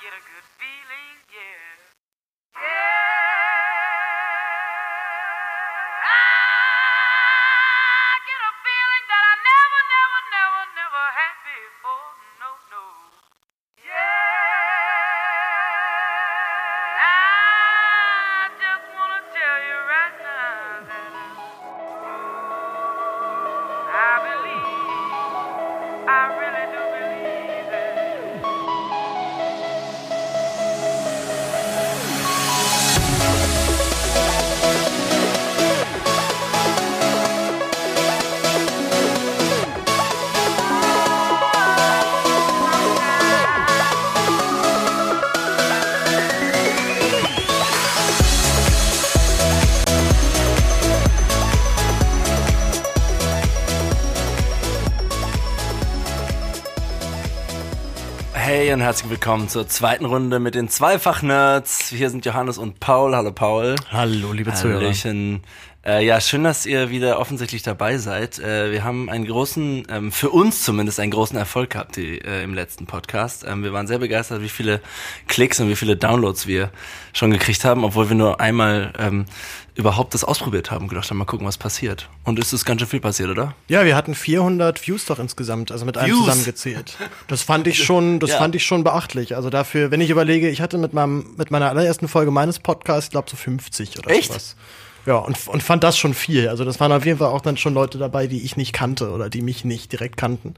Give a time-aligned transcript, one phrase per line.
[0.00, 0.89] get a good feeling,
[59.20, 61.90] willkommen zur zweiten Runde mit den Zweifach-Nerds.
[61.90, 63.14] Hier sind Johannes und Paul.
[63.14, 63.76] Hallo Paul.
[63.90, 64.80] Hallo, liebe Zuhörer.
[65.82, 68.38] Äh, ja, schön, dass ihr wieder offensichtlich dabei seid.
[68.38, 72.42] Äh, wir haben einen großen, ähm, für uns zumindest einen großen Erfolg gehabt die, äh,
[72.42, 73.46] im letzten Podcast.
[73.48, 74.82] Ähm, wir waren sehr begeistert, wie viele
[75.26, 76.70] Klicks und wie viele Downloads wir
[77.14, 79.24] schon gekriegt haben, obwohl wir nur einmal ähm,
[79.74, 80.86] überhaupt das ausprobiert haben.
[80.86, 82.10] Gedacht haben, mal gucken, was passiert.
[82.24, 83.54] Und es ist ganz schön viel passiert, oder?
[83.68, 86.26] Ja, wir hatten 400 Views doch insgesamt, also mit allem Views?
[86.26, 86.98] zusammengezählt.
[87.26, 88.36] Das fand ich schon, das Ja.
[88.36, 89.34] fand ich schon beachtlich.
[89.34, 93.08] Also dafür, wenn ich überlege, ich hatte mit meinem, mit meiner allerersten Folge meines Podcasts,
[93.10, 94.28] glaube so 50 oder Echt?
[94.28, 94.56] sowas.
[95.06, 96.48] Ja, und, und fand das schon viel.
[96.48, 99.10] Also das waren auf jeden Fall auch dann schon Leute dabei, die ich nicht kannte
[99.10, 100.54] oder die mich nicht direkt kannten.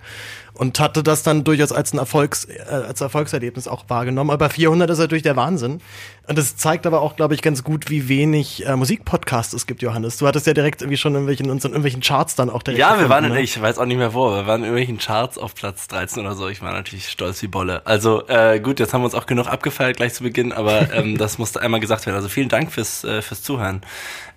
[0.54, 4.30] Und hatte das dann durchaus als ein Erfolgs, äh, als Erfolgserlebnis auch wahrgenommen.
[4.30, 5.80] Aber 400 ist natürlich der Wahnsinn.
[6.28, 9.82] Und das zeigt aber auch, glaube ich, ganz gut, wie wenig äh, Musikpodcasts es gibt,
[9.82, 10.18] Johannes.
[10.18, 12.78] Du hattest ja direkt irgendwie schon in irgendwelchen, uns in irgendwelchen Charts dann auch direkt
[12.78, 13.42] Ja, wir waren, gefunden, ne?
[13.42, 16.36] ich weiß auch nicht mehr wo, wir waren in irgendwelchen Charts auf Platz 13 oder
[16.36, 16.48] so.
[16.48, 17.84] Ich war natürlich stolz wie Bolle.
[17.86, 21.18] Also äh, gut, jetzt haben wir uns auch genug abgefeiert gleich zu Beginn, aber ähm,
[21.18, 22.16] das musste einmal gesagt werden.
[22.16, 23.82] Also vielen Dank fürs, äh, fürs Zuhören.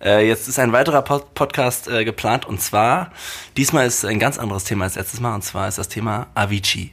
[0.04, 3.12] Äh, jetzt ist ein weiterer Pod Podcast äh, geplant und zwar,
[3.58, 6.92] diesmal ist ein ganz anderes Thema als letztes Mal und zwar ist das Thema Avicii.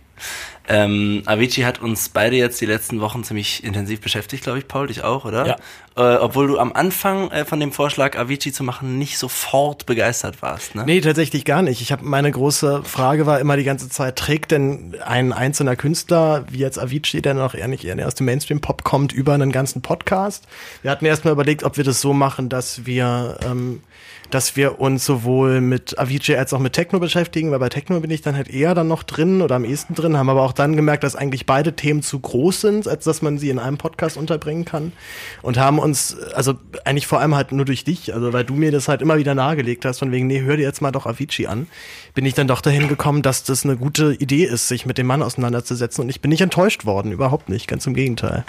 [0.69, 4.87] Ähm, Avicii hat uns beide jetzt die letzten Wochen ziemlich intensiv beschäftigt, glaube ich, Paul,
[4.87, 5.47] dich auch, oder?
[5.47, 5.57] Ja.
[5.95, 10.41] Äh, obwohl du am Anfang äh, von dem Vorschlag, Avicii zu machen, nicht sofort begeistert
[10.41, 10.85] warst, ne?
[10.87, 11.83] Nee, tatsächlich gar nicht.
[11.83, 16.47] Ich habe meine große Frage war immer die ganze Zeit, trägt denn ein einzelner Künstler,
[16.51, 19.83] wie jetzt Avicii, der noch eher nicht eher aus dem Mainstream-Pop kommt, über einen ganzen
[19.83, 20.45] Podcast?
[20.81, 23.83] Wir hatten erstmal überlegt, ob wir das so machen, dass wir, ähm,
[24.31, 28.11] dass wir uns sowohl mit Avicii als auch mit Techno beschäftigen, weil bei Techno bin
[28.11, 30.75] ich dann halt eher dann noch drin oder am ehesten drin, haben aber auch dann
[30.75, 34.17] gemerkt, dass eigentlich beide Themen zu groß sind, als dass man sie in einem Podcast
[34.17, 34.93] unterbringen kann
[35.43, 36.55] und haben uns, also
[36.85, 39.35] eigentlich vor allem halt nur durch dich, also weil du mir das halt immer wieder
[39.35, 41.67] nahegelegt hast, von wegen, nee, hör dir jetzt mal doch Avicii an,
[42.15, 45.07] bin ich dann doch dahin gekommen, dass das eine gute Idee ist, sich mit dem
[45.07, 48.45] Mann auseinanderzusetzen und ich bin nicht enttäuscht worden, überhaupt nicht, ganz im Gegenteil.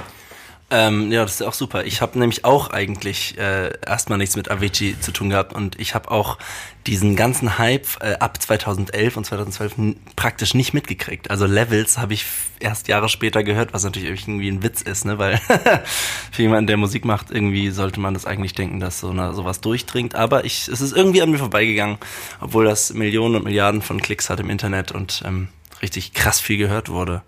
[0.71, 1.85] Ähm, ja, das ist auch super.
[1.85, 5.93] Ich habe nämlich auch eigentlich äh, erstmal nichts mit Avicii zu tun gehabt und ich
[5.93, 6.39] habe auch
[6.87, 11.29] diesen ganzen Hype äh, ab 2011 und 2012 n- praktisch nicht mitgekriegt.
[11.29, 12.25] Also Levels habe ich
[12.59, 15.19] erst Jahre später gehört, was natürlich irgendwie ein Witz ist, ne?
[15.19, 15.37] Weil
[16.31, 19.61] für jemanden, der Musik macht, irgendwie sollte man das eigentlich denken, dass so eine, sowas
[19.61, 20.15] durchdringt.
[20.15, 21.97] Aber ich, es ist irgendwie an mir vorbeigegangen,
[22.41, 25.49] obwohl das Millionen und Milliarden von Klicks hat im Internet und ähm,
[25.83, 27.21] richtig krass viel gehört wurde.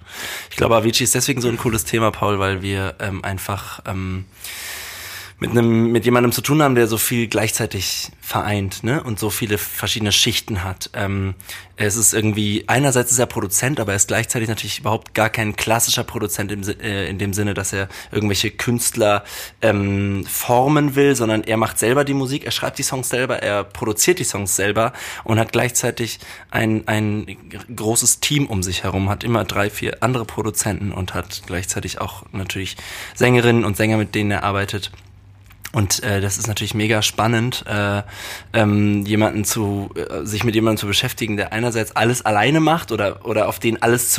[0.50, 4.26] Ich glaube, Avicii ist deswegen so ein cooles Thema, Paul, weil wir ähm, einfach ähm,
[5.38, 9.04] mit einem mit jemandem zu tun haben, der so viel gleichzeitig vereint, ne?
[9.04, 10.90] Und so viele verschiedene Schichten hat.
[10.94, 11.36] Ähm,
[11.76, 15.58] es ist irgendwie einerseits ist er Produzent, aber er ist gleichzeitig natürlich überhaupt gar kein
[15.58, 19.26] klassischer Produzent im, äh, in dem Sinne, dass er irgendwelche Künstler
[19.62, 23.66] ähm, formen will, sondern er macht selber die Musik, er schreibt die Songs selber, er
[23.66, 24.94] produziert die Songs selber
[25.26, 26.20] und hat gleichzeitig
[26.50, 27.38] ein ein
[27.76, 32.24] großes Team um sich herum, hat immer drei, vier andere Produzenten und hat gleichzeitig auch
[32.32, 32.78] natürlich
[33.16, 34.92] Sängerinnen und Sänger, mit denen er arbeitet.
[35.76, 38.02] Und äh, das ist natürlich mega spannend, äh,
[38.54, 43.26] ähm, jemanden zu, äh, sich mit jemandem zu beschäftigen, der einerseits alles alleine macht oder
[43.26, 44.10] oder auf den alles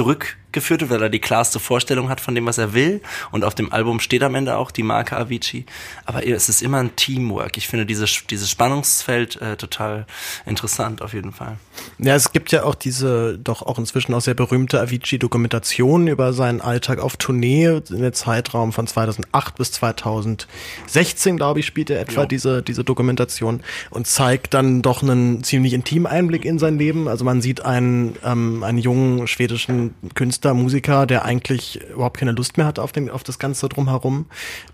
[0.57, 3.01] zurückgeführt wird, weil er die klarste Vorstellung hat von dem, was er will.
[3.31, 5.67] Und auf dem Album steht am Ende auch die Marke Avicii.
[6.05, 7.57] Aber es ist immer ein Teamwork.
[7.57, 10.07] Ich finde dieses dieses Spannungsfeld äh, total
[10.47, 11.57] interessant auf jeden Fall.
[11.99, 16.61] Ja, es gibt ja auch diese doch auch inzwischen auch sehr berühmte Avicii-Dokumentation über seinen
[16.61, 22.23] Alltag auf Tournee in der Zeitraum von 2008 bis 2016, glaube ich, spielt er etwa
[22.23, 22.27] Ja.
[22.27, 23.61] diese, diese Dokumentation
[23.91, 27.09] und zeigt dann doch einen ziemlich intimen Einblick in sein Leben.
[27.09, 32.31] Also man sieht einen, ähm, einen jungen schwedischen Künstler, Künstler, Musiker, der eigentlich überhaupt keine
[32.31, 34.27] Lust mehr hat auf, den, auf das Ganze drumherum,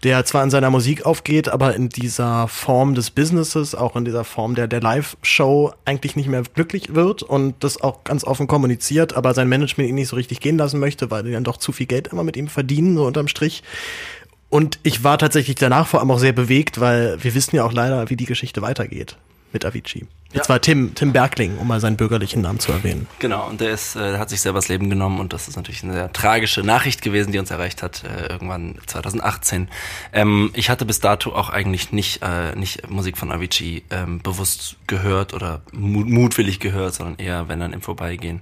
[0.04, 4.24] der zwar in seiner Musik aufgeht, aber in dieser Form des Businesses, auch in dieser
[4.24, 9.14] Form der, der Live-Show eigentlich nicht mehr glücklich wird und das auch ganz offen kommuniziert,
[9.14, 11.72] aber sein Management ihn nicht so richtig gehen lassen möchte, weil die dann doch zu
[11.72, 13.62] viel Geld immer mit ihm verdienen, so unterm Strich.
[14.50, 17.72] Und ich war tatsächlich danach vor allem auch sehr bewegt, weil wir wissen ja auch
[17.72, 19.16] leider, wie die Geschichte weitergeht
[19.54, 20.06] mit Avicii.
[20.32, 20.40] Ja.
[20.40, 23.06] Und zwar Tim, Tim Bergling, um mal seinen bürgerlichen Namen zu erwähnen.
[23.18, 25.82] Genau, und der ist, äh, hat sich selber das Leben genommen und das ist natürlich
[25.84, 29.68] eine sehr tragische Nachricht gewesen, die uns erreicht hat, äh, irgendwann 2018.
[30.12, 34.76] Ähm, ich hatte bis dato auch eigentlich nicht, äh, nicht Musik von Avicii ähm, bewusst
[34.86, 38.40] gehört oder mu mutwillig gehört, sondern eher, wenn dann im Vorbeigehen.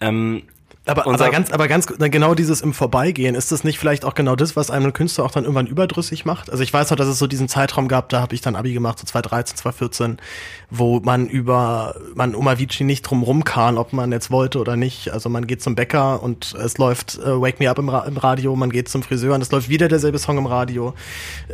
[0.00, 0.42] Ähm,
[0.84, 4.14] Aber, aber ganz, aber ganz, na, genau dieses im Vorbeigehen, ist das nicht vielleicht auch
[4.14, 6.50] genau das, was einem Künstler auch dann irgendwann überdrüssig macht?
[6.50, 8.72] Also ich weiß noch, dass es so diesen Zeitraum gab, da habe ich dann Abi
[8.72, 10.18] gemacht, so 2013, 2014,
[10.70, 14.74] wo man über, man um Avicii nicht drum rum kann, ob man jetzt wollte oder
[14.74, 15.12] nicht.
[15.12, 18.16] Also man geht zum Bäcker und es läuft äh, Wake Me Up im, Ra im
[18.16, 20.94] Radio, man geht zum Friseur und es läuft wieder derselbe Song im Radio.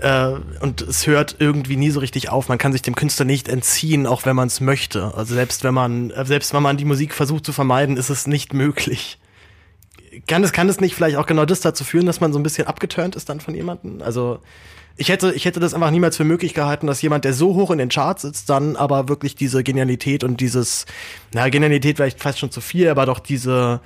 [0.00, 2.48] Äh, und es hört irgendwie nie so richtig auf.
[2.48, 5.12] Man kann sich dem Künstler nicht entziehen, auch wenn man es möchte.
[5.14, 8.26] Also selbst wenn man, äh, selbst wenn man die Musik versucht zu vermeiden, ist es
[8.26, 9.17] nicht möglich
[10.26, 12.42] kann es, kann es nicht vielleicht auch genau das dazu führen, dass man so ein
[12.42, 14.02] bisschen abgeturnt ist dann von jemandem?
[14.02, 14.40] Also
[15.00, 17.70] ich hätte, ich hätte das einfach niemals für möglich gehalten, dass jemand, der so hoch
[17.70, 20.86] in den Charts sitzt, dann aber wirklich diese Genialität und dieses,
[21.32, 23.80] na, Genialität vielleicht fast schon zu viel, aber doch diese,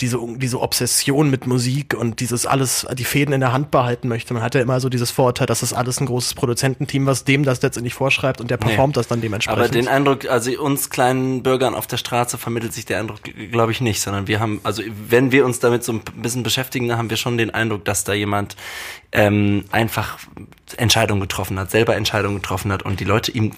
[0.00, 4.34] diese, diese Obsession mit Musik und dieses alles, die Fäden in der Hand behalten möchte.
[4.34, 7.44] Man hat ja immer so dieses Vorurteil, dass das alles ein großes Produzententeam, was dem
[7.44, 9.60] das letztendlich vorschreibt und der performt das dann dementsprechend.
[9.60, 13.72] Aber den Eindruck, also uns kleinen Bürgern auf der Straße vermittelt sich der Eindruck, glaube
[13.72, 16.98] ich, nicht, sondern wir haben, also wenn wir uns damit so ein bisschen beschäftigen, dann
[16.98, 18.56] haben wir schon den Eindruck, dass da jemand
[19.12, 20.18] ähm, einfach
[20.76, 23.52] Entscheidungen getroffen hat, selber Entscheidungen getroffen hat und die Leute ihm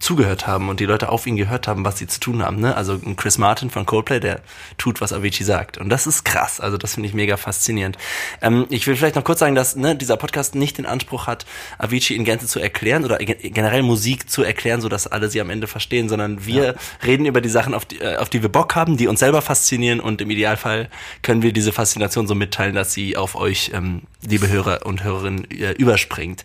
[0.00, 2.58] zugehört haben und die Leute auf ihn gehört haben, was sie zu tun haben.
[2.58, 2.74] Ne?
[2.74, 4.40] Also ein Chris Martin von Coldplay, der
[4.78, 5.78] tut, was Avicii sagt.
[5.78, 6.58] Und das ist krass.
[6.58, 7.98] Also das finde ich mega faszinierend.
[8.40, 11.44] Ähm, ich will vielleicht noch kurz sagen, dass ne, dieser Podcast nicht den Anspruch hat,
[11.78, 15.50] Avicii in Gänze zu erklären oder ge- generell Musik zu erklären, sodass alle sie am
[15.50, 18.74] Ende verstehen, sondern wir reden über die Sachen, auf die, äh, auf die wir Bock
[18.74, 20.88] haben, die uns selber faszinieren und im Idealfall
[21.22, 25.50] können wir diese Faszination so mitteilen, dass sie auf euch, ähm, liebe Hörer und Hörerinnen,
[25.50, 26.44] äh, überspringt.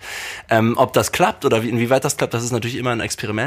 [0.49, 3.44] Ähm, ob das klappt oder wie, inwieweit das klappt, das ist natürlich immer ein Experiment.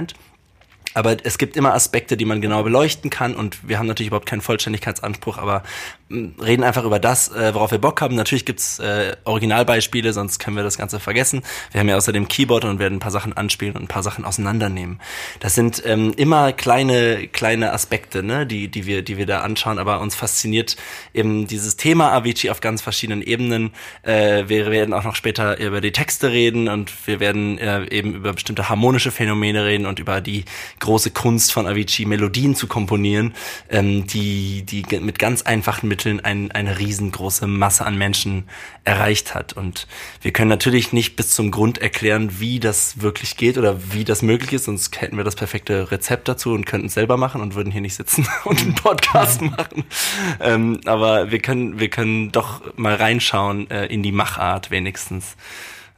[0.94, 3.36] Aber es gibt immer Aspekte, die man genau beleuchten kann.
[3.36, 5.62] Und wir haben natürlich überhaupt keinen Vollständigkeitsanspruch, aber
[6.10, 8.14] reden einfach über das, äh, worauf wir Bock haben.
[8.14, 11.42] Natürlich gibt's äh, Originalbeispiele, sonst können wir das Ganze vergessen.
[11.72, 14.24] Wir haben ja außerdem Keyboard und werden ein paar Sachen anspielen und ein paar Sachen
[14.24, 15.00] auseinandernehmen.
[15.40, 19.78] Das sind ähm, immer kleine kleine Aspekte, ne, die die wir die wir da anschauen,
[19.78, 20.76] aber uns fasziniert
[21.12, 23.72] eben dieses Thema Avicii auf ganz verschiedenen Ebenen.
[24.02, 28.14] Äh, wir werden auch noch später über die Texte reden und wir werden äh, eben
[28.14, 30.44] über bestimmte harmonische Phänomene reden und über die
[30.80, 33.34] große Kunst von Avicii, Melodien zu komponieren,
[33.68, 38.48] ähm, die, die mit ganz einfachen Mitteln ein, eine riesengroße Masse an Menschen
[38.84, 39.52] erreicht hat.
[39.54, 39.88] Und
[40.22, 44.22] wir können natürlich nicht bis zum Grund erklären, wie das wirklich geht oder wie das
[44.22, 47.56] möglich ist, sonst hätten wir das perfekte Rezept dazu und könnten es selber machen und
[47.56, 49.84] würden hier nicht sitzen und einen Podcast machen.
[50.38, 55.34] Ähm, aber wir können, wir können doch mal reinschauen äh, in die Machart wenigstens.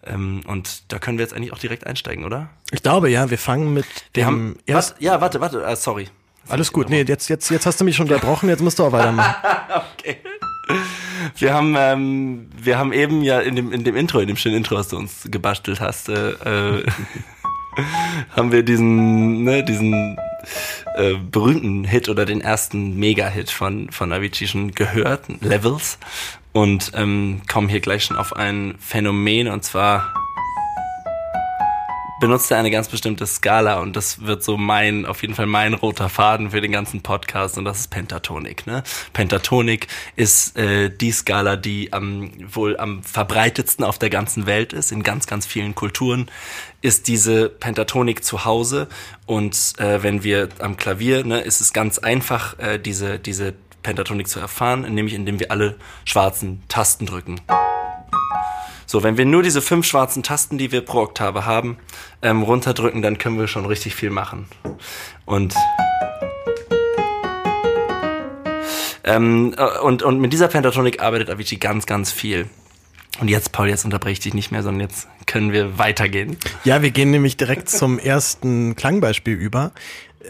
[0.02, 2.48] Ähm, und da können wir jetzt eigentlich auch direkt einsteigen, oder?
[2.72, 5.76] ich glaube, ja, wir fangen mit Wir dem haben, erst, warte, ja, warte, warte, äh,
[5.76, 6.08] sorry.
[6.50, 6.90] Alles gut.
[6.90, 9.34] Nee, jetzt, jetzt, jetzt hast du mich schon unterbrochen, jetzt musst du auch weitermachen.
[11.36, 14.56] Wir haben, ähm, wir haben eben ja in dem, in dem Intro, in dem schönen
[14.56, 16.84] Intro, was du uns gebastelt hast, äh, äh,
[18.36, 20.16] haben wir diesen, ne, diesen
[20.96, 25.98] äh, berühmten Hit oder den ersten Mega-Hit von, von Avicii schon gehört, Levels,
[26.52, 30.12] und ähm, kommen hier gleich schon auf ein Phänomen, und zwar
[32.20, 35.74] benutzt er eine ganz bestimmte Skala und das wird so mein, auf jeden Fall mein
[35.74, 38.66] roter Faden für den ganzen Podcast und das ist Pentatonik.
[38.66, 38.82] Ne?
[39.12, 44.92] Pentatonik ist äh, die Skala, die am wohl am verbreitetsten auf der ganzen Welt ist,
[44.92, 46.30] in ganz, ganz vielen Kulturen
[46.82, 48.88] ist diese Pentatonik zu Hause
[49.26, 54.28] und äh, wenn wir am Klavier, ne, ist es ganz einfach, äh, diese, diese Pentatonik
[54.28, 57.40] zu erfahren, nämlich indem wir alle schwarzen Tasten drücken.
[58.90, 61.76] So, wenn wir nur diese fünf schwarzen Tasten, die wir pro Oktave haben,
[62.22, 64.48] ähm, runterdrücken, dann können wir schon richtig viel machen.
[65.26, 65.54] Und
[69.04, 72.50] ähm, äh, und, und mit dieser Pentatonik arbeitet Avicii ganz, ganz viel.
[73.20, 76.36] Und jetzt, Paul, jetzt unterbreche ich dich nicht mehr, sondern jetzt können wir weitergehen.
[76.64, 79.70] Ja, wir gehen nämlich direkt zum ersten Klangbeispiel über.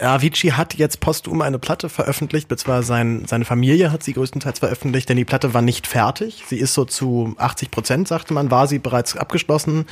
[0.00, 5.09] Avicii hat jetzt postum eine Platte veröffentlicht, beziehungsweise sein, seine Familie hat sie größtenteils veröffentlicht,
[5.09, 6.45] denn die Platte war nicht fertig.
[6.47, 9.87] Sie ist so zu 80 Prozent, sagte man, war sie bereits abgeschlossen.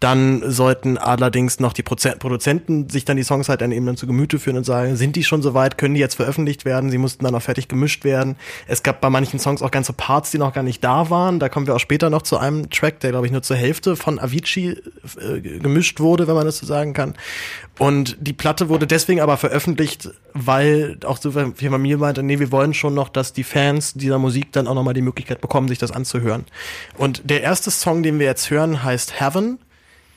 [0.00, 4.06] Dann sollten allerdings noch die Produzenten sich dann die Songs halt dann eben dann zu
[4.06, 6.90] Gemüte führen und sagen, sind die schon soweit, können die jetzt veröffentlicht werden?
[6.90, 8.36] Sie mussten dann noch fertig gemischt werden.
[8.66, 11.38] Es gab bei manchen Songs auch ganze Parts, die noch gar nicht da waren.
[11.40, 13.96] Da kommen wir auch später noch zu einem Track, der glaube ich nur zur Hälfte
[13.96, 14.76] von Avicii
[15.20, 17.14] äh, gemischt wurde, wenn man das so sagen kann.
[17.78, 19.47] Und die Platte wurde deswegen aber veröffentlicht,
[20.34, 23.94] weil auch so wie man mir meinte, nee, wir wollen schon noch, dass die Fans
[23.94, 26.44] dieser Musik dann auch nochmal die Möglichkeit bekommen, sich das anzuhören.
[26.96, 29.58] Und der erste Song, den wir jetzt hören, heißt Heaven.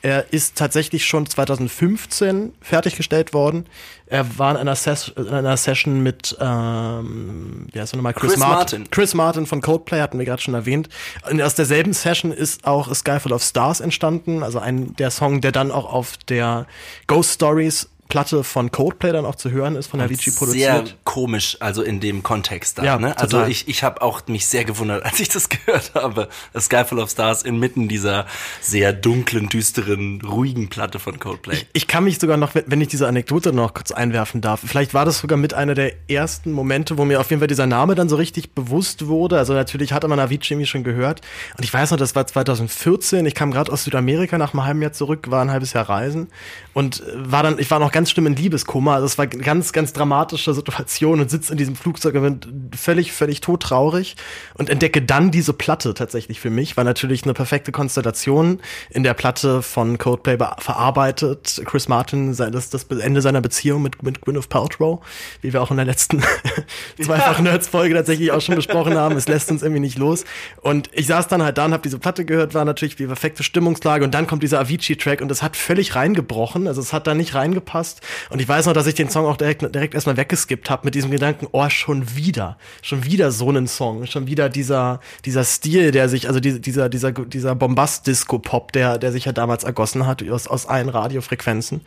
[0.04, 3.68] Er ist tatsächlich schon 2015 fertiggestellt worden.
[4.08, 8.16] Er war in einer, Ses in einer Session mit, ähm, wie heißt er nochmal?
[8.16, 8.80] Chris, Chris Martin.
[8.80, 8.92] Martin.
[8.92, 10.90] Chris Martin von Coldplay hatten wir gerade schon erwähnt.
[11.30, 15.12] Und aus derselben Session ist auch A Sky Full of Stars entstanden, also ein der
[15.12, 16.66] Song, der dann auch auf der
[17.06, 20.98] Ghost Stories Platte von Coldplay dann auch zu hören ist, von Avicii Sehr produziert.
[21.06, 22.84] komisch, also in dem Kontext da.
[22.84, 23.18] Ja, ne?
[23.18, 23.50] Also total.
[23.50, 26.28] ich, ich habe auch mich sehr gewundert, als ich das gehört habe.
[26.54, 28.26] A Sky Full of Stars inmitten dieser
[28.60, 31.58] sehr dunklen, düsteren, ruhigen Platte von Coldplay.
[31.74, 35.06] Ich kann mich sogar noch, wenn ich diese Anekdote noch kurz einwerfen darf, vielleicht war
[35.06, 38.10] das sogar mit einer der ersten Momente, wo mir auf jeden Fall dieser Name dann
[38.10, 39.38] so richtig bewusst wurde.
[39.38, 41.22] Also natürlich hatte man Avicii irgendwie schon gehört.
[41.58, 43.26] Und ich weiß noch, das war 2014.
[43.26, 46.28] Ich kam gerade aus Südamerika nach einem halben Jahr zurück, war ein halbes Jahr reisen
[46.74, 48.94] und war dann, ich war noch ganz schlimm in Liebeskummer.
[48.94, 52.72] Also es war eine ganz, ganz dramatische Situation und sitze in diesem Flugzeug und bin
[52.78, 54.16] völlig, völlig todtraurig
[54.56, 56.78] und entdecke dann diese Platte tatsächlich für mich.
[56.78, 61.62] War natürlich eine perfekte Konstellation in der Platte von Coldplay be- verarbeitet.
[61.66, 65.00] Chris Martin, das, das Ende seiner Beziehung mit, mit Gwyneth Paltrow,
[65.42, 66.22] wie wir auch in der letzten
[67.02, 69.16] zweifachen Nerds-Folge tatsächlich auch schon besprochen haben.
[69.18, 70.24] Es lässt uns irgendwie nicht los.
[70.62, 73.44] Und ich saß dann halt da und habe diese Platte gehört, war natürlich die perfekte
[73.44, 76.68] Stimmungslage und dann kommt dieser Avicii-Track und das hat völlig reingebrochen.
[76.68, 77.91] Also es hat da nicht reingepasst.
[78.30, 80.96] Und ich weiß noch, dass ich den Song auch direkt, direkt erstmal weggeskippt habe mit
[80.96, 85.92] diesem Gedanken, oh, schon wieder, schon wieder so einen Song, schon wieder dieser, dieser Stil,
[85.92, 90.28] der sich, also die, dieser, dieser, dieser Bombast-Disco-Pop, der, der sich ja damals ergossen hat
[90.30, 91.82] aus, aus allen Radiofrequenzen.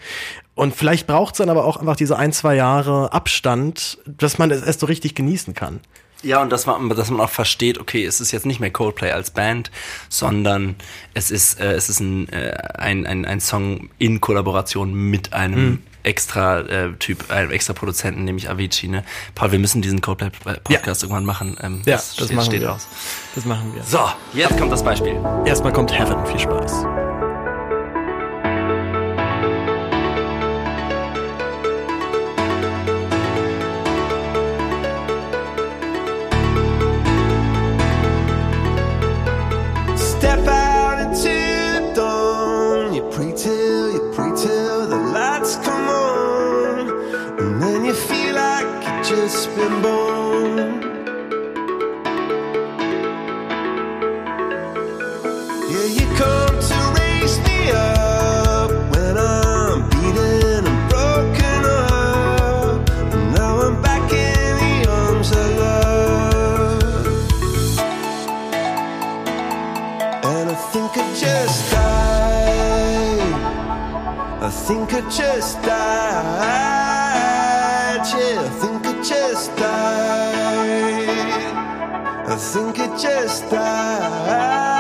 [0.55, 4.51] Und vielleicht braucht es dann aber auch einfach diese ein, zwei Jahre Abstand, dass man
[4.51, 5.81] es erst so richtig genießen kann.
[6.25, 9.11] Ja, und dass man, dass man auch versteht, okay, es ist jetzt nicht mehr Coldplay
[9.11, 9.71] als Band,
[10.09, 10.77] sondern
[11.13, 15.83] es ist, äh, es ist ein, äh, ein, ein, ein Song in Kollaboration mit einem
[16.05, 18.89] extra äh, Typ, einem extra Produzenten, nämlich Avicii.
[18.89, 19.05] Ne?
[19.35, 21.57] Paul, wir müssen diesen Coldplay-Podcast irgendwann machen.
[21.63, 22.73] Ähm, Ja, das, steht, machen steht wir.
[22.73, 22.87] aus.
[23.35, 23.83] Das machen wir.
[23.83, 24.01] So,
[24.33, 25.19] jetzt kommt das Beispiel.
[25.45, 26.25] Erstmal kommt Heaven.
[26.27, 27.04] Viel Spaß.
[49.25, 50.83] Just been born.
[55.73, 62.91] Yeah, you come to raise me up when I'm beaten and broken up.
[63.15, 67.07] And now I'm back in the arms of love.
[70.35, 73.33] And I think I just died.
[74.43, 75.95] I think I just died.
[78.19, 78.74] Yeah, I think
[82.35, 84.74] I think it just died.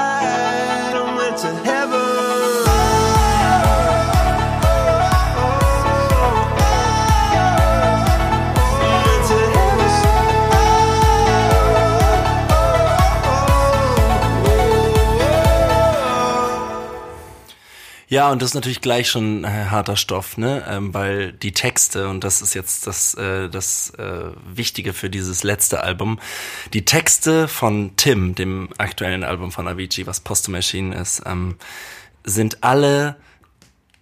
[18.14, 20.64] Ja, und das ist natürlich gleich schon äh, harter Stoff, ne?
[20.68, 25.42] Ähm, weil die Texte, und das ist jetzt das, äh, das äh, Wichtige für dieses
[25.42, 26.20] letzte Album,
[26.74, 31.56] die Texte von Tim, dem aktuellen Album von Avicii, was Posthum erschienen ist, ähm,
[32.22, 33.16] sind alle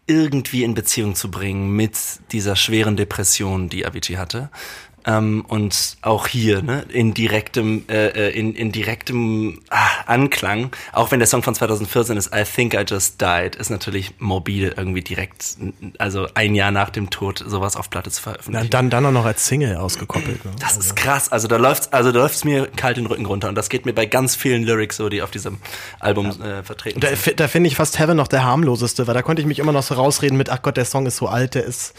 [0.06, 1.96] irgendwie in Beziehung zu bringen mit
[2.32, 4.50] dieser schweren Depression, die Avicii hatte.
[5.06, 11.10] Ähm, und auch hier, ne, in direktem, äh, äh, in, in direktem ah, Anklang, auch
[11.10, 15.02] wenn der Song von 2014 ist, I Think I Just Died, ist natürlich morbide irgendwie
[15.02, 15.56] direkt,
[15.98, 18.70] also ein Jahr nach dem Tod sowas auf Platte zu veröffentlichen.
[18.70, 20.44] Dann, dann auch noch als Single ausgekoppelt.
[20.44, 20.52] Ne?
[20.60, 21.30] Das ist krass.
[21.30, 23.48] Also da läuft's, also da läuft's mir kalt den Rücken runter.
[23.48, 25.58] Und das geht mir bei ganz vielen Lyrics so, die auf diesem
[26.00, 27.38] Album äh, vertreten Da, sind.
[27.40, 29.82] da finde ich fast Heaven noch der harmloseste, weil da konnte ich mich immer noch
[29.82, 31.94] so rausreden mit, ach Gott, der Song ist so alt, der ist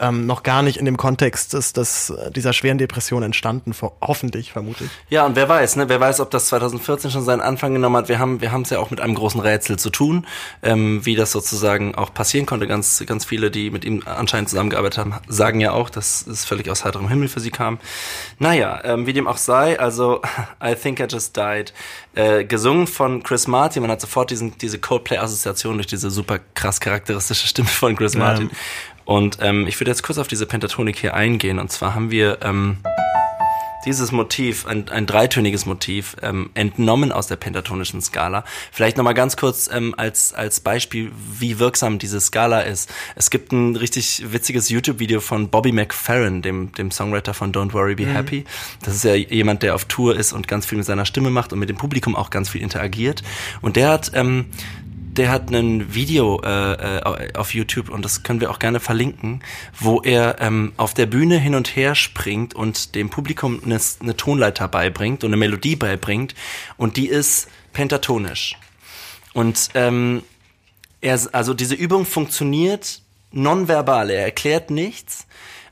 [0.00, 3.96] ähm, noch gar nicht in dem Kontext des, des, dieser dieser schweren Depression entstanden, vor,
[4.00, 4.90] hoffentlich, vermute ich.
[5.10, 5.88] Ja, und wer weiß, ne?
[5.88, 8.08] Wer weiß, ob das 2014 schon seinen Anfang genommen hat.
[8.08, 10.26] Wir haben, wir haben es ja auch mit einem großen Rätsel zu tun,
[10.62, 12.66] ähm, wie das sozusagen auch passieren konnte.
[12.66, 16.70] Ganz, ganz viele, die mit ihm anscheinend zusammengearbeitet haben, sagen ja auch, dass es völlig
[16.70, 17.78] aus heiterem Himmel für sie kam.
[18.38, 20.22] Naja, ähm, wie dem auch sei, also
[20.64, 21.74] I Think I Just Died,
[22.14, 23.82] äh, gesungen von Chris Martin.
[23.82, 28.50] Man hat sofort diesen, diese Coldplay-Assoziation durch diese super krass charakteristische Stimme von Chris Martin.
[29.08, 31.58] Und ähm, ich würde jetzt kurz auf diese Pentatonik hier eingehen.
[31.58, 32.76] Und zwar haben wir ähm,
[33.86, 38.44] dieses Motiv, ein, ein dreitöniges Motiv, ähm, entnommen aus der pentatonischen Skala.
[38.70, 42.92] Vielleicht nochmal ganz kurz ähm, als, als Beispiel, wie wirksam diese Skala ist.
[43.16, 47.94] Es gibt ein richtig witziges YouTube-Video von Bobby McFerrin, dem, dem Songwriter von Don't Worry
[47.94, 48.44] Be Happy.
[48.82, 51.54] Das ist ja jemand, der auf Tour ist und ganz viel mit seiner Stimme macht
[51.54, 53.22] und mit dem Publikum auch ganz viel interagiert.
[53.62, 54.50] Und der hat ähm,
[55.18, 59.42] der hat ein Video äh, äh, auf YouTube und das können wir auch gerne verlinken,
[59.78, 64.16] wo er ähm, auf der Bühne hin und her springt und dem Publikum eine, eine
[64.16, 66.34] Tonleiter beibringt und eine Melodie beibringt
[66.76, 68.56] und die ist pentatonisch.
[69.34, 70.22] Und ähm,
[71.00, 74.10] er, also diese Übung funktioniert nonverbal.
[74.10, 75.26] Er erklärt nichts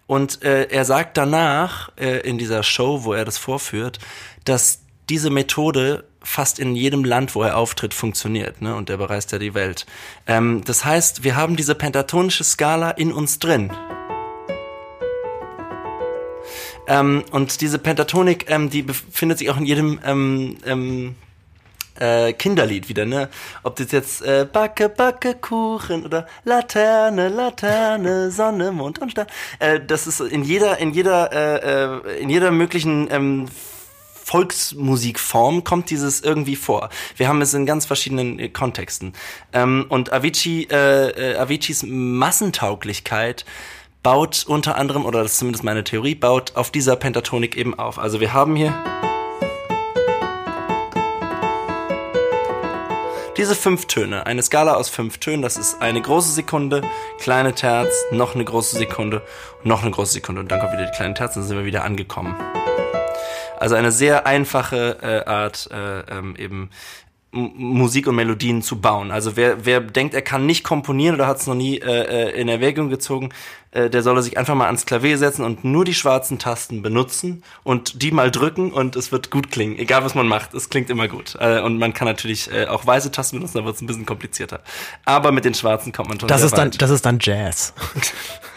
[0.06, 3.98] und äh, er sagt danach äh, in dieser Show, wo er das vorführt,
[4.44, 8.60] dass diese Methode fast in jedem Land, wo er auftritt, funktioniert.
[8.60, 8.74] Ne?
[8.74, 9.86] Und er bereist ja die Welt.
[10.26, 13.72] Ähm, das heißt, wir haben diese pentatonische Skala in uns drin.
[16.88, 21.16] Ähm, und diese Pentatonik, ähm, die befindet sich auch in jedem ähm, ähm,
[21.98, 23.28] äh, Kinderlied wieder, ne?
[23.62, 29.26] Ob das jetzt äh, Backe, Backe, Kuchen oder Laterne, Laterne, Sonne, Mond und Stern.
[29.58, 33.46] Äh, das ist in jeder, in jeder, äh, äh, in jeder möglichen ähm,
[34.26, 36.90] Volksmusikform kommt dieses irgendwie vor.
[37.16, 39.12] Wir haben es in ganz verschiedenen äh, Kontexten.
[39.52, 43.44] Ähm, und Avicii, äh, äh, Aviciis Massentauglichkeit
[44.02, 48.00] baut unter anderem, oder das ist zumindest meine Theorie, baut auf dieser Pentatonik eben auf.
[48.00, 48.74] Also wir haben hier
[53.36, 56.82] diese fünf Töne, eine Skala aus fünf Tönen, das ist eine große Sekunde,
[57.20, 59.22] kleine Terz, noch eine große Sekunde,
[59.62, 61.84] noch eine große Sekunde und dann kommt wieder die kleine Terz dann sind wir wieder
[61.84, 62.34] angekommen.
[63.58, 66.70] Also eine sehr einfache äh, Art, äh, ähm, eben
[67.36, 69.10] Musik und Melodien zu bauen.
[69.10, 72.40] Also wer, wer denkt, er kann nicht komponieren oder hat es noch nie äh, äh,
[72.40, 73.30] in Erwägung gezogen,
[73.72, 77.42] äh, der solle sich einfach mal ans Klavier setzen und nur die schwarzen Tasten benutzen
[77.62, 79.78] und die mal drücken und es wird gut klingen.
[79.78, 81.36] Egal was man macht, es klingt immer gut.
[81.38, 84.06] Äh, und man kann natürlich äh, auch weiße Tasten benutzen, da wird es ein bisschen
[84.06, 84.60] komplizierter.
[85.04, 87.74] Aber mit den schwarzen kommt man schon Das ist dann, das ist dann Jazz.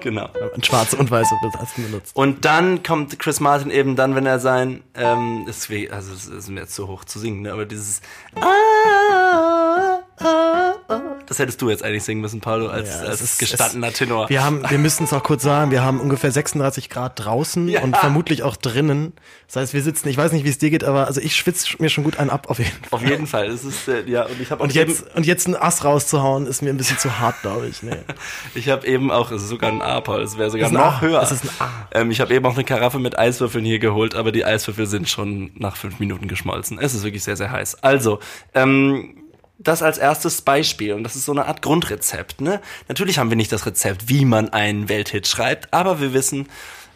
[0.00, 0.28] genau.
[0.62, 2.16] Schwarze und weiße Tasten benutzt.
[2.16, 6.26] Und dann kommt Chris Martin eben dann, wenn er sein, ähm, ist wie, also es
[6.26, 7.52] ist mir jetzt zu hoch zu singen, ne?
[7.52, 8.00] aber dieses
[8.36, 13.32] ah, ah, ah, das hättest du jetzt eigentlich singen müssen, Paulo, als, Ja, als es
[13.32, 14.28] ist- gestandener es, Tenor.
[14.28, 17.82] Wir haben, wir müssen es auch kurz sagen, wir haben ungefähr 36 Grad draußen Ja.
[17.82, 19.12] und vermutlich auch drinnen.
[19.46, 21.68] Das heißt, wir sitzen, ich weiß nicht, wie es dir geht, aber also ich schwitze
[21.78, 22.88] mir schon gut einen ab auf jeden Fall.
[22.90, 25.56] Auf jeden Fall, es ist äh, ja und ich habe Und jetzt, und jetzt ein
[25.56, 27.82] Ass rauszuhauen, ist mir ein bisschen zu hart, glaube ich.
[27.82, 27.96] Nee.
[28.54, 31.00] Ich habe eben auch, es ist sogar ein A, Paul, es wäre sogar noch A,
[31.00, 31.22] höher.
[31.22, 31.68] es ist ein A.
[31.92, 35.08] Ähm, ich habe eben auch eine Karaffe mit Eiswürfeln hier geholt, aber die Eiswürfel sind
[35.08, 36.78] schon nach fünf Minuten geschmolzen.
[36.80, 37.82] Es ist wirklich sehr, sehr heiß.
[37.82, 38.18] Also,
[38.54, 39.14] ähm,
[39.62, 42.40] das als erstes Beispiel und das ist so eine Art Grundrezept.
[42.40, 42.60] Ne?
[42.88, 46.48] Natürlich haben wir nicht das Rezept, wie man einen Welthit schreibt, aber wir wissen,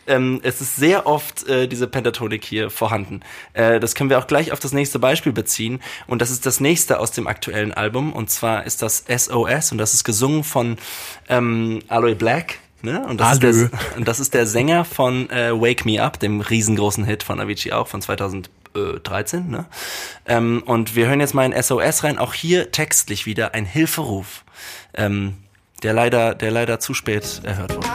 [0.07, 3.21] ähm, es ist sehr oft äh, diese Pentatonik hier vorhanden.
[3.53, 5.81] Äh, das können wir auch gleich auf das nächste Beispiel beziehen.
[6.07, 8.13] Und das ist das nächste aus dem aktuellen Album.
[8.13, 10.77] Und zwar ist das SOS und das ist gesungen von
[11.29, 12.59] ähm, Aloe Black.
[12.83, 13.03] Ne?
[13.07, 17.05] Und, das der, und das ist der Sänger von äh, Wake Me Up, dem riesengroßen
[17.05, 18.03] Hit von Avicii auch von
[18.75, 19.51] 2013.
[19.51, 19.65] Ne?
[20.27, 22.19] Ähm, und wir hören jetzt mal in SOS rein.
[22.19, 24.45] Auch hier textlich wieder ein Hilferuf,
[24.95, 25.35] ähm,
[25.83, 27.89] der leider, der leider zu spät erhört wurde.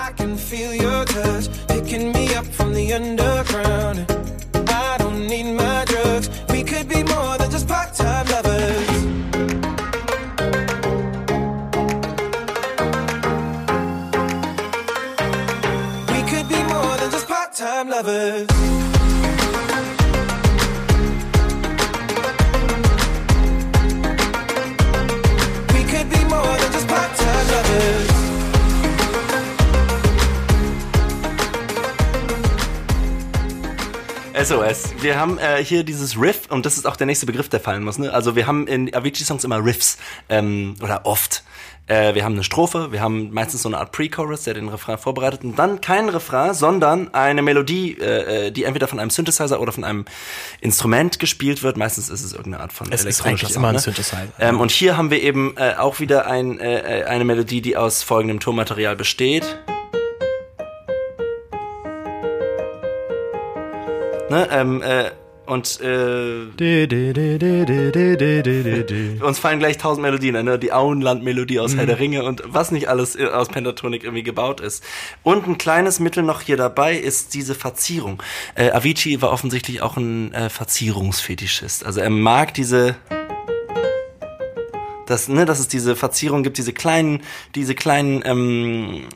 [34.43, 34.93] SOS.
[35.01, 37.83] Wir haben äh, hier dieses Riff und das ist auch der nächste Begriff, der fallen
[37.83, 37.97] muss.
[37.97, 38.13] Ne?
[38.13, 39.97] Also wir haben in Avicii-Songs immer Riffs
[40.29, 41.43] ähm, oder oft.
[41.87, 44.97] Äh, wir haben eine Strophe, wir haben meistens so eine Art Pre-Chorus, der den Refrain
[44.97, 49.59] vorbereitet und dann kein Refrain, sondern eine Melodie, äh, äh, die entweder von einem Synthesizer
[49.59, 50.05] oder von einem
[50.61, 51.75] Instrument gespielt wird.
[51.75, 53.79] Meistens ist es irgendeine Art von Es ist elektronischer Sound, immer ein ne?
[53.79, 54.27] Synthesizer.
[54.39, 57.75] Ähm, und hier haben wir eben äh, auch wieder ein, äh, äh, eine Melodie, die
[57.75, 59.57] aus folgendem Tonmaterial besteht.
[64.29, 64.47] Ne?
[64.51, 65.11] Ähm, äh,
[65.49, 66.45] und äh,
[69.23, 70.59] uns fallen gleich tausend Melodien ein, ne?
[70.59, 71.77] die Auenland-Melodie aus mhm.
[71.77, 74.83] Herr der Ringe und was nicht alles äh, aus Pentatonik irgendwie gebaut ist.
[75.23, 78.21] Und ein kleines Mittel noch hier dabei ist diese Verzierung.
[78.53, 81.83] Äh, Avicii war offensichtlich auch ein äh, Verzierungsfetischist.
[81.83, 82.95] Also er mag diese
[85.07, 87.23] dass, ne, dass es diese Verzierung gibt, diese kleinen,
[87.55, 89.07] diese kleinen ähm,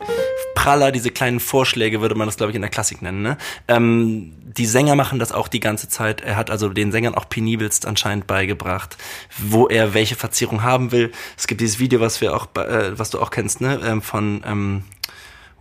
[0.55, 3.21] Praller, diese kleinen Vorschläge, würde man das, glaube ich, in der Klassik nennen.
[3.21, 3.37] Ne?
[3.67, 6.21] Ähm, die Sänger machen das auch die ganze Zeit.
[6.21, 8.97] Er hat also den Sängern auch penibelst anscheinend beigebracht,
[9.37, 11.11] wo er welche Verzierung haben will.
[11.37, 14.43] Es gibt dieses Video, was wir auch, äh, was du auch kennst, ne, ähm, von
[14.45, 14.83] ähm,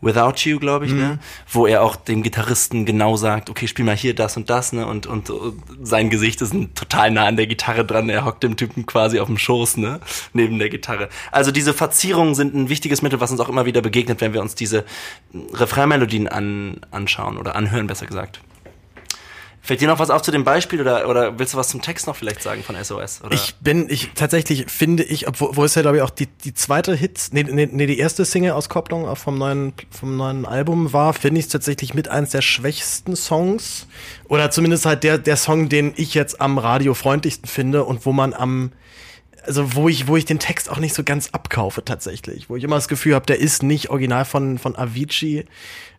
[0.03, 1.21] Without You, glaube ich, ne?
[1.49, 4.85] Wo er auch dem Gitarristen genau sagt, okay, spiel mal hier das und das, ne?
[4.85, 8.09] Und, und, und sein Gesicht ist total nah an der Gitarre dran.
[8.09, 10.01] Er hockt dem Typen quasi auf dem Schoß, ne?
[10.33, 11.09] Neben der Gitarre.
[11.31, 14.43] Also diese Verzierungen sind ein wichtiges Mittel, was uns auch immer wieder begegnet, wenn wir
[14.43, 14.85] uns diese
[15.55, 18.41] Refrainmelodien an, anschauen oder anhören, besser gesagt.
[19.65, 22.09] Fällt dir noch was auf zu dem Beispiel oder, oder willst du was zum Text
[22.09, 23.23] noch vielleicht sagen von SOS?
[23.23, 23.33] Oder?
[23.33, 26.53] Ich bin, ich tatsächlich finde ich, obwohl wo es ja glaube ich auch die, die
[26.53, 31.39] zweite Hits, nee, nee, nee, die erste Single-Auskopplung vom neuen, vom neuen Album war, finde
[31.39, 33.87] ich es tatsächlich mit eins der schwächsten Songs.
[34.27, 38.13] Oder zumindest halt der, der Song, den ich jetzt am Radio freundlichsten finde und wo
[38.13, 38.73] man am,
[39.47, 42.65] also wo ich, wo ich den Text auch nicht so ganz abkaufe tatsächlich, wo ich
[42.65, 45.45] immer das Gefühl habe, der ist nicht original von, von Avicii.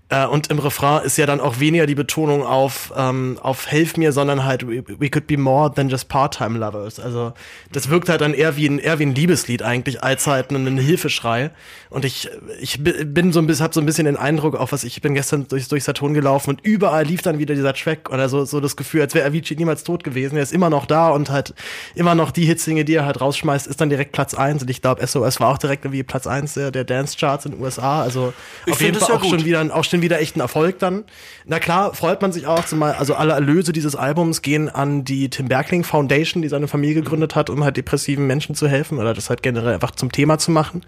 [0.10, 3.96] Äh, und im Refrain ist ja dann auch weniger die Betonung auf, ähm, auf Helf
[3.98, 7.00] mir, sondern halt we, we could be more than just part-time lovers.
[7.00, 7.34] Also
[7.72, 10.78] das wirkt halt dann eher wie ein, eher wie ein Liebeslied eigentlich, als halt ein
[10.78, 11.52] Hilfeschrei.
[11.90, 14.72] Und ich, ich bi- bin so ein bisschen, hab so ein bisschen den Eindruck, auch
[14.72, 18.10] was ich bin gestern durch, durch Saturn gelaufen und überall lief dann wieder dieser Track
[18.12, 20.36] oder so, so das Gefühl, als wäre Avicii niemals tot gewesen.
[20.36, 21.54] Er ist immer noch da und halt
[21.96, 24.82] immer noch die Hitsinge, die er halt rausschmeißt, ist dann direkt Platz eins Und ich
[24.82, 28.02] glaube, SOS war auch direkt irgendwie Platz eins der, der Dance-Charts in den USA.
[28.02, 28.34] Also
[28.66, 29.46] Ich auf jeden Fall auch schon gut.
[29.46, 31.04] wieder, auch schon wieder echt ein Erfolg dann.
[31.46, 35.30] Na klar, freut man sich auch, zumal, also alle Erlöse dieses Albums gehen an die
[35.30, 39.14] Tim Berkling Foundation, die seine Familie gegründet hat, um halt depressiven Menschen zu helfen oder
[39.14, 40.82] das halt generell einfach zum Thema zu machen.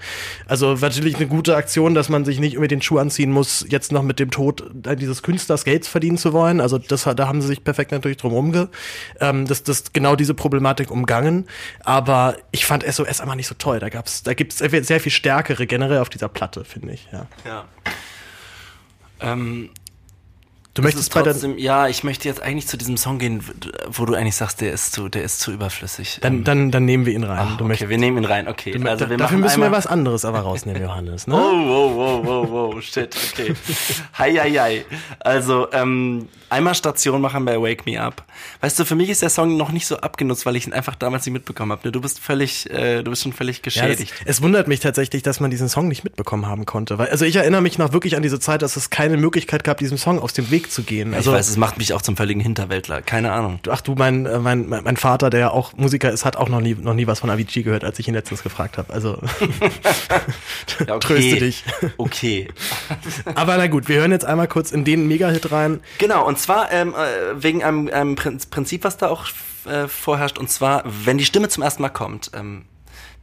[0.47, 3.91] Also natürlich eine gute Aktion, dass man sich nicht irgendwie den Schuh anziehen muss, jetzt
[3.91, 6.59] noch mit dem Tod dieses Künstlers Geld verdienen zu wollen.
[6.61, 8.69] Also das, da haben sie sich perfekt natürlich drum umge,
[9.19, 11.45] ähm, das, das genau diese Problematik umgangen.
[11.83, 13.79] Aber ich fand SOS einfach nicht so toll.
[13.79, 17.07] Da gab's, da gibt's sehr viel- sehr viel stärkere generell auf dieser Platte, finde ich.
[17.11, 17.27] Ja.
[17.45, 17.65] ja.
[19.21, 19.71] Um,
[20.75, 23.41] Du Das möchtest trotzdem, ja, ich möchte jetzt eigentlich zu diesem Song gehen,
[23.87, 26.19] wo du eigentlich sagst, der ist zu, der ist zu überflüssig.
[26.21, 27.39] Dann, Ähm, dann, dann nehmen wir ihn rein.
[27.39, 28.71] ach, du okay, möchtest, wir nehmen ihn rein, okay.
[28.71, 31.27] du, also wir dafür müssen wir was anderes aber rausnehmen, Johannes.
[31.27, 31.33] Ne?
[31.33, 33.53] Oh, wow, wow, wow, wow, shit, okay.
[34.15, 34.85] Hi, hi, hi.
[35.21, 38.25] Also, ähm, einmal Station machen bei Wake Me Up.
[38.59, 40.95] Weißt du, für mich ist der Song noch nicht so abgenutzt, weil ich ihn einfach
[40.95, 41.87] damals nicht mitbekommen habe.
[41.87, 41.93] Ne?
[41.93, 44.13] Du bist völlig, äh, du bist schon völlig Ja, das, geschädigt.
[44.25, 46.97] es wundert mich tatsächlich, dass man diesen Song nicht mitbekommen haben konnte.
[46.97, 49.77] Weil, also ich erinnere mich noch wirklich an diese Zeit, dass es keine Möglichkeit gab,
[49.77, 51.11] diesem Song aus dem Weg zu gehen.
[51.11, 53.01] ich Also, weiß, es macht mich auch zum völligen Hinterwäldler.
[53.01, 53.59] Keine Ahnung.
[53.69, 56.49] ach du, mein, äh, mein, mein mein Vater, der ja auch Musiker ist, hat auch
[56.49, 58.93] noch nie, noch nie was von Avicii gehört, als ich ihn letztens gefragt habe.
[58.93, 59.19] Also
[60.87, 60.99] Ja, okay.
[60.99, 61.63] tröste dich.
[61.97, 62.47] Okay.
[63.35, 65.79] Aber na gut, wir hören jetzt einmal kurz in den Mega-Hit rein.
[65.97, 69.25] Genau, und zwar ähm, äh, wegen einem, einem Prin- Prinzip, was da auch
[69.65, 72.65] äh, vorherrscht, und zwar, wenn die Stimme zum ersten Mal kommt, ähm,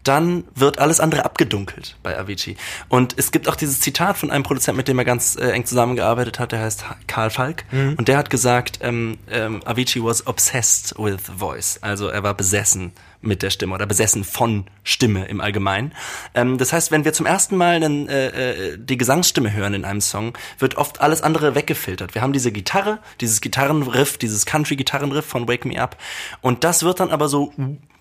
[0.04, 2.56] dann wird alles andere abgedunkelt bei Avicii.
[2.88, 5.64] Und es gibt auch dieses Zitat von einem Produzenten, mit dem er ganz äh, eng
[5.64, 7.64] zusammengearbeitet hat, der heißt Karl Falk.
[7.96, 11.78] Und der hat gesagt, ähm, ähm, Avicii was obsessed with voice.
[11.82, 15.92] Also er war besessen mit der Stimme oder besessen von Stimme im Allgemeinen.
[16.34, 19.84] Ähm, das heißt, wenn wir zum ersten Mal einen, äh, äh, die Gesangsstimme hören in
[19.84, 22.14] einem Song, wird oft alles andere weggefiltert.
[22.14, 25.96] Wir haben diese Gitarre, dieses Gitarrenriff, dieses Country-Gitarrenriff von Wake Me Up
[26.40, 27.52] und das wird dann aber so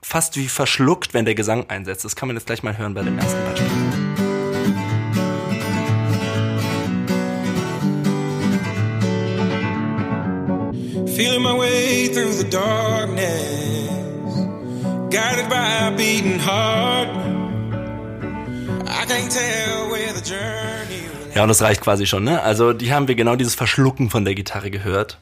[0.01, 2.05] fast wie verschluckt, wenn der Gesang einsetzt.
[2.05, 3.67] Das kann man jetzt gleich mal hören bei dem ersten Beispiel.
[11.15, 14.35] Feeling my way through the darkness,
[15.11, 17.09] guided by a beating heart.
[18.87, 21.01] I can't tell where the journey
[21.35, 22.41] Ja, und das reicht quasi schon, ne?
[22.41, 25.19] Also, die haben wir genau dieses Verschlucken von der Gitarre gehört.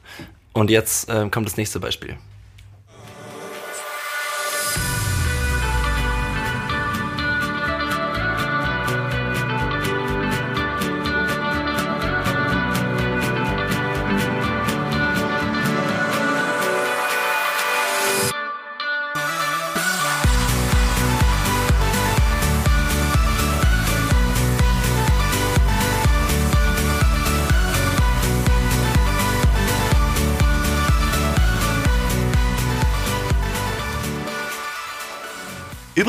[0.53, 2.17] Und jetzt ähm, kommt das nächste Beispiel.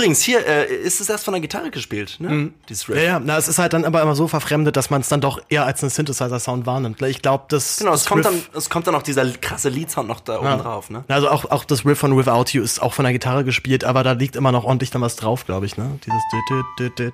[0.00, 2.52] Übrigens, hier äh, ist es erst von der Gitarre gespielt, ne?
[2.68, 2.96] Dieses Riff.
[2.96, 5.20] Ja, ja, na, es ist halt dann aber immer so verfremdet, dass man es dann
[5.20, 7.02] doch eher als einen Synthesizer-Sound wahrnimmt.
[7.02, 7.76] Ich glaube, das.
[7.78, 10.38] Genau, es das kommt, Riff- dann, es kommt dann auch dieser krasse Leadsound noch da
[10.38, 11.04] oben drauf, ne?
[11.08, 14.02] Also auch, auch das Riff von Without You ist auch von der Gitarre gespielt, aber
[14.02, 15.98] da liegt immer noch ordentlich dann was drauf, glaube ich, ne?
[16.06, 17.12] Dieses.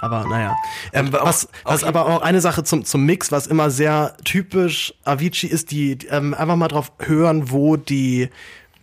[0.00, 0.56] Aber naja.
[0.92, 5.48] Ähm, was was aber auch eine Sache zum, zum Mix, was immer sehr typisch Avicii
[5.48, 8.28] ist, die, die ähm, einfach mal drauf hören, wo die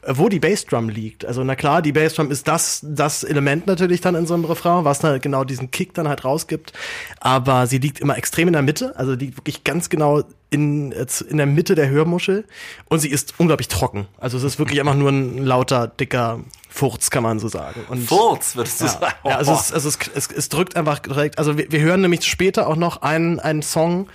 [0.07, 1.25] wo die Bassdrum liegt.
[1.25, 4.85] Also na klar, die Bassdrum ist das das Element natürlich dann in so einem Refrain,
[4.85, 6.73] was dann genau diesen Kick dann halt rausgibt.
[7.19, 10.91] Aber sie liegt immer extrem in der Mitte, also die liegt wirklich ganz genau in,
[10.91, 12.45] in der Mitte der Hörmuschel
[12.87, 14.07] und sie ist unglaublich trocken.
[14.17, 16.39] Also es ist wirklich einfach nur ein lauter, dicker
[16.69, 17.81] Furz, kann man so sagen.
[17.89, 19.15] Und Furz, würdest du ja, sagen.
[19.25, 21.39] ja also, es, also es, es, es drückt einfach direkt.
[21.39, 24.07] Also wir, wir hören nämlich später auch noch einen, einen Song,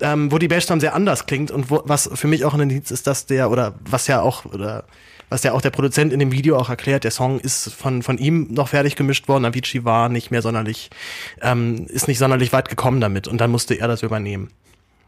[0.00, 2.90] ähm, wo die Bassdrum sehr anders klingt und wo, was für mich auch ein Indiz
[2.90, 4.84] ist, dass der oder was ja auch oder
[5.32, 8.18] was ja auch der Produzent in dem Video auch erklärt, der Song ist von von
[8.18, 9.44] ihm noch fertig gemischt worden.
[9.44, 10.90] Avicii war nicht mehr sonderlich,
[11.40, 14.50] ähm, ist nicht sonderlich weit gekommen damit und dann musste er das übernehmen.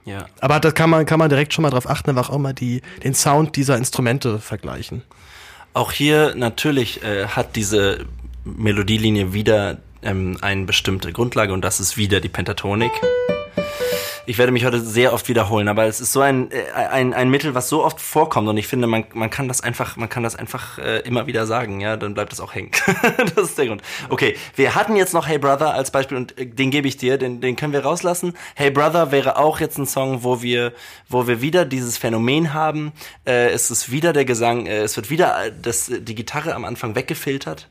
[0.04, 0.26] ja.
[0.40, 2.82] Aber da kann man kann man direkt schon mal drauf achten, einfach auch mal die
[3.04, 5.02] den Sound dieser Instrumente vergleichen.
[5.74, 8.06] Auch hier natürlich äh, hat diese
[8.44, 12.92] Melodielinie wieder ähm, eine bestimmte Grundlage und das ist wieder die Pentatonik.
[14.26, 17.28] Ich werde mich heute sehr oft wiederholen, aber es ist so ein, äh, ein, ein
[17.28, 20.22] Mittel, was so oft vorkommt und ich finde, man, man kann das einfach, man kann
[20.22, 22.70] das einfach äh, immer wieder sagen, ja, dann bleibt es auch hängen.
[23.34, 23.82] das ist der Grund.
[24.08, 27.18] Okay, wir hatten jetzt noch Hey Brother als Beispiel und äh, den gebe ich dir,
[27.18, 28.34] den, den können wir rauslassen.
[28.54, 30.72] Hey Brother wäre auch jetzt ein Song, wo wir,
[31.08, 32.92] wo wir wieder dieses Phänomen haben.
[33.26, 36.64] Äh, es ist wieder der Gesang, äh, es wird wieder äh, das, die Gitarre am
[36.64, 37.68] Anfang weggefiltert.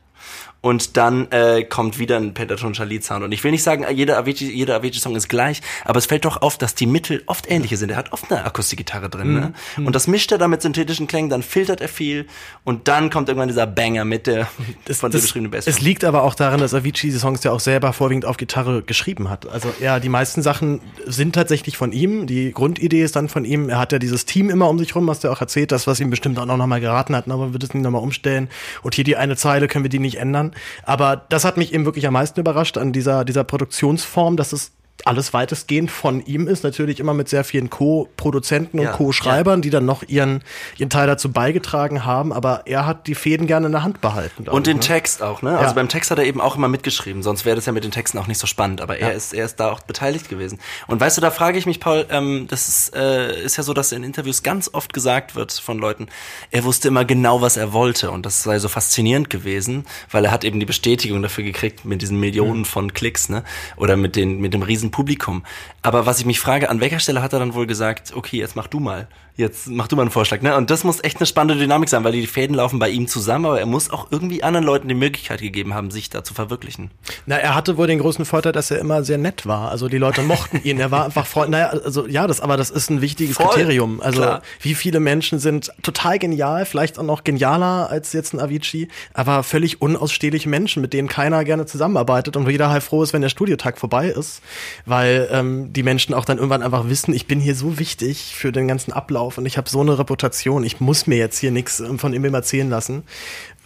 [0.64, 3.22] Und dann äh, kommt wieder ein pentatonischer Lead-Sound.
[3.22, 6.40] Und ich will nicht sagen, jeder Avicii, jeder Avicii-Song ist gleich, aber es fällt doch
[6.40, 7.90] auf, dass die Mittel oft ähnliche sind.
[7.90, 9.52] Er hat oft eine Akustikgitarre drin, ne?
[9.76, 12.28] Und das mischt er dann mit synthetischen Klängen, dann filtert er viel
[12.64, 14.48] und dann kommt irgendwann dieser Banger mit der
[14.90, 15.66] von dir beschriebenen Bass.
[15.66, 18.80] Es liegt aber auch daran, dass Avicii die Songs ja auch selber vorwiegend auf Gitarre
[18.80, 19.46] geschrieben hat.
[19.46, 22.26] Also ja, die meisten Sachen sind tatsächlich von ihm.
[22.26, 23.68] Die Grundidee ist dann von ihm.
[23.68, 26.00] Er hat ja dieses Team immer um sich rum, du ja auch erzählt, das, was
[26.00, 28.48] ihm bestimmt auch noch mal geraten hat, aber wir wird es nicht nochmal umstellen.
[28.80, 30.53] Und hier die eine Zeile können wir die nicht ändern.
[30.84, 34.72] Aber das hat mich eben wirklich am meisten überrascht an dieser, dieser Produktionsform, dass es
[35.04, 39.70] alles weitestgehend von ihm ist, natürlich immer mit sehr vielen Co-Produzenten und Ja, Co-Schreibern, die
[39.70, 40.42] dann noch ihren,
[40.78, 44.48] ihren Teil dazu beigetragen haben, aber er hat die Fäden gerne in der Hand behalten.
[44.48, 44.82] Und den ne?
[44.82, 45.50] Text auch, ne?
[45.58, 45.72] Also Ja.
[45.72, 48.18] beim Text hat er eben auch immer mitgeschrieben, sonst wäre das ja mit den Texten
[48.18, 48.80] auch nicht so spannend.
[48.80, 50.58] Aber er ist, er ist da auch beteiligt gewesen.
[50.86, 53.74] Und weißt du, da frage ich mich, Paul, ähm, das ist, äh, ist ja so,
[53.74, 56.08] dass in Interviews ganz oft gesagt wird von Leuten,
[56.50, 58.10] er wusste immer genau, was er wollte.
[58.10, 62.00] Und das sei so faszinierend gewesen, weil er hat eben die Bestätigung dafür gekriegt mit
[62.02, 62.64] diesen Millionen Mhm.
[62.64, 63.44] von Klicks, ne?
[63.76, 65.42] Oder mit den, mit dem riesen Publikum.
[65.82, 68.54] Aber was ich mich frage, an welcher Stelle hat er dann wohl gesagt, okay, jetzt
[68.54, 69.08] mach du mal.
[69.36, 70.56] Jetzt mach du mal einen Vorschlag, ne?
[70.56, 73.46] Und das muss echt eine spannende Dynamik sein, weil die Fäden laufen bei ihm zusammen,
[73.46, 76.92] aber er muss auch irgendwie anderen Leuten die Möglichkeit gegeben haben, sich da zu verwirklichen.
[77.26, 79.72] Na, er hatte wohl den großen Vorteil, dass er immer sehr nett war.
[79.72, 80.78] Also die Leute mochten ihn.
[80.78, 81.50] Er war einfach Freund.
[81.50, 84.00] Naja, also ja, das, aber das ist ein wichtiges Voll, Kriterium.
[84.00, 84.42] Also klar.
[84.60, 89.42] wie viele Menschen sind total genial, vielleicht auch noch genialer als jetzt ein Avicii, aber
[89.42, 93.22] völlig unausstehliche Menschen, mit denen keiner gerne zusammenarbeitet und wo jeder halt froh ist, wenn
[93.22, 94.42] der Studiotag vorbei ist,
[94.86, 98.52] weil ähm, die Menschen auch dann irgendwann einfach wissen, ich bin hier so wichtig für
[98.52, 101.82] den ganzen Ablauf und ich habe so eine Reputation, ich muss mir jetzt hier nichts
[101.96, 103.04] von ihm erzählen lassen.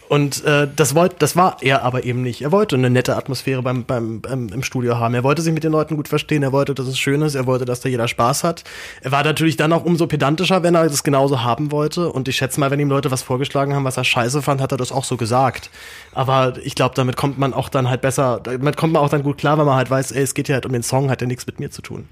[0.09, 2.41] Und äh, das wollte, das war er aber eben nicht.
[2.41, 5.13] Er wollte eine nette Atmosphäre beim, beim, beim im Studio haben.
[5.13, 6.41] Er wollte sich mit den Leuten gut verstehen.
[6.41, 7.35] Er wollte, dass es schön ist.
[7.35, 8.63] Er wollte, dass da jeder Spaß hat.
[9.01, 12.09] Er war natürlich dann auch umso pedantischer, wenn er das genauso haben wollte.
[12.09, 14.71] Und ich schätze mal, wenn ihm Leute was vorgeschlagen haben, was er scheiße fand, hat
[14.71, 15.69] er das auch so gesagt.
[16.11, 19.21] Aber ich glaube, damit kommt man auch dann halt besser, damit kommt man auch dann
[19.21, 21.21] gut klar, weil man halt weiß, ey, es geht ja halt um den Song, hat
[21.21, 22.07] ja nichts mit mir zu tun.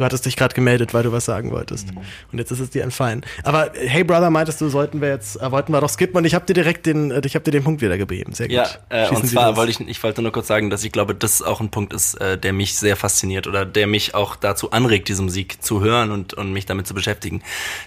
[0.00, 1.88] Du hattest dich gerade gemeldet, weil du was sagen wolltest.
[2.32, 3.22] Und jetzt ist es dir entfallen.
[3.42, 6.34] Aber hey Brother, meintest du, sollten wir jetzt, äh, wollten wir doch skippen und ich
[6.34, 8.32] habe dir direkt den, äh, ich habe dir den Punkt wiedergegeben.
[8.32, 8.56] Sehr gut.
[8.56, 9.56] Ja, äh, Schießen und Sie zwar los.
[9.58, 12.14] wollte ich, ich wollte nur kurz sagen, dass ich glaube, das auch ein Punkt ist,
[12.14, 16.12] äh, der mich sehr fasziniert oder der mich auch dazu anregt, diese Musik zu hören
[16.12, 17.42] und, und mich damit zu beschäftigen,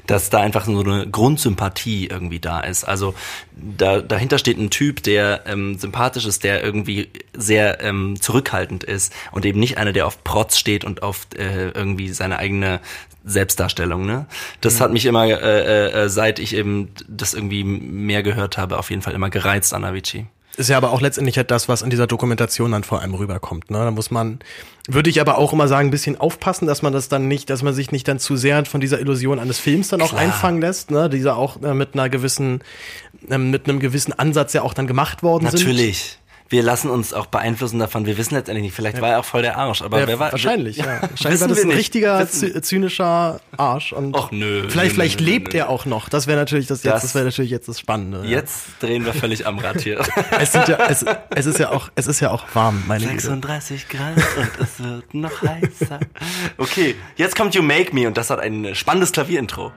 [0.05, 2.83] dass da einfach so eine Grundsympathie irgendwie da ist.
[2.83, 3.15] Also
[3.55, 9.13] da, dahinter steht ein Typ, der ähm, sympathisch ist, der irgendwie sehr ähm, zurückhaltend ist
[9.31, 12.79] und eben nicht einer, der auf Protz steht und auf äh, irgendwie seine eigene
[13.25, 14.25] Selbstdarstellung, ne?
[14.59, 18.89] Das hat mich immer, äh, äh, seit ich eben das irgendwie mehr gehört habe, auf
[18.89, 20.25] jeden Fall immer gereizt an Avicii.
[20.55, 23.71] Ist ja aber auch letztendlich halt das, was in dieser Dokumentation dann vor allem rüberkommt.
[23.71, 23.79] Ne?
[23.79, 24.37] Da muss man,
[24.87, 27.63] würde ich aber auch immer sagen, ein bisschen aufpassen, dass man das dann nicht, dass
[27.63, 30.21] man sich nicht dann zu sehr von dieser Illusion eines Films dann auch Klar.
[30.21, 31.09] einfangen lässt, ne?
[31.09, 32.61] Dieser auch äh, mit einer gewissen,
[33.29, 35.59] ähm, mit einem gewissen Ansatz ja auch dann gemacht worden sind.
[35.59, 36.19] Natürlich.
[36.49, 38.05] wir lassen uns auch beeinflussen davon.
[38.05, 40.31] Wir wissen letztendlich nicht, vielleicht war er auch voll der Arsch, aber Ja, wer war
[40.31, 41.01] wahrscheinlich, ja.
[41.09, 41.77] Wahrscheinlich war das ein nicht.
[41.77, 43.91] richtiger zy- zynischer Arsch.
[43.91, 45.59] Und Och, nö, Vielleicht, nö, vielleicht nö, lebt nö.
[45.59, 46.09] er auch noch.
[46.09, 48.19] Das wäre natürlich das jetzt, Das- das wäre natürlich jetzt das Spannende.
[48.19, 48.37] ja.
[48.37, 49.99] Jetzt drehen wir völlig am Rad hier.
[50.39, 53.21] Es, ja, es, es ist ja auch, es ist ja auch warm, meine Güte.
[53.21, 55.99] 36 Grad und es wird noch heißer.
[56.57, 59.71] Okay, jetzt kommt You Make Me und das hat ein spannendes Klavierintro.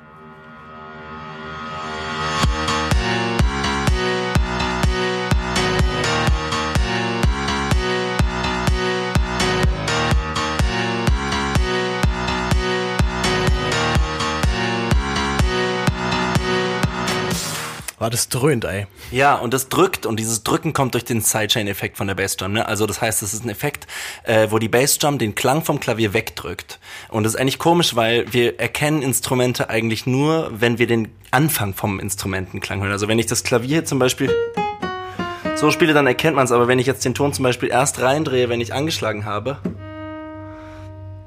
[17.98, 18.86] War das dröhnt, ey.
[19.10, 22.52] Ja, und das drückt und dieses Drücken kommt durch den Sidechain-Effekt von der Bassdrum.
[22.52, 22.66] Ne?
[22.66, 23.86] Also das heißt, es ist ein Effekt,
[24.24, 26.78] äh, wo die Bassdrum den Klang vom Klavier wegdrückt.
[27.08, 31.72] Und das ist eigentlich komisch, weil wir erkennen Instrumente eigentlich nur, wenn wir den Anfang
[31.72, 32.92] vom Instrumentenklang hören.
[32.92, 34.30] Also wenn ich das Klavier zum Beispiel
[35.54, 36.52] so spiele, dann erkennt man es.
[36.52, 39.58] Aber wenn ich jetzt den Ton zum Beispiel erst reindrehe, wenn ich angeschlagen habe,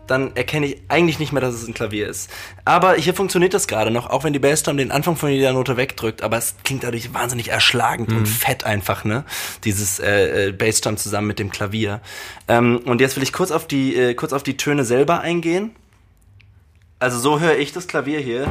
[0.10, 2.30] dann erkenne ich eigentlich nicht mehr, dass es ein Klavier ist.
[2.66, 5.78] Aber hier funktioniert das gerade noch, auch wenn die Bassdrum den Anfang von jeder Note
[5.78, 9.24] wegdrückt, aber es klingt dadurch wahnsinnig erschlagend und fett einfach, ne?
[9.64, 12.02] Dieses äh, äh, Bassdrum zusammen mit dem Klavier.
[12.48, 15.72] Ähm, und jetzt will ich kurz auf die äh, kurz auf die Töne selber eingehen.
[17.00, 18.46] Also so höre ich das Klavier hier.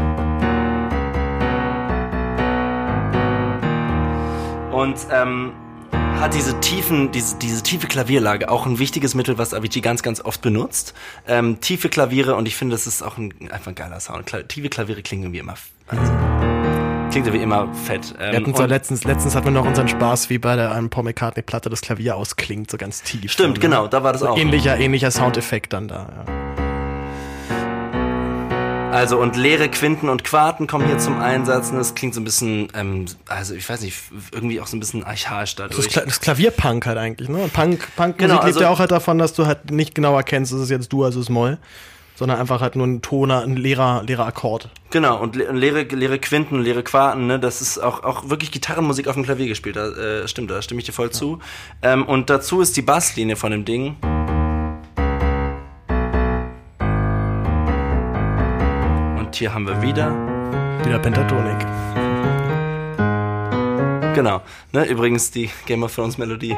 [4.73, 5.53] Und ähm,
[6.21, 10.21] hat diese tiefen, diese, diese tiefe Klavierlage auch ein wichtiges Mittel, was Avicii ganz, ganz
[10.21, 10.95] oft benutzt.
[11.27, 14.27] Ähm, tiefe Klaviere und ich finde, das ist auch ein, einfach ein geiler Sound.
[14.27, 15.55] Kla tiefe Klaviere klingen irgendwie immer,
[15.87, 16.13] also,
[17.11, 18.15] klingt irgendwie immer fett.
[18.19, 20.73] Ähm, Wir hatten so und- letztens, letztens hatten wir noch unseren Spaß, wie bei der
[20.73, 23.33] einem Paul McCartney Platte das Klavier ausklingt, so ganz tief.
[23.33, 23.69] Stimmt, so, ne?
[23.69, 24.39] genau, da war das so auch.
[24.39, 26.48] Ähnlicher, ähnlicher Soundeffekt dann da, ja.
[28.93, 31.71] Also und leere Quinten und Quarten kommen hier zum Einsatz.
[31.71, 33.97] Und das klingt so ein bisschen, ähm, also ich weiß nicht,
[34.33, 35.87] irgendwie auch so ein bisschen archaisch Das, dadurch.
[35.87, 37.49] ist Kla- das ist Klavierpunk halt eigentlich, ne?
[37.53, 40.53] Punk, Punkmusik Genau, lebt also- ja auch halt davon, dass du halt nicht genau erkennst,
[40.53, 41.59] ist es jetzt du, also ist Moll,
[42.17, 44.71] sondern einfach halt nur ein Toner, ein leerer, leerer Akkord.
[44.91, 49.07] Genau, und le leere, leere Quinten, leere Quarten, ne, das ist auch, auch wirklich Gitarrenmusik
[49.07, 49.77] auf dem Klavier gespielt.
[49.77, 51.39] Da, äh, stimmt, da stimme ich dir voll zu.
[51.83, 53.97] Ähm, und dazu ist die Basslinie von dem Ding.
[59.39, 60.11] Hier haben wir wieder.
[60.85, 61.59] Wieder Pentatonik.
[64.15, 64.43] Genau.
[64.73, 66.57] Ne, übrigens die Game of Thrones Melodie.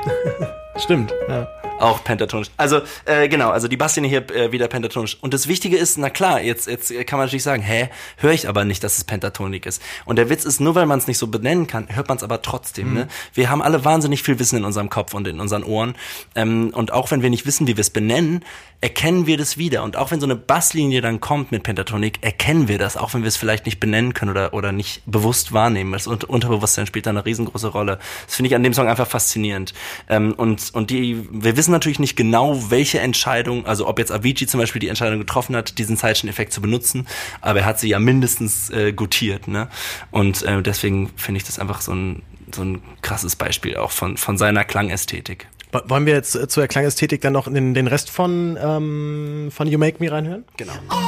[0.76, 1.46] Stimmt, ja.
[1.80, 2.50] Auch pentatonisch.
[2.58, 5.16] Also, äh, genau, also die Basslinie hier äh, wieder pentatonisch.
[5.22, 7.88] Und das Wichtige ist, na klar, jetzt, jetzt kann man natürlich sagen, hä,
[8.18, 9.80] höre ich aber nicht, dass es Pentatonik ist.
[10.04, 12.22] Und der Witz ist, nur weil man es nicht so benennen kann, hört man es
[12.22, 12.92] aber trotzdem.
[12.92, 13.08] Ne?
[13.32, 15.94] Wir haben alle wahnsinnig viel Wissen in unserem Kopf und in unseren Ohren.
[16.34, 18.44] Ähm, und auch wenn wir nicht wissen, wie wir es benennen,
[18.82, 19.82] erkennen wir das wieder.
[19.82, 23.22] Und auch wenn so eine Basslinie dann kommt mit Pentatonik, erkennen wir das, auch wenn
[23.22, 25.92] wir es vielleicht nicht benennen können oder, oder nicht bewusst wahrnehmen.
[25.92, 27.98] Das Un- Unterbewusstsein spielt da eine riesengroße Rolle.
[28.26, 29.72] Das finde ich an dem Song einfach faszinierend.
[30.08, 34.46] Ähm, und, und die, wir wissen natürlich nicht genau, welche Entscheidung, also ob jetzt Avicii
[34.46, 37.06] zum Beispiel die Entscheidung getroffen hat, diesen Zeitchen-Effekt zu benutzen,
[37.40, 39.68] aber er hat sie ja mindestens äh, gutiert, ne?
[40.10, 42.22] Und äh, deswegen finde ich das einfach so ein,
[42.54, 45.46] so ein krasses Beispiel auch von, von seiner Klangästhetik.
[45.72, 49.68] Wo- Wollen wir jetzt äh, zur Klangästhetik dann noch in den, Rest von, ähm, von
[49.68, 50.44] You Make Me reinhören?
[50.56, 50.72] Genau.
[50.88, 50.98] All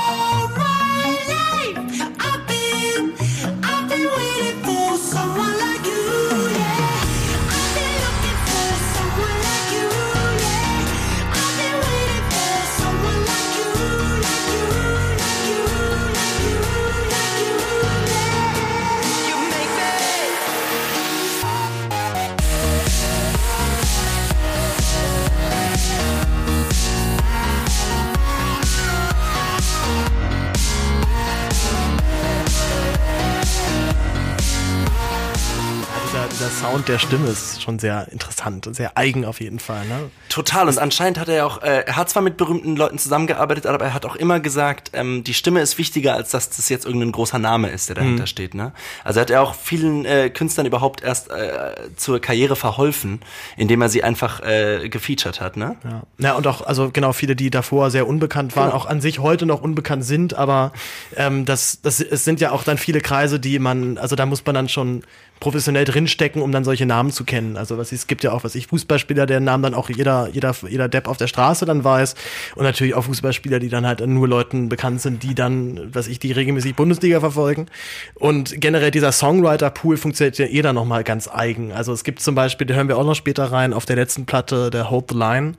[36.42, 40.10] Dieser Sound der Stimme ist schon sehr interessant und sehr eigen auf jeden Fall, ne?
[40.28, 40.66] Total.
[40.66, 43.84] Und anscheinend hat er ja auch, äh, er hat zwar mit berühmten Leuten zusammengearbeitet, aber
[43.84, 47.12] er hat auch immer gesagt, ähm, die Stimme ist wichtiger, als dass das jetzt irgendein
[47.12, 48.56] großer Name ist, der dahinter steht.
[48.56, 48.72] Ne?
[49.04, 53.20] Also hat er auch vielen äh, Künstlern überhaupt erst äh, zur Karriere verholfen,
[53.56, 55.56] indem er sie einfach äh, gefeatured hat.
[55.56, 55.76] Ne?
[55.84, 56.02] Ja.
[56.18, 59.46] ja, und auch, also genau, viele, die davor sehr unbekannt waren, auch an sich heute
[59.46, 60.72] noch unbekannt sind, aber
[61.16, 64.44] ähm, das, das, es sind ja auch dann viele Kreise, die man, also da muss
[64.44, 65.04] man dann schon
[65.42, 67.56] professionell drinstecken, um dann solche Namen zu kennen.
[67.56, 70.54] Also was es gibt ja auch, was ich, Fußballspieler, deren Namen dann auch jeder, jeder,
[70.68, 72.14] jeder Depp auf der Straße dann weiß.
[72.54, 76.20] Und natürlich auch Fußballspieler, die dann halt nur Leuten bekannt sind, die dann, was ich,
[76.20, 77.66] die regelmäßig Bundesliga verfolgen.
[78.14, 81.72] Und generell dieser Songwriter-Pool funktioniert ja eh dann nochmal ganz eigen.
[81.72, 84.26] Also es gibt zum Beispiel, da hören wir auch noch später rein, auf der letzten
[84.26, 85.54] Platte, der Hold the Line,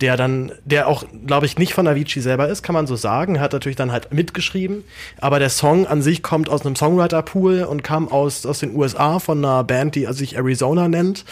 [0.00, 3.40] der dann, der auch, glaube ich, nicht von Avicii selber ist, kann man so sagen.
[3.40, 4.84] Hat natürlich dann halt mitgeschrieben,
[5.20, 9.18] aber der Song an sich kommt aus einem Songwriter-Pool und kam aus, aus den USA
[9.18, 11.24] von einer Band, die sich Arizona nennt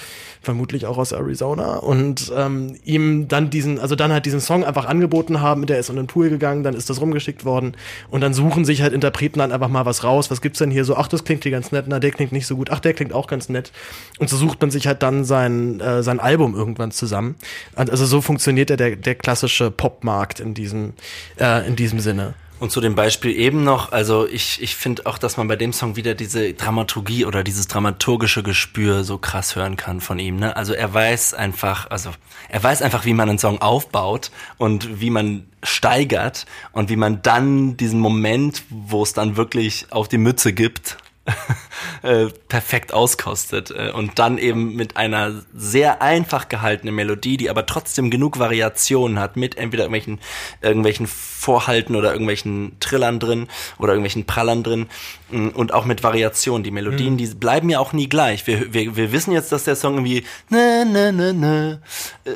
[0.42, 4.86] vermutlich auch aus Arizona und ähm, ihm dann diesen, also dann halt diesen Song einfach
[4.86, 7.76] angeboten haben, der ist in den Pool gegangen, dann ist das rumgeschickt worden
[8.10, 10.84] und dann suchen sich halt Interpreten dann einfach mal was raus, was gibt's denn hier
[10.84, 12.92] so, ach, das klingt hier ganz nett, na, der klingt nicht so gut, ach, der
[12.92, 13.72] klingt auch ganz nett
[14.18, 17.36] und so sucht man sich halt dann sein, äh, sein Album irgendwann zusammen.
[17.76, 20.94] Also so funktioniert ja der, der klassische Popmarkt in diesem,
[21.38, 22.34] äh, in diesem Sinne.
[22.62, 25.72] Und zu dem Beispiel eben noch, also ich, ich finde auch, dass man bei dem
[25.72, 30.36] Song wieder diese Dramaturgie oder dieses dramaturgische Gespür so krass hören kann von ihm.
[30.36, 30.54] Ne?
[30.56, 32.10] Also er weiß einfach, also
[32.48, 37.20] er weiß einfach, wie man einen Song aufbaut und wie man steigert und wie man
[37.22, 40.98] dann diesen Moment, wo es dann wirklich auf die Mütze gibt,
[42.02, 47.64] äh, perfekt auskostet äh, und dann eben mit einer sehr einfach gehaltenen Melodie, die aber
[47.64, 50.18] trotzdem genug Variationen hat, mit entweder irgendwelchen,
[50.62, 53.48] irgendwelchen Vorhalten oder irgendwelchen Trillern drin
[53.78, 54.86] oder irgendwelchen Prallern drin
[55.30, 56.64] mm, und auch mit Variationen.
[56.64, 58.46] Die Melodien, die bleiben ja auch nie gleich.
[58.48, 61.80] Wir, wir, wir wissen jetzt, dass der Song irgendwie ne, ne, ne, ne,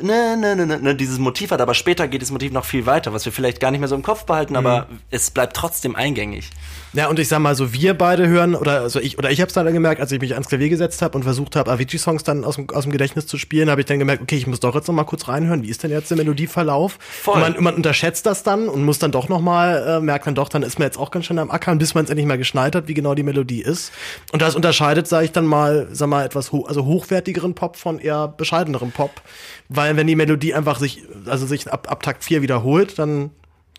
[0.01, 2.87] ne, ne, ne, ne, ne, dieses Motiv hat, aber später geht das Motiv noch viel
[2.87, 5.97] weiter, was wir vielleicht gar nicht mehr so im Kopf behalten, aber es bleibt trotzdem
[5.97, 6.51] eingängig.
[6.97, 9.49] Ja, und ich sag mal so, wir beide hören, oder also ich, oder ich habe
[9.49, 12.43] es dann gemerkt, als ich mich ans Klavier gesetzt habe und versucht habe, Avicii-Songs dann
[12.43, 14.75] aus dem, aus dem Gedächtnis zu spielen, habe ich dann gemerkt, okay, ich muss doch
[14.75, 16.99] jetzt noch mal kurz reinhören, wie ist denn jetzt der Melodieverlauf?
[16.99, 17.35] Voll.
[17.35, 20.35] Und man, man unterschätzt das dann und muss dann doch noch mal, äh, merkt dann
[20.35, 22.39] doch, dann ist man jetzt auch ganz schön am Ackern, bis man es endlich mal
[22.39, 23.93] geschneit hat, wie genau die Melodie ist.
[24.33, 27.99] Und das unterscheidet, sage ich dann mal, sag mal, etwas ho also hochwertigeren Pop von
[27.99, 29.21] eher bescheidenerem Pop.
[29.69, 33.33] Weil wenn die Melodie einfach sich, also sich ab, ab Takt 4 wiederholt, dann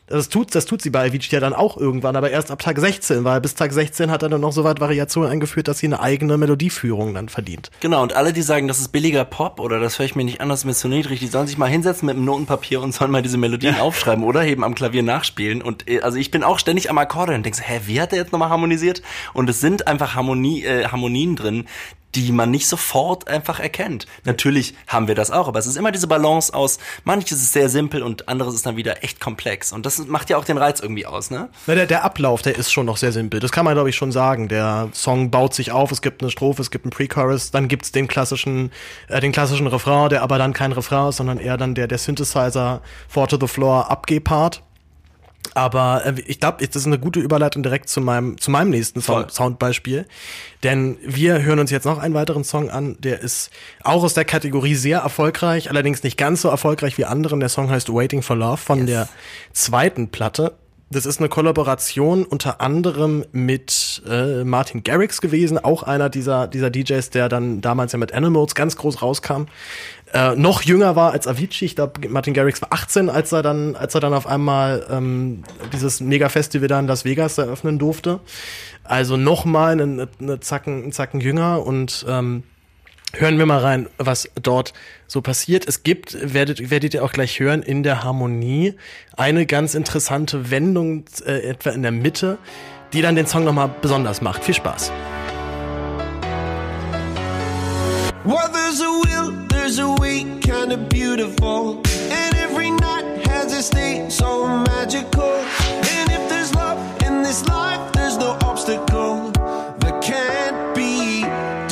[0.08, 2.80] das tut, das tut sie bei Avicii ja dann auch irgendwann, aber erst ab Tag
[2.80, 5.88] 16, weil bis Tag 16 hat er dann noch so weit Variationen eingeführt, dass sie
[5.88, 7.70] eine eigene Melodieführung dann verdient.
[7.82, 10.40] Genau, und alle, die sagen, das ist billiger Pop oder das höre ich mir nicht
[10.40, 12.94] an, das ist mir zu niedrig, die sollen sich mal hinsetzen mit einem Notenpapier und
[12.94, 15.62] sollen mal diese Melodien aufschreiben oder eben am Klavier nachspielen.
[15.62, 18.14] Und äh, also ich bin auch ständig am Akkorde und denke, so, hä, wie hat
[18.14, 19.02] der jetzt nochmal harmonisiert?
[19.34, 21.66] Und es sind einfach Harmonie, äh, Harmonien drin,
[22.26, 24.06] die man nicht sofort einfach erkennt.
[24.24, 27.70] Natürlich haben wir das auch, aber es ist immer diese Balance aus, manches ist sehr
[27.70, 29.72] simpel und anderes ist dann wieder echt komplex.
[29.72, 31.50] Und das macht ja auch den Reiz irgendwie aus, ne?
[31.66, 33.40] Na, der, der Ablauf, der ist schon noch sehr simpel.
[33.40, 34.48] Das kann man, glaube ich, schon sagen.
[34.48, 37.92] Der Song baut sich auf, es gibt eine Strophe, es gibt einen Pre-Chorus, dann gibt's
[37.92, 38.72] den klassischen,
[39.08, 41.98] äh, den klassischen Refrain, der aber dann kein Refrain ist, sondern eher dann der, der
[41.98, 44.64] Synthesizer Four to the Floor Abgeh-Part.
[45.54, 49.02] Aber äh, ich glaube, das ist eine gute Überleitung direkt zu meinem, zu meinem nächsten.
[49.02, 50.06] Sound Soundbeispiel.
[50.64, 53.52] Denn wir hören uns jetzt noch einen weiteren Song an, der ist
[53.84, 57.40] auch aus der Kategorie sehr erfolgreich, allerdings nicht ganz so erfolgreich wie anderen.
[57.40, 59.08] Der Song heißt Waiting for Love von der
[59.54, 60.54] zweiten Platte.
[60.90, 66.70] Das ist eine Kollaboration unter anderem mit äh, Martin Garrix gewesen, auch einer dieser, dieser
[66.70, 69.48] DJs, der dann damals ja mit Animals ganz groß rauskam.
[70.18, 71.66] Äh, noch jünger war als Avicii.
[71.66, 75.44] Ich glaube, Martin Garrix war 18, als er dann, als er dann auf einmal ähm,
[75.72, 78.20] dieses Mega-Festival da in Las Vegas eröffnen durfte.
[78.84, 82.44] Also noch mal eine, eine Zacken, einen Zacken jünger und ähm,
[83.14, 84.74] Hören wir mal rein, was dort
[85.08, 85.66] so passiert.
[85.66, 88.74] Es gibt, werdet, werdet ihr auch gleich hören, in der Harmonie
[89.16, 92.38] eine ganz interessante Wendung, äh, etwa in der Mitte,
[92.92, 94.44] die dann den Song nochmal besonders macht.
[94.44, 94.92] Viel Spaß.
[98.28, 101.82] Well, there's a will, there's a way, kind of beautiful.
[102.12, 105.36] And every night has its day, so magical.
[105.96, 111.24] And if there's love in this life, there's no obstacle that can't be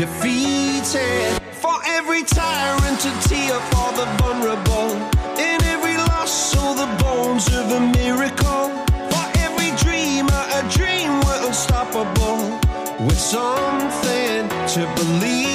[0.02, 1.42] defeated.
[1.60, 4.92] For every tyrant to tear for the vulnerable.
[5.38, 8.70] In every loss, so the bones of a miracle.
[9.12, 12.40] For every dreamer, a dream we're unstoppable.
[13.06, 15.55] With something to believe.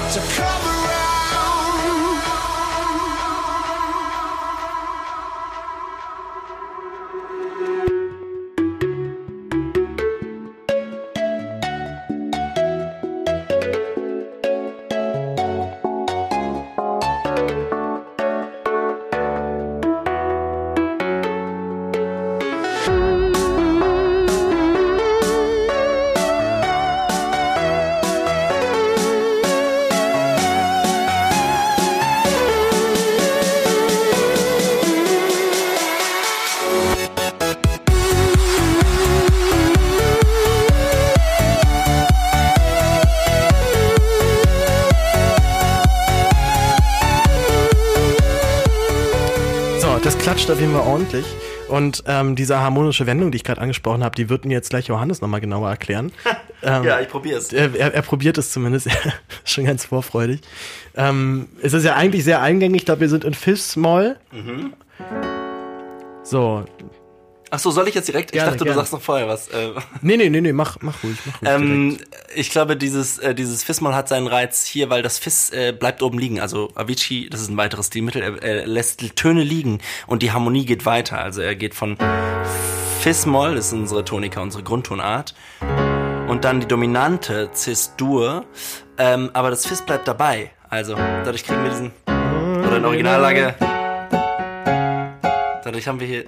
[0.11, 0.60] to come.
[50.51, 51.25] Auf jeden Fall ordentlich.
[51.69, 54.87] Und ähm, diese harmonische Wendung, die ich gerade angesprochen habe, die wird mir jetzt gleich
[54.87, 56.11] Johannes nochmal genauer erklären.
[56.63, 57.53] ähm, Ja, ich probier's.
[57.53, 58.89] er, er, er probiert es zumindest,
[59.45, 60.41] schon ganz vorfreudig.
[60.95, 64.17] Ähm, es ist ja eigentlich sehr eingängig, ich glaube, wir sind in Fis-Moll.
[64.31, 64.73] Mhm.
[66.23, 66.65] So,
[67.53, 68.31] Ach so, soll ich jetzt direkt?
[68.31, 68.75] Gerne, ich dachte, gerne.
[68.75, 69.49] du sagst noch vorher was.
[69.49, 69.71] Äh,
[70.01, 71.97] nee, nee, nee, nee, mach, mach ruhig, mach ruhig ähm,
[72.33, 76.01] ich glaube, dieses, äh, dieses Fis-Moll hat seinen Reiz hier, weil das Fis äh, bleibt
[76.01, 76.39] oben liegen.
[76.39, 80.31] Also Avicii, das ist ein weiteres Stilmittel, er, er lässt die Töne liegen und die
[80.31, 81.19] Harmonie geht weiter.
[81.19, 81.97] Also er geht von
[83.01, 85.35] Fis-Moll, das ist unsere Tonika, unsere Grundtonart,
[86.29, 88.45] und dann die dominante Cis-Dur,
[88.97, 90.51] ähm, aber das Fis bleibt dabei.
[90.69, 93.55] Also dadurch kriegen wir diesen, oder in Originallage,
[95.65, 96.23] dadurch haben wir hier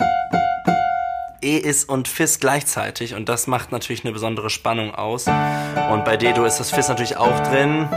[1.44, 5.28] E ist und Fis gleichzeitig und das macht natürlich eine besondere Spannung aus.
[5.28, 7.88] Und bei Dedo ist das Fis natürlich auch drin.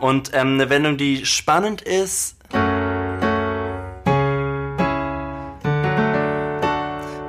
[0.00, 2.36] Und ähm, eine Wendung, die spannend ist.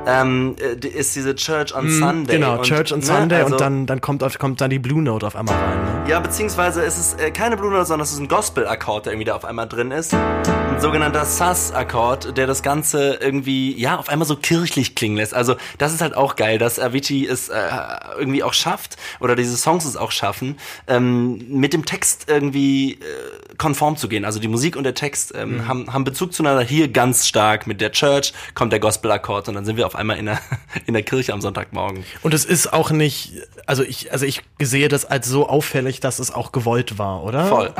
[0.07, 2.35] Ähm, äh, ist diese Church on Sunday.
[2.35, 5.01] Genau, und, Church on ne, Sunday also- und dann, dann kommt, kommt dann die Blue
[5.01, 5.83] Note auf einmal rein.
[5.83, 5.94] Ne?
[6.07, 9.25] Ja, beziehungsweise es ist äh, keine Blue Note, sondern es ist ein Gospel-Akkord, der irgendwie
[9.25, 10.13] da auf einmal drin ist.
[10.13, 15.33] Ein sogenannter Sus-Akkord, der das Ganze irgendwie, ja, auf einmal so kirchlich klingen lässt.
[15.33, 17.59] Also das ist halt auch geil, dass Avicii es äh,
[18.19, 22.97] irgendwie auch schafft, oder diese Songs es auch schaffen, ähm, mit dem Text irgendwie äh,
[23.57, 24.25] konform zu gehen.
[24.25, 26.61] Also die Musik und der Text ähm, haben, haben Bezug zueinander.
[26.61, 30.17] Hier ganz stark mit der Church kommt der Gospel-Akkord und dann sind wir auf einmal
[30.17, 30.39] in der,
[30.85, 32.03] in der Kirche am Sonntagmorgen.
[32.21, 33.33] Und es ist auch nicht,
[33.65, 37.45] also ich, also ich sehe das als so auffällig, dass es auch gewollt war, oder?
[37.45, 37.73] Voll.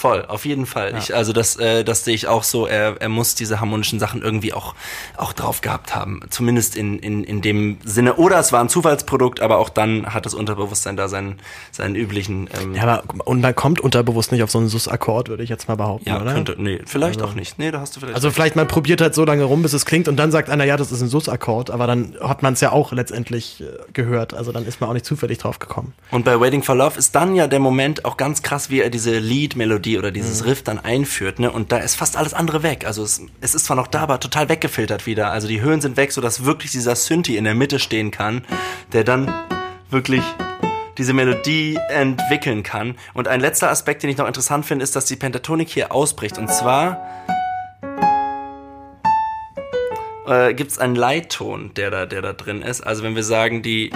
[0.00, 0.94] Voll, auf jeden Fall.
[0.96, 2.66] Ich, also das, äh, das sehe ich auch so.
[2.66, 4.74] Er, er muss diese harmonischen Sachen irgendwie auch,
[5.18, 6.22] auch drauf gehabt haben.
[6.30, 8.14] Zumindest in, in, in dem Sinne.
[8.14, 11.38] Oder es war ein Zufallsprodukt, aber auch dann hat das Unterbewusstsein da seinen,
[11.70, 12.48] seinen üblichen.
[12.62, 15.68] Ähm, Ja, aber und man kommt unterbewusst nicht auf so einen Sus-Akkord, würde ich jetzt
[15.68, 16.32] mal behaupten, ja, oder?
[16.32, 16.56] könnte.
[16.56, 17.58] Nee, vielleicht auch nicht.
[17.58, 18.14] Nee, da hast du vielleicht.
[18.14, 20.64] Also vielleicht man probiert halt so lange rum, bis es klingt und dann sagt einer,
[20.64, 24.32] ja, das ist ein Sus-Akkord, aber dann hat man es ja auch letztendlich äh, gehört.
[24.32, 25.92] Also dann ist man auch nicht zufällig drauf gekommen.
[26.10, 28.88] Und bei Waiting for Love ist dann ja der Moment auch ganz krass, wie er
[28.88, 31.50] diese Lead-Melodie oder dieses Riff dann einführt, ne?
[31.50, 32.86] Und da ist fast alles andere weg.
[32.86, 35.30] Also es, es ist zwar noch da, aber total weggefiltert wieder.
[35.30, 38.44] Also die Höhen sind weg, sodass wirklich dieser Synthi in der Mitte stehen kann,
[38.92, 39.32] der dann
[39.90, 40.22] wirklich
[40.98, 42.96] diese Melodie entwickeln kann.
[43.14, 46.36] Und ein letzter Aspekt, den ich noch interessant finde, ist, dass die Pentatonik hier ausbricht.
[46.38, 47.26] Und zwar
[50.26, 52.82] äh, gibt es einen Leitton, der da, der da drin ist.
[52.82, 53.90] Also wenn wir sagen, die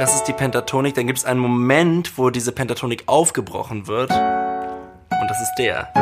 [0.00, 4.10] das ist die Pentatonik, dann gibt es einen Moment, wo diese Pentatonik aufgebrochen wird.
[4.10, 5.92] Und das ist der.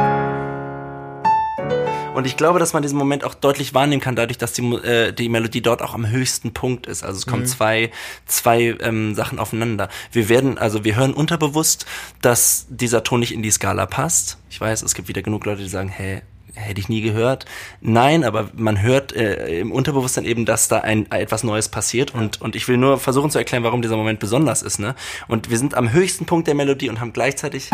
[2.14, 5.12] Und ich glaube, dass man diesen Moment auch deutlich wahrnehmen kann, dadurch, dass die, äh,
[5.12, 7.02] die Melodie dort auch am höchsten Punkt ist.
[7.02, 7.90] Also es kommen zwei,
[8.26, 9.88] zwei ähm, Sachen aufeinander.
[10.12, 11.84] Wir werden, also wir hören unterbewusst,
[12.22, 14.38] dass dieser Ton nicht in die Skala passt.
[14.48, 16.22] Ich weiß, es gibt wieder genug Leute, die sagen, hey,
[16.58, 17.44] hätte ich nie gehört.
[17.80, 22.40] Nein, aber man hört äh, im Unterbewusstsein eben, dass da ein etwas Neues passiert und
[22.40, 24.94] und ich will nur versuchen zu erklären, warum dieser Moment besonders ist, ne?
[25.28, 27.70] Und wir sind am höchsten Punkt der Melodie und haben gleichzeitig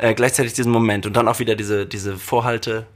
[0.00, 2.86] äh, gleichzeitig diesen Moment und dann auch wieder diese diese Vorhalte,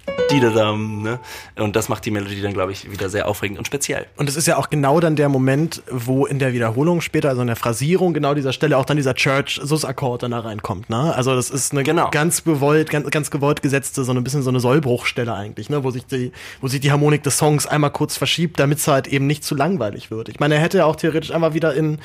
[1.02, 1.18] ne?
[1.56, 4.06] Und das macht die Melodie dann glaube ich wieder sehr aufregend und speziell.
[4.16, 7.40] Und es ist ja auch genau dann der Moment, wo in der Wiederholung später, also
[7.42, 11.14] in der Phrasierung, genau dieser Stelle auch dann dieser Church-Sus-Akkord dann da reinkommt, ne?
[11.14, 12.10] Also das ist eine Genau.
[12.10, 15.84] ganz gewollt, ganz, ganz gewollt gesetzte, so ein bisschen so eine Sollbruchstelle eigentlich, ne?
[15.84, 19.06] Wo sich die, wo sich die Harmonik des Songs einmal kurz verschiebt, damit es halt
[19.08, 20.28] eben nicht zu langweilig wird.
[20.28, 21.98] Ich meine, er hätte ja auch theoretisch einmal wieder in,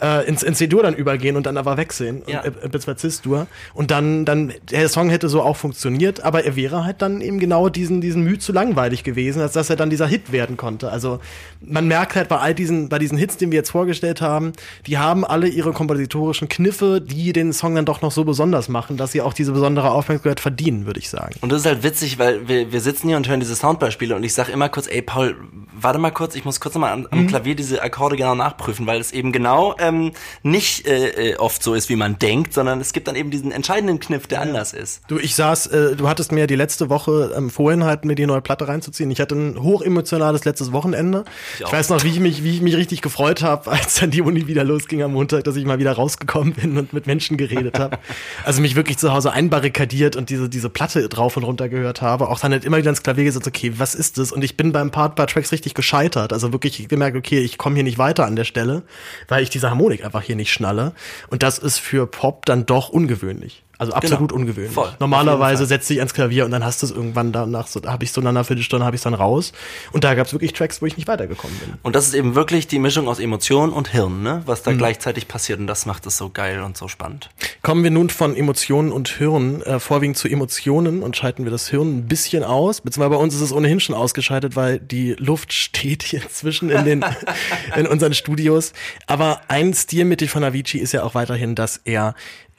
[0.00, 2.40] äh, ins, ins C-Dur dann übergehen und dann aber wegsehen, Ja.
[2.42, 3.46] äh, äh, beziehungsweise Cis-Dur.
[3.74, 7.38] Und dann, dann, der Song hätte so auch funktioniert, aber er wäre halt dann eben
[7.38, 10.90] genau diesen, diesen Mühe zu langweilig gewesen, als dass er dann dieser Hit werden konnte.
[10.90, 11.20] Also
[11.60, 14.52] man merkt halt bei all diesen, bei diesen Hits, die wir jetzt vorgestellt haben,
[14.86, 18.96] die haben alle ihre kompositorischen Kniffe, die den Song dann doch noch so besonders machen,
[18.96, 21.34] dass sie auch diese besondere Aufmerksamkeit verdienen, würde ich sagen.
[21.40, 24.22] Und das ist halt witzig, weil wir, wir sitzen hier und hören diese Soundbeispiele und
[24.22, 25.36] ich sag immer kurz, ey Paul,
[25.80, 27.06] warte mal kurz, ich muss kurz mal am, Mhm.
[27.10, 30.12] am Klavier diese Akkorde genau nachprüfen, weil es eben genau ähm,
[30.42, 33.52] nicht äh, äh, oft so ist, wie man denkt, sondern es gibt dann eben diesen
[33.52, 35.02] entscheidenden Kniff, der anders ist.
[35.08, 38.26] Du, ich saß, äh, du hattest mir die letzte Woche ähm, vorhin halt mir die
[38.26, 39.10] neue Platte reinzuziehen.
[39.10, 41.24] Ich hatte ein hochemotionales letztes Wochenende.
[41.58, 41.72] Ich, auch.
[41.72, 44.46] weiß noch, wie ich mich, wie ich mich richtig gefreut habe, als dann die Uni
[44.46, 47.98] wieder losging am Montag, dass ich mal wieder rausgekommen bin und mit Menschen geredet habe.
[48.44, 52.28] Also mich wirklich zu Hause einbarrikadiert und diese, diese Platte drauf und runter gehört habe.
[52.28, 54.32] Auch dann halt immer wieder ins Klavier gesetzt, okay, was ist das?
[54.32, 56.32] Und ich bin beim Part bei Tracks richtig gescheitert.
[56.32, 58.82] Also wirklich gemerkt, okay, ich komme hier nicht weiter an der Stelle,
[59.28, 60.92] weil ich diese Harmonik einfach hier nicht schnalle.
[61.28, 63.62] Und das ist für Pop dann doch ungewöhnlich.
[63.78, 64.40] Also absolut Genau.
[64.40, 64.72] ungewöhnlich.
[64.74, 64.92] Voll.
[64.98, 68.02] Normalerweise setzt dich ans Klavier und dann hast du es irgendwann danach, so, da habe
[68.04, 69.52] ich so nach einer Viertelstunde habe ich dann raus.
[69.92, 71.74] Und da gab es wirklich Tracks, wo ich nicht weitergekommen bin.
[71.82, 74.42] Und das ist eben wirklich die Mischung aus Emotion und Hirn, ne?
[74.46, 74.64] was Mhm.
[74.64, 77.30] da gleichzeitig passiert und das macht es so geil und so spannend.
[77.62, 81.68] Kommen wir nun von Emotionen und Hirn äh, vorwiegend zu Emotionen und schalten wir das
[81.68, 82.80] Hirn ein bisschen aus.
[82.80, 86.84] Beziehungsweise bei uns ist es ohnehin schon ausgeschaltet, weil die Luft steht hier inzwischen in
[86.84, 87.04] den
[87.76, 88.72] in unseren Studios.
[89.06, 92.14] Aber ein Stilmittel von Avicii ist ja auch weiterhin, dass er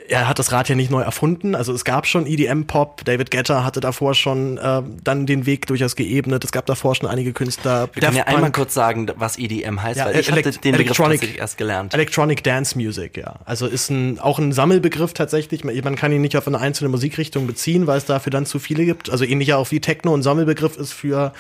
[0.09, 1.53] er hat das Rad ja nicht neu erfunden.
[1.55, 3.05] Also es gab schon EDM-Pop.
[3.05, 6.43] David Guetta hatte davor schon äh, dann den Weg durchaus geebnet.
[6.43, 7.89] Es gab davor schon einige Künstler.
[7.93, 8.55] Wir können ja Daft einmal Punk.
[8.55, 11.93] kurz sagen, was EDM heißt, Ja, weil ich hatte den Begriff Electronic- tatsächlich erst gelernt.
[11.93, 13.35] Electronic Dance Music, ja.
[13.45, 15.63] Also ist ein, auch ein Sammelbegriff tatsächlich.
[15.63, 18.85] Man kann ihn nicht auf eine einzelne Musikrichtung beziehen, weil es dafür dann zu viele
[18.85, 19.09] gibt.
[19.11, 21.33] Also ähnlich auch wie Techno ein Sammelbegriff ist für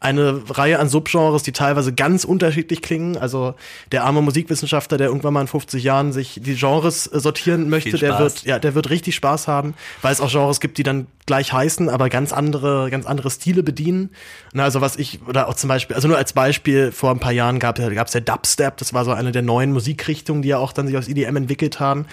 [0.00, 3.16] eine Reihe an Subgenres, die teilweise ganz unterschiedlich klingen.
[3.16, 3.54] Also
[3.92, 7.90] der arme Musikwissenschaftler, der irgendwann mal in 50 Jahren sich die Genres äh, sortieren möchte,
[7.90, 10.82] Viel der wird, ja, der wird richtig Spaß haben, weil es auch Genres gibt, die
[10.82, 14.10] dann gleich heißen, aber ganz andere, ganz andere Stile bedienen.
[14.52, 17.32] Na, also was ich, oder auch zum Beispiel, also nur als Beispiel, vor ein paar
[17.32, 20.72] Jahren gab es ja Dubstep, das war so eine der neuen Musikrichtungen, die ja auch
[20.72, 22.06] dann sich aus EDM entwickelt haben.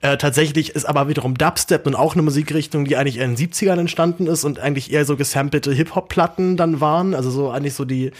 [0.00, 3.80] Äh, tatsächlich ist aber wiederum Dubstep nun auch eine Musikrichtung, die eigentlich in den 70ern
[3.80, 7.14] entstanden ist und eigentlich eher so gesampelte Hip-Hop-Platten dann waren.
[7.14, 8.12] Also so eigentlich so die,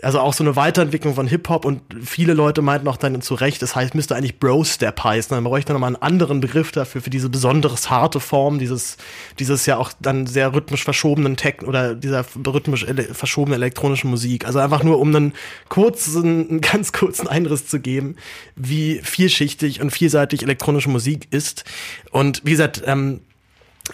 [0.00, 3.60] also auch so eine Weiterentwicklung von Hip-Hop und viele Leute meinten auch dann zu Recht,
[3.60, 5.34] das heißt, müsste eigentlich Bro-Step heißen.
[5.36, 8.96] Dann bräuchte man nochmal einen anderen Begriff dafür, für diese besonderes harte Form, dieses,
[9.38, 14.46] dieses ja auch dann sehr rhythmisch verschobenen Tech oder dieser rhythmisch ele verschobenen elektronischen Musik.
[14.46, 15.32] Also einfach nur um einen
[15.68, 18.16] kurzen, einen ganz kurzen Einriss zu geben,
[18.54, 21.64] wie vielschichtig und vielseitig elektronische Musik ist.
[22.10, 23.20] Und wie gesagt, ähm,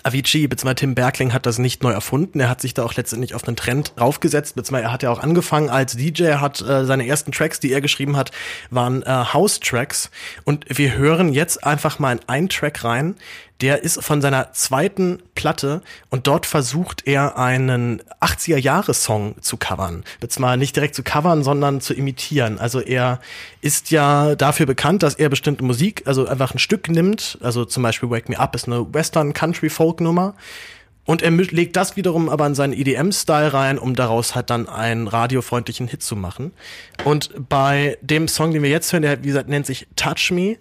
[0.05, 0.75] Avicii bzw.
[0.75, 2.41] Tim Berkling hat das nicht neu erfunden.
[2.41, 4.55] Er hat sich da auch letztendlich auf einen Trend draufgesetzt.
[4.55, 6.35] Beziehungsweise er hat ja auch angefangen als DJ.
[6.35, 8.31] Hat äh, seine ersten Tracks, die er geschrieben hat,
[8.71, 10.11] waren äh, House-Tracks.
[10.45, 13.17] Und wir hören jetzt einfach mal in einen Track rein.
[13.63, 20.03] Der ist von seiner zweiten Platte und dort versucht er einen 80er-Jahre-Song zu covern.
[20.19, 22.59] Beziehungsweise nicht direkt zu covern, sondern zu imitieren.
[22.59, 23.21] Also er
[23.61, 27.39] ist ja dafür bekannt, dass er bestimmte Musik, also einfach ein Stück nimmt.
[27.41, 30.35] Also zum Beispiel Wake Me Up ist eine Western-Country-Folk-Nummer.
[31.05, 35.09] Und er legt das wiederum aber in seinen EDM-Style rein, um daraus halt dann einen
[35.09, 36.53] radiofreundlichen Hit zu machen.
[37.05, 40.57] Und bei dem Song, den wir jetzt hören, der wie gesagt nennt sich Touch Me,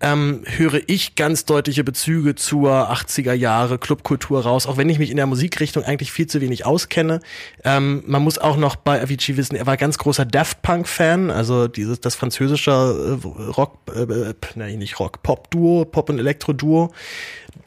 [0.00, 5.10] ähm, höre ich ganz deutliche Bezüge zur 80er Jahre Clubkultur raus, auch wenn ich mich
[5.10, 7.20] in der Musikrichtung eigentlich viel zu wenig auskenne.
[7.64, 11.30] Ähm, man muss auch noch bei Avicii wissen, er war ganz großer Daft Punk Fan,
[11.30, 16.18] also dieses das französische äh, Rock, äh, äh, nein nicht Rock, Pop Duo, Pop und
[16.18, 16.92] Elektro Duo,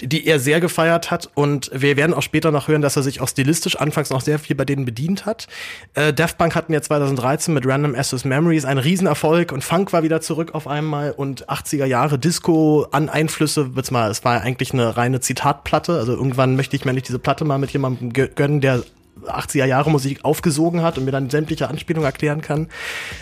[0.02, 1.30] die er sehr gefeiert hat.
[1.34, 4.40] Und wir werden auch später noch hören, dass er sich auch stilistisch anfangs noch sehr
[4.40, 5.48] viel bei denen bedient hat.
[5.94, 10.04] Äh, Daft Punk hatten ja 2013 mit Random Access Memories einen Riesenerfolg und Funk war
[10.04, 11.12] wieder zurück auf einmal.
[11.12, 16.56] Und 80er Jahre Disco an Einflüsse, mal, es war eigentlich eine reine Zitatplatte, also irgendwann
[16.56, 18.84] möchte ich mir nicht diese Platte mal mit jemandem gö- gönnen, der
[19.26, 22.68] 80er Jahre Musik aufgesogen hat und mir dann sämtliche Anspielungen erklären kann.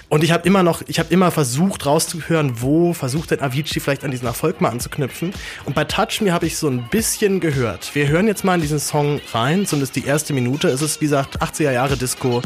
[0.08, 4.04] Und ich habe immer noch, ich habe immer versucht rauszuhören, wo versucht denn Avicii vielleicht
[4.04, 5.34] an diesen Erfolg mal anzuknüpfen.
[5.66, 7.95] Und bei Touch Me habe ich so ein bisschen gehört.
[7.95, 10.68] Wir hören jetzt mal in diesen Song rein, ist die erste Minute.
[10.70, 12.41] Es ist wie gesagt 80er Jahre Disco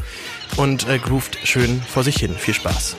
[0.58, 2.34] und äh, groovt schön vor sich hin.
[2.36, 2.96] Viel Spaß.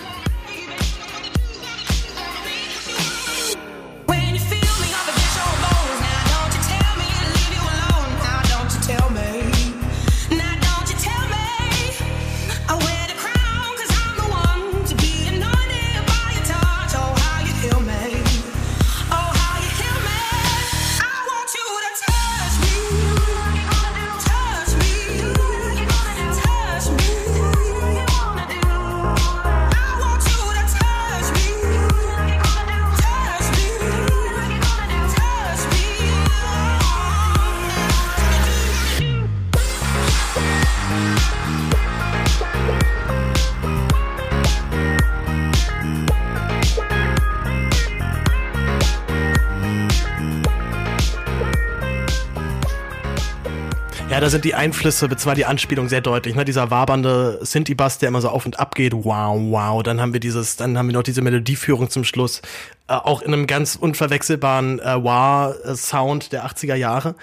[54.15, 56.45] Ja, da sind die Einflüsse, zwar die Anspielung sehr deutlich, ne?
[56.45, 59.83] Dieser wabernde Synthi-Bass, der immer so auf und ab geht, wow, wow.
[59.83, 62.41] Dann haben wir dieses, dann haben wir noch diese Melodieführung zum Schluss,
[62.87, 67.17] äh, auch in einem ganz unverwechselbaren äh, Wah-Sound der 80er Jahre.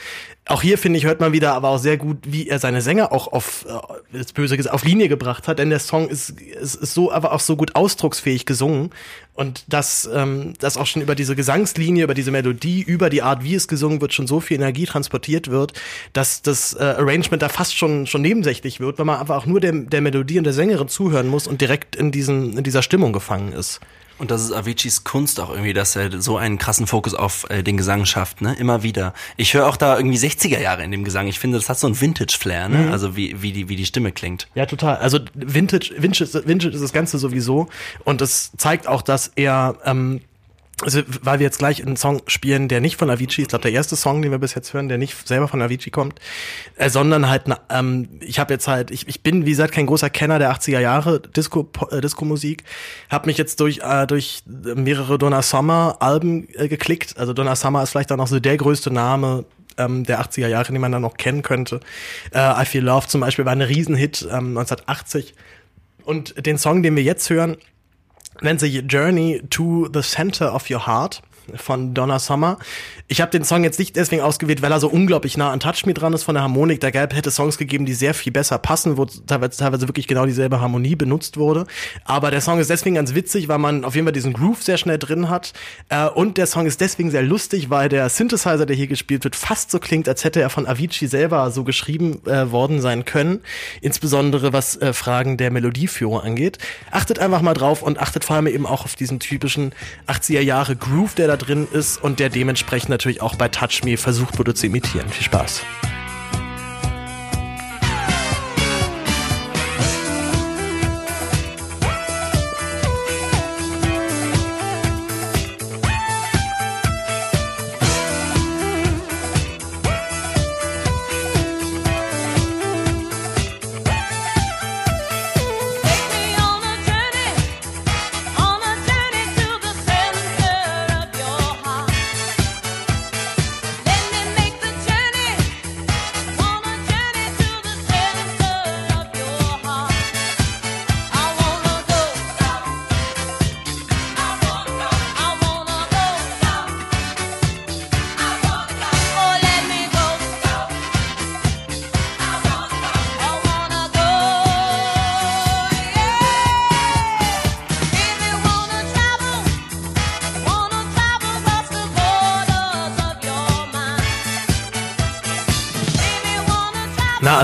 [0.48, 3.14] Auch hier, finde ich, hört man wieder aber auch sehr gut, wie er seine Sänger
[3.14, 3.66] auch auf,
[4.14, 7.32] äh, böse gesagt, auf Linie gebracht hat, denn der Song ist, ist, ist so, aber
[7.32, 8.90] auch so gut ausdrucksfähig gesungen.
[9.34, 13.44] Und das, ähm, das auch schon über diese Gesangslinie, über diese Melodie, über die Art,
[13.44, 15.74] wie es gesungen wird, schon so viel Energie transportiert wird,
[16.12, 19.62] dass das äh, Arrangement da fast schon, schon nebensächlich wird, weil man einfach auch nur
[19.62, 23.14] der, der Melodie und der Sängerin zuhören muss und direkt in, diesen, in dieser Stimmung
[23.14, 23.80] gefangen ist.
[24.22, 27.64] Und das ist Aviciis Kunst auch irgendwie, dass er so einen krassen Fokus auf äh,
[27.64, 28.54] den Gesang schafft, ne?
[28.54, 29.16] Immer wieder.
[29.36, 31.26] Ich höre auch da irgendwie 60er Jahre in dem Gesang.
[31.26, 32.78] Ich finde, das hat so ein Vintage-Flair, ne?
[32.78, 32.92] Mhm.
[32.92, 34.48] Also wie, wie, die, wie die Stimme klingt.
[34.54, 34.98] Ja, total.
[34.98, 37.68] Also Vintage, Vintage, Vintage ist das Ganze sowieso.
[38.04, 40.22] Und es zeigt auch, dass er, ähm,
[40.84, 43.64] also weil wir jetzt gleich einen Song spielen, der nicht von Avicii ist, ich glaube
[43.64, 46.20] der erste Song, den wir bis jetzt hören, der nicht selber von Avicii kommt,
[46.76, 49.86] äh, sondern halt, na, ähm, ich habe jetzt halt, ich, ich bin wie gesagt kein
[49.86, 52.64] großer Kenner der 80er Jahre Disco äh, Disco Musik,
[53.10, 57.18] habe mich jetzt durch äh, durch mehrere Donna Summer Alben äh, geklickt.
[57.18, 59.46] Also Donna Summer ist vielleicht dann auch so der größte Name
[59.78, 61.80] ähm, der 80er Jahre, den man dann noch kennen könnte.
[62.34, 65.34] Äh, I Feel Love zum Beispiel war ein Riesenhit ähm, 1980.
[66.04, 67.58] Und den Song, den wir jetzt hören,
[68.42, 71.22] nennt the Journey to the Center of Your Heart
[71.56, 72.58] von Donna Summer.
[73.08, 75.86] Ich habe den Song jetzt nicht deswegen ausgewählt, weil er so unglaublich nah an Touch
[75.86, 76.80] Me dran ist von der Harmonik.
[76.80, 80.26] Da gab hätte Songs gegeben, die sehr viel besser passen, wo teilweise, teilweise wirklich genau
[80.26, 81.66] dieselbe Harmonie benutzt wurde.
[82.06, 84.78] Aber der Song ist deswegen ganz witzig, weil man auf jeden Fall diesen Groove sehr
[84.78, 85.54] schnell drin hat.
[85.90, 89.36] Äh, und der Song ist deswegen sehr lustig, weil der Synthesizer, der hier gespielt wird,
[89.36, 93.42] fast so klingt, als hätte er von Avicii selber so geschrieben äh, worden sein können.
[93.82, 96.58] Insbesondere was äh, Fragen der Melodieführung angeht.
[96.92, 99.74] Achtet einfach mal drauf und achtet vor allem eben auch auf diesen typischen
[100.08, 103.98] 80er Jahre Groove, der da drin ist und der dementsprechend natürlich auch bei Touch Me
[103.98, 105.10] versucht wurde zu imitieren.
[105.10, 105.62] Viel Spaß.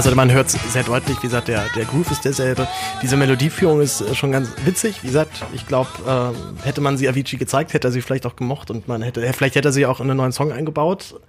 [0.07, 2.65] Also man hört sehr deutlich, wie gesagt, der, der Groove ist derselbe.
[3.01, 5.03] Diese Melodieführung ist äh, schon ganz witzig.
[5.03, 8.37] Wie gesagt, ich glaube, äh, hätte man sie Avicii gezeigt, hätte er sie vielleicht auch
[8.37, 11.19] gemocht und man hätte, vielleicht hätte er sie auch in einen neuen Song eingebaut.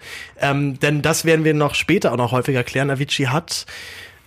[0.41, 2.89] Ähm, denn das werden wir noch später auch noch häufiger klären.
[2.89, 3.67] Avicii hat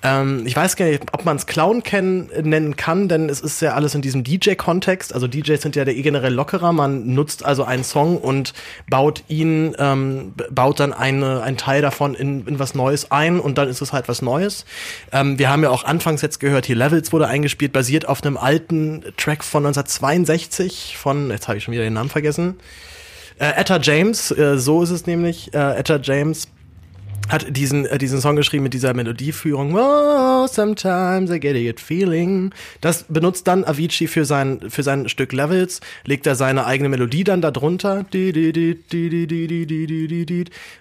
[0.03, 3.61] ähm, ich weiß gar nicht, ob man es Clown kennen, nennen kann, denn es ist
[3.61, 5.13] ja alles in diesem DJ-Kontext.
[5.13, 6.71] Also DJs sind ja der eh generell lockerer.
[6.71, 8.53] Man nutzt also einen Song und
[8.89, 13.57] baut ihn, ähm, baut dann eine, einen Teil davon in, in was Neues ein und
[13.57, 14.65] dann ist es halt was Neues.
[15.11, 18.37] Ähm, wir haben ja auch anfangs jetzt gehört, hier Levels wurde eingespielt, basiert auf einem
[18.37, 22.57] alten Track von 1962 von, jetzt habe ich schon wieder den Namen vergessen,
[23.39, 26.47] äh, Etta James, äh, so ist es nämlich, äh, Etta James
[27.29, 29.75] hat diesen, äh, diesen Song geschrieben mit dieser Melodieführung.
[29.75, 32.51] Oh, sometimes I get a good feeling.
[32.81, 37.23] Das benutzt dann Avicii für sein, für sein Stück Levels, legt er seine eigene Melodie
[37.23, 38.05] dann darunter,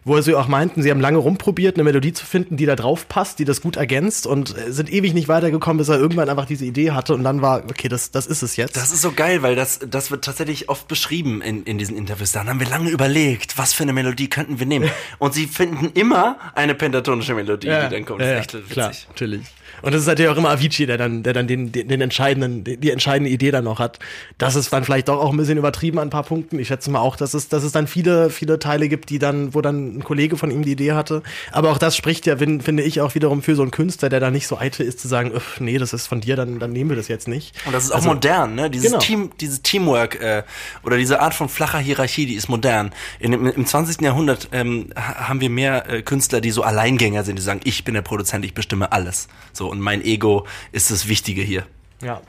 [0.04, 2.76] wo er sie auch meinten, sie haben lange rumprobiert, eine Melodie zu finden, die da
[2.76, 6.46] drauf passt, die das gut ergänzt und sind ewig nicht weitergekommen, bis er irgendwann einfach
[6.46, 8.76] diese Idee hatte und dann war, okay, das, das ist es jetzt.
[8.76, 12.32] Das ist so geil, weil das, das wird tatsächlich oft beschrieben in, in diesen Interviews.
[12.32, 14.90] Dann haben wir lange überlegt, was für eine Melodie könnten wir nehmen.
[15.18, 18.20] Und sie finden immer eine pentatonische Melodie, die dann kommt.
[18.20, 18.70] Das ist echt witzig.
[18.72, 19.46] klar, natürlich.
[19.82, 22.64] Und es ist natürlich auch immer Avicii, der dann, der dann den, den, den entscheidenden,
[22.64, 23.98] die, entscheidende Idee dann noch hat.
[24.38, 26.58] Das ist dann vielleicht doch auch ein bisschen übertrieben an ein paar Punkten.
[26.58, 29.54] Ich schätze mal auch, dass es, dass es dann viele, viele Teile gibt, die dann,
[29.54, 31.22] wo dann ein Kollege von ihm die Idee hatte.
[31.52, 34.20] Aber auch das spricht ja, fin- finde ich, auch wiederum für so einen Künstler, der
[34.20, 36.72] da nicht so eitel ist zu sagen, "Öff, nee, das ist von dir, dann, dann
[36.72, 37.54] nehmen wir das jetzt nicht.
[37.66, 38.70] Und das ist auch Also, modern, ne?
[38.70, 38.98] Dieses genau.
[39.02, 40.42] Team, dieses Teamwork äh,
[40.82, 42.90] oder diese Art von flacher Hierarchie, die ist modern.
[43.18, 44.00] In, im, Im 20.
[44.00, 47.84] Jahrhundert ähm, ha- haben wir mehr äh, Künstler, die so Alleingänger sind, die sagen, ich
[47.84, 49.28] bin der Produzent, ich bestimme alles.
[49.52, 51.66] So und mein Ego ist das Wichtige hier.
[52.02, 52.20] Ja.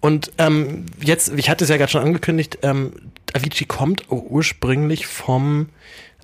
[0.00, 2.92] Und ähm, jetzt, ich hatte es ja gerade schon angekündigt, ähm,
[3.32, 5.68] Avicii kommt ursprünglich vom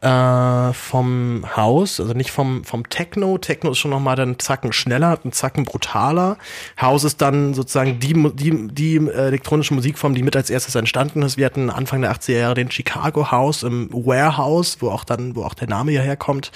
[0.00, 3.38] äh, vom Haus, also nicht vom vom Techno.
[3.38, 6.36] Techno ist schon noch mal dann einen Zacken schneller, einen Zacken brutaler.
[6.80, 11.22] House ist dann sozusagen die die die äh, elektronische Musikform, die mit als erstes entstanden
[11.22, 11.36] ist.
[11.36, 15.42] Wir hatten Anfang der 80er Jahre den Chicago House im Warehouse, wo auch dann wo
[15.42, 16.52] auch der Name hierher kommt.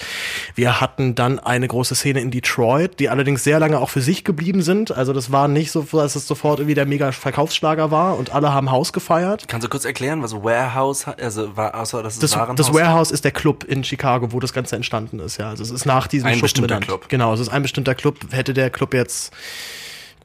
[0.55, 4.23] Wir hatten dann eine große Szene in Detroit, die allerdings sehr lange auch für sich
[4.23, 4.95] geblieben sind.
[4.95, 8.53] Also das war nicht so, dass es sofort irgendwie der mega Verkaufsschlager war und alle
[8.53, 9.47] haben Haus gefeiert.
[9.49, 11.05] Kannst du kurz erklären, was Warehouse?
[11.07, 14.39] Also war außer dass es Das, Warenhaus das Warehouse ist der Club in Chicago, wo
[14.39, 15.37] das Ganze entstanden ist.
[15.37, 16.85] Ja, also es ist nach diesem Ein Schuppen bestimmter benannt.
[16.85, 17.09] Club.
[17.09, 18.19] Genau, es ist ein bestimmter Club.
[18.31, 19.33] Hätte der Club jetzt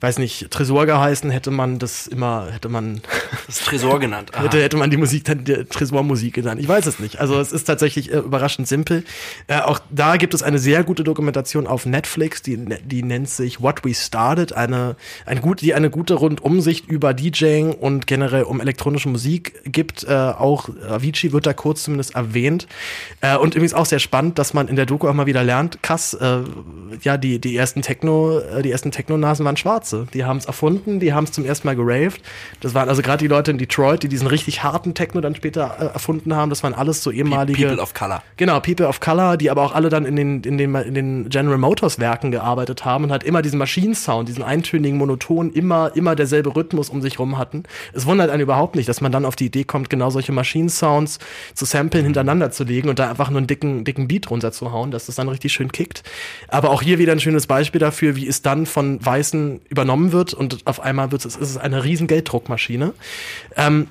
[0.00, 3.00] weiß nicht, Tresor geheißen, hätte man das immer, hätte man,
[3.46, 4.30] Das Tresor genannt.
[4.34, 4.44] Aha.
[4.44, 6.60] hätte, hätte man die Musik dann die Tresormusik genannt.
[6.60, 7.18] Ich weiß es nicht.
[7.18, 9.04] Also es ist tatsächlich äh, überraschend simpel.
[9.46, 13.60] Äh, auch da gibt es eine sehr gute Dokumentation auf Netflix, die, die nennt sich
[13.60, 14.96] What We Started, eine,
[15.26, 20.04] ein gut, die eine gute Rundumsicht über DJing und generell um elektronische Musik gibt.
[20.04, 22.66] Äh, auch Avicii wird da kurz zumindest erwähnt.
[23.20, 25.82] Äh, und übrigens auch sehr spannend, dass man in der Doku auch mal wieder lernt,
[25.82, 26.40] krass, äh,
[27.02, 29.56] ja, die, die ersten Techno, äh, die ersten Techno-Nasen waren
[29.88, 30.06] Schwarze.
[30.12, 32.20] Die haben es erfunden, die haben es zum ersten Mal geraved.
[32.60, 35.76] Das waren also gerade die Leute in Detroit, die diesen richtig harten Techno dann später
[35.78, 36.50] äh, erfunden haben.
[36.50, 37.66] Das waren alles so ehemalige.
[37.66, 38.22] People of Color.
[38.36, 41.28] Genau, People of Color, die aber auch alle dann in den, in den, in den
[41.28, 46.14] General Motors Werken gearbeitet haben und halt immer diesen Maschinensound, diesen eintönigen Monoton, immer, immer
[46.14, 47.64] derselbe Rhythmus um sich rum hatten.
[47.92, 51.18] Es wundert einen überhaupt nicht, dass man dann auf die Idee kommt, genau solche Maschinensounds
[51.54, 55.06] zu samplen, hintereinander zu legen und da einfach nur einen dicken, dicken Beat runterzuhauen, dass
[55.06, 56.02] das dann richtig schön kickt.
[56.48, 60.34] Aber auch hier wieder ein schönes Beispiel dafür, wie es dann von Weißen übernommen wird
[60.34, 62.94] und auf einmal wird es, ist es eine riesen Gelddruckmaschine.
[63.56, 63.86] Ähm,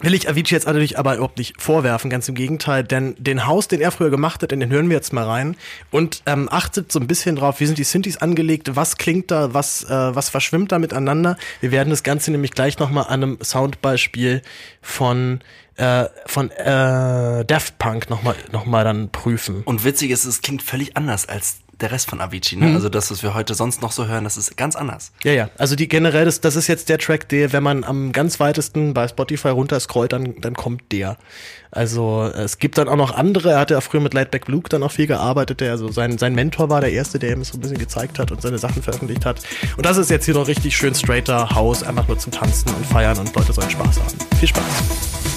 [0.00, 3.66] Will ich Avicii jetzt natürlich aber überhaupt nicht vorwerfen, ganz im Gegenteil, denn den Haus,
[3.66, 5.56] den er früher gemacht hat, in den hören wir jetzt mal rein
[5.90, 9.54] und ähm, achtet so ein bisschen drauf, wie sind die Synthes angelegt, was klingt da,
[9.54, 11.38] was, äh, was verschwimmt da miteinander.
[11.62, 14.42] Wir werden das Ganze nämlich gleich nochmal an einem Soundbeispiel
[14.82, 15.40] von
[15.76, 19.62] äh, von äh, Daft Punk nochmal noch mal dann prüfen.
[19.64, 22.56] Und witzig ist, es klingt völlig anders als der Rest von Avicii.
[22.56, 22.68] Mhm.
[22.68, 22.74] Ne?
[22.74, 25.12] Also das, was wir heute sonst noch so hören, das ist ganz anders.
[25.24, 25.50] Ja, ja.
[25.58, 28.94] Also die generell, das, das ist jetzt der Track, der, wenn man am ganz weitesten
[28.94, 31.16] bei Spotify runterscrollt, dann, dann kommt der.
[31.70, 33.50] Also es gibt dann auch noch andere.
[33.52, 36.34] Er hatte ja früher mit Lightback Luke dann auch viel gearbeitet, der also sein, sein
[36.34, 39.26] Mentor war, der erste, der ihm so ein bisschen gezeigt hat und seine Sachen veröffentlicht
[39.26, 39.42] hat.
[39.76, 42.86] Und das ist jetzt hier noch richtig schön straighter House, einfach nur zum Tanzen und
[42.86, 44.38] feiern und Leute sollen Spaß haben.
[44.38, 45.35] Viel Spaß.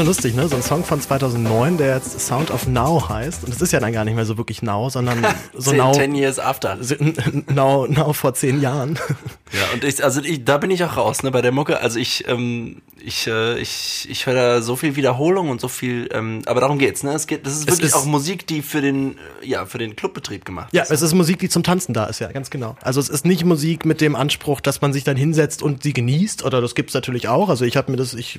[0.00, 0.48] Schon lustig, ne?
[0.48, 3.44] So ein Song von 2009, der jetzt Sound of Now heißt.
[3.44, 5.92] Und es ist ja dann gar nicht mehr so wirklich Now, sondern so Zehn, Now,
[5.92, 6.78] ten years after.
[7.54, 8.98] now, now vor zehn Jahren.
[9.52, 11.80] Ja, und ich, also ich, da bin ich auch raus, ne, bei der Mucke.
[11.80, 16.08] Also ich, ähm, ich, äh, ich, ich höre da so viel Wiederholung und so viel,
[16.12, 17.12] ähm, aber darum geht's, ne?
[17.12, 19.96] Es geht, das ist Es wirklich ist- auch Musik, die für den, ja, für den
[19.96, 20.90] Clubbetrieb gemacht Ja, ist.
[20.90, 22.76] es ist Musik, die zum Tanzen da ist, ja, ganz genau.
[22.82, 25.92] Also es ist nicht Musik mit dem Anspruch, dass man sich dann hinsetzt und sie
[25.92, 27.48] genießt, oder das gibt's natürlich auch.
[27.48, 28.38] Also ich habe mir das, ich,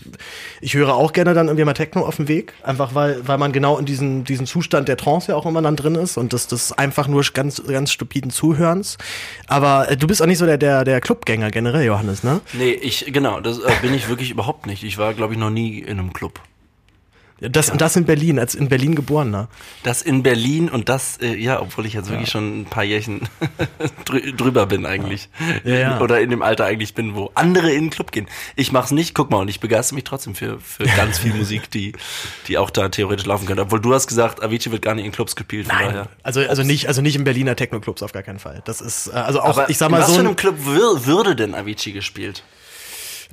[0.62, 3.51] ich höre auch gerne dann irgendwie mal Techno auf dem Weg, einfach weil, weil man
[3.51, 6.47] genau in diesen, diesen Zustand der Trance ja auch immer dann drin ist und das,
[6.47, 8.97] das einfach nur ganz, ganz stupiden Zuhörens.
[9.47, 12.41] Aber äh, du bist auch nicht so der, der, der Clubgänger generell, Johannes, ne?
[12.53, 14.84] Nee, ich, genau, das äh, bin ich wirklich überhaupt nicht.
[14.84, 16.41] Ich war, glaube ich, noch nie in einem Club.
[17.41, 19.47] Das, und das in Berlin, als in Berlin geborener.
[19.82, 23.22] Das in Berlin und das, äh, ja, obwohl ich jetzt wirklich schon ein paar Jährchen
[24.06, 25.28] drü drüber bin eigentlich.
[25.64, 26.02] Ja, ja.
[26.02, 28.28] Oder in dem Alter eigentlich bin, wo andere in den Club gehen.
[28.56, 31.72] Ich mach's nicht, guck mal, und ich begeister mich trotzdem für, für ganz viel Musik,
[31.72, 31.93] die,
[32.47, 33.64] die auch da theoretisch laufen könnte.
[33.64, 36.10] Obwohl du hast gesagt, Avicii wird gar nicht in Clubs gespielt, von daher.
[36.22, 38.62] Also, also nicht, also nicht im Berliner Techno-Clubs auf gar keinen Fall.
[38.66, 40.36] Das ist, äh, also auch, Aber ich sag in mal was so, für ein, einem
[40.36, 42.43] Club wür würde denn Avicii gespielt?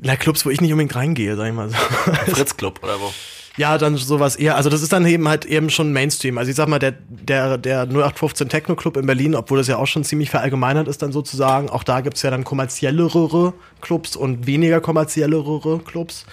[0.02, 1.76] Na, Clubs, wo ich nicht unbedingt reingehe, sag ich mal so.
[2.32, 3.12] Fritz Club oder wo?
[3.58, 6.38] Ja, dann sowas eher, also das ist dann eben halt eben schon Mainstream.
[6.38, 9.78] Also ich sag mal, der, der, der 0815 Techno Club in Berlin, obwohl das ja
[9.78, 14.46] auch schon ziemlich verallgemeinert ist dann sozusagen, auch da gibt's ja dann kommerziellere Clubs und
[14.46, 16.24] weniger kommerziellere Clubs.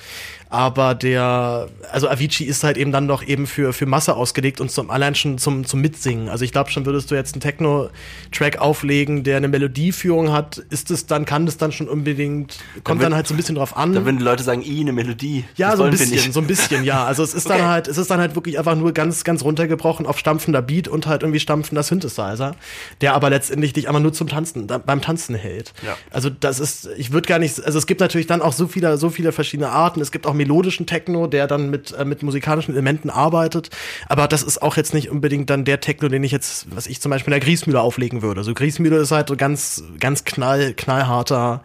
[0.49, 4.71] Aber der, also Avicii ist halt eben dann doch eben für, für Masse ausgelegt und
[4.71, 6.29] zum, allein schon zum, zum Mitsingen.
[6.29, 10.91] Also ich glaube schon, würdest du jetzt einen Techno-Track auflegen, der eine Melodieführung hat, ist
[10.91, 13.75] es dann, kann das dann schon unbedingt, kommt dann, wird- halt so ein bisschen drauf
[13.75, 13.93] an.
[13.93, 15.45] Da würden die Leute sagen, i, eine Melodie.
[15.55, 17.03] Ja, Das so ein bisschen, so ein bisschen, ja.
[17.05, 17.65] Also es ist dann Okay.
[17.67, 21.07] halt, es ist dann halt wirklich einfach nur ganz, ganz runtergebrochen auf stampfender Beat und
[21.07, 22.55] halt irgendwie stampfender Synthesizer,
[23.01, 25.73] der aber letztendlich dich einfach nur zum Tanzen, da, beim Tanzen hält.
[25.85, 25.97] Ja.
[26.11, 28.97] Also das ist, ich würde gar nicht, also es gibt natürlich dann auch so viele,
[28.97, 30.01] so viele verschiedene Arten.
[30.01, 33.69] Es gibt auch melodischen Techno, der dann mit, äh, mit musikalischen Elementen arbeitet.
[34.07, 37.01] Aber das ist auch jetzt nicht unbedingt dann der Techno, den ich jetzt, was ich
[37.01, 38.41] zum Beispiel in der Griesmühle auflegen würde.
[38.41, 41.61] Also Griesmühle ist halt so ganz, ganz knall, knallharter,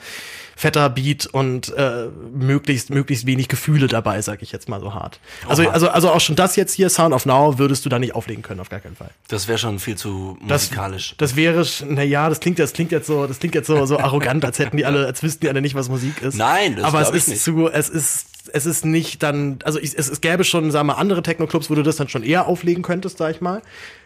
[0.61, 5.18] fetter Beat und äh, möglichst möglichst wenig Gefühle dabei, sag ich jetzt mal so hart.
[5.49, 5.71] Also Oha.
[5.71, 8.43] also also auch schon das jetzt hier Sound of Now würdest du da nicht auflegen
[8.43, 9.11] können auf gar keinen Fall.
[9.29, 11.14] Das wäre schon viel zu Das, musikalisch.
[11.16, 13.99] Das wäre na ja, das klingt das klingt jetzt so, das klingt jetzt so so
[13.99, 16.37] arrogant, als hätten die alle als wüssten die alle nicht, was Musik ist.
[16.37, 17.43] Nein, das aber es ist nicht.
[17.43, 21.22] zu es ist es ist nicht dann, also es, es gäbe schon, sagen wir, andere
[21.22, 23.62] Techno-Clubs, wo du das dann schon eher auflegen könntest, sag ich mal.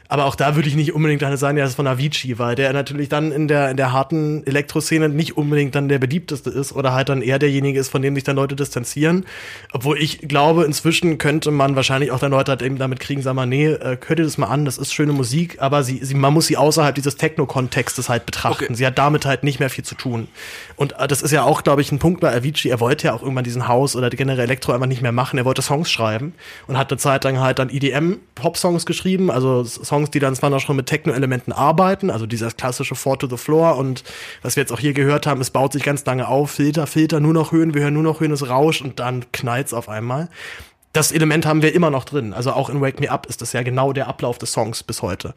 [0.09, 2.55] Aber auch da würde ich nicht unbedingt dann sagen, ja, das ist von Avicii, weil
[2.55, 6.73] der natürlich dann in der, in der harten Elektroszene nicht unbedingt dann der beliebteste ist
[6.73, 9.25] oder halt dann eher derjenige ist, von dem sich dann Leute distanzieren.
[9.73, 13.35] Obwohl ich glaube, inzwischen könnte man wahrscheinlich auch dann Leute halt eben damit kriegen, sag
[13.35, 16.15] mal, nee, äh, hört ihr das mal an, das ist schöne Musik, aber sie, sie,
[16.15, 18.65] man muss sie außerhalb dieses Techno-Kontextes halt betrachten.
[18.65, 18.75] Okay.
[18.75, 20.29] Sie hat damit halt nicht mehr viel zu tun.
[20.77, 22.69] Und äh, das ist ja auch, glaube ich, ein Punkt bei Avicii.
[22.71, 25.39] Er wollte ja auch irgendwann diesen Haus oder generell Elektro einfach nicht mehr machen.
[25.39, 26.35] Er wollte Songs schreiben
[26.67, 30.51] und hat eine Zeit lang halt dann EDM-Pop-Songs geschrieben, also S- Songs, die dann zwar
[30.51, 34.03] noch schon mit Techno-Elementen arbeiten, also dieses klassische Four to the Floor und
[34.43, 37.21] was wir jetzt auch hier gehört haben, es baut sich ganz lange auf, Filter, Filter,
[37.21, 40.29] nur noch Höhen, wir hören nur noch Höhen, es rauscht und dann knallt's auf einmal.
[40.93, 42.33] Das Element haben wir immer noch drin.
[42.33, 45.03] Also auch in Wake Me Up ist das ja genau der Ablauf des Songs bis
[45.03, 45.35] heute.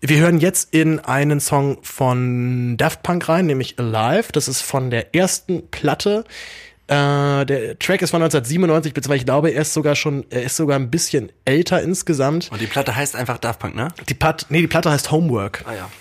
[0.00, 4.32] Wir hören jetzt in einen Song von Daft Punk rein, nämlich Alive.
[4.32, 6.24] Das ist von der ersten Platte.
[6.88, 10.56] Äh, der Track ist von 1997, beziehungsweise ich glaube, er ist sogar schon, er ist
[10.56, 12.50] sogar ein bisschen älter insgesamt.
[12.50, 13.88] Und die Platte heißt einfach Daft Punk, ne?
[14.08, 15.64] Die Platte, nee, die Platte heißt Homework.
[15.66, 15.90] Ah ja.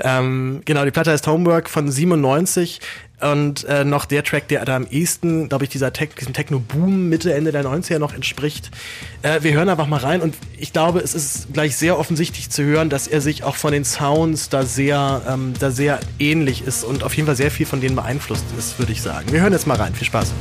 [0.00, 2.80] Ähm, genau, die Platte heißt Homework von 97
[3.32, 7.08] und äh, noch der Track, der da am ehesten, glaube ich, dieser Tech, diesem Techno-Boom
[7.08, 8.70] Mitte, Ende der 90er noch entspricht.
[9.22, 12.62] Äh, wir hören einfach mal rein und ich glaube, es ist gleich sehr offensichtlich zu
[12.64, 16.84] hören, dass er sich auch von den Sounds da sehr, ähm, da sehr ähnlich ist
[16.84, 19.32] und auf jeden Fall sehr viel von denen beeinflusst ist, würde ich sagen.
[19.32, 19.94] Wir hören jetzt mal rein.
[19.94, 20.32] Viel Spaß.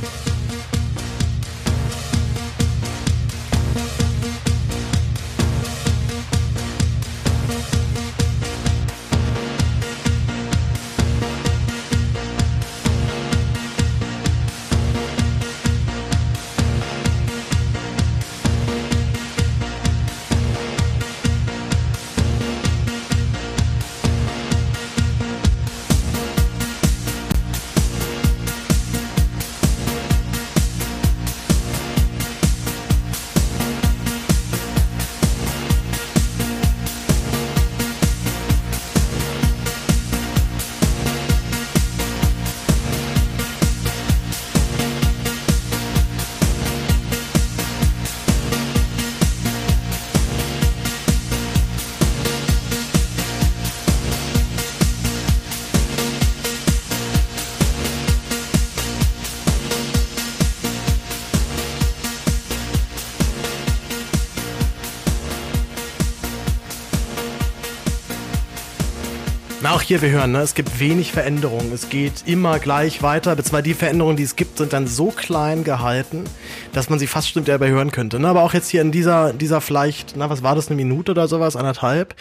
[69.93, 71.71] Hier, wir hören, ne, es gibt wenig Veränderungen.
[71.71, 73.35] Es geht immer gleich weiter.
[73.35, 76.23] Beziehungsweise die Veränderungen, die es gibt, sind dann so klein gehalten,
[76.71, 78.19] dass man sie fast stimmt dabei hören könnte.
[78.19, 78.27] Ne?
[78.27, 81.27] Aber auch jetzt hier in dieser, dieser vielleicht, na, was war das, eine Minute oder
[81.27, 82.15] sowas, anderthalb,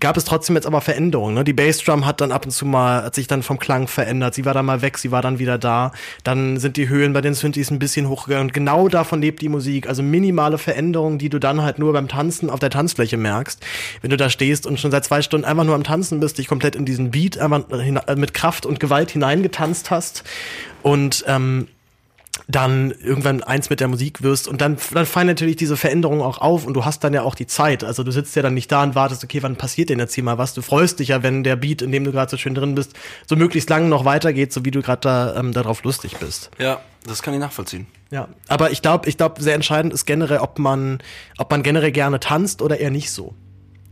[0.00, 1.34] gab es trotzdem jetzt aber Veränderungen.
[1.34, 1.44] Ne?
[1.44, 4.34] Die Bassdrum hat dann ab und zu mal, hat sich dann vom Klang verändert.
[4.34, 5.92] Sie war dann mal weg, sie war dann wieder da.
[6.24, 8.48] Dann sind die Höhen bei den Synthes ein bisschen hochgegangen.
[8.48, 9.88] Und genau davon lebt die Musik.
[9.88, 13.64] Also minimale Veränderungen, die du dann halt nur beim Tanzen auf der Tanzfläche merkst.
[14.02, 16.48] Wenn du da stehst und schon seit zwei Stunden einfach nur am Tanzen bist, dich
[16.48, 20.24] komplett in diesen Beat einfach mit Kraft und Gewalt hineingetanzt hast
[20.82, 21.68] und ähm,
[22.48, 26.38] dann irgendwann eins mit der Musik wirst und dann, dann fallen natürlich diese Veränderungen auch
[26.38, 27.82] auf und du hast dann ja auch die Zeit.
[27.82, 30.22] Also du sitzt ja dann nicht da und wartest, okay, wann passiert denn jetzt hier
[30.22, 30.54] mal was?
[30.54, 32.92] Du freust dich ja, wenn der Beat, in dem du gerade so schön drin bist,
[33.26, 36.50] so möglichst lang noch weitergeht, so wie du gerade da ähm, darauf lustig bist.
[36.58, 37.88] Ja, das kann ich nachvollziehen.
[38.10, 40.98] Ja, aber ich glaube, ich glaube, sehr entscheidend ist generell, ob man,
[41.38, 43.34] ob man generell gerne tanzt oder eher nicht so.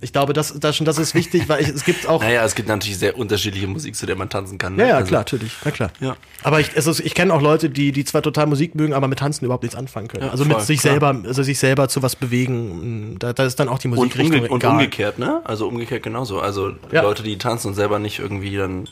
[0.05, 2.23] Ich glaube, das, das, das ist wichtig, weil ich, es gibt auch.
[2.23, 4.77] Naja, es gibt natürlich sehr unterschiedliche Musik, zu der man tanzen kann.
[4.77, 4.83] ne?
[4.83, 5.53] Ja, ja, Also- klar, natürlich.
[5.65, 5.91] Na klar.
[6.01, 6.17] Ja.
[6.43, 9.19] Aber ich, ist, ich kenne auch Leute, die, die zwar total Musik mögen, aber mit
[9.19, 10.25] Tanzen überhaupt nichts anfangen können.
[10.27, 10.93] Ja, also voll, mit sich klar.
[10.93, 13.17] selber, also sich selber zu was bewegen.
[13.19, 14.73] Da, da ist dann auch die Und, Musikrichtung umge und egal.
[14.73, 15.41] umgekehrt, ne?
[15.45, 16.39] Also umgekehrt genauso.
[16.41, 17.03] Also Ja.
[17.03, 18.89] Leute, die tanzen und selber nicht irgendwie dann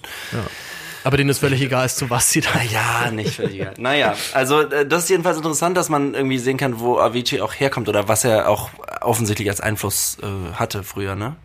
[1.05, 2.51] Aber denen ist völlig egal, ist zu was sie da.
[2.71, 3.75] Ja, nicht völlig egal.
[3.79, 7.53] Naja, also äh, das ist jedenfalls interessant, dass man irgendwie sehen kann, wo Avicii auch
[7.55, 11.37] herkommt oder was er auch offensichtlich als Einfluss äh, hatte früher, ne?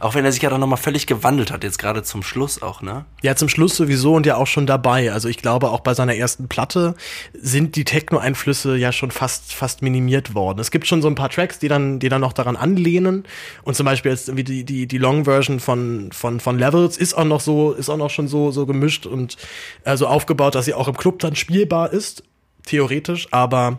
[0.00, 2.82] Auch wenn er sich ja dann nochmal völlig gewandelt hat, jetzt gerade zum Schluss auch,
[2.82, 3.04] ne?
[3.22, 5.12] Ja, zum Schluss sowieso und ja auch schon dabei.
[5.12, 6.94] Also ich glaube, auch bei seiner ersten Platte
[7.32, 10.60] sind die Techno-Einflüsse ja schon fast, fast minimiert worden.
[10.60, 13.24] Es gibt schon so ein paar Tracks, die dann, die dann noch daran anlehnen.
[13.62, 17.24] Und zum Beispiel jetzt irgendwie die, die, die Long-Version von, von, von Levels ist auch
[17.24, 19.36] noch so, ist auch noch schon so, so gemischt und
[19.84, 22.22] äh, so aufgebaut, dass sie auch im Club dann spielbar ist.
[22.66, 23.78] Theoretisch, aber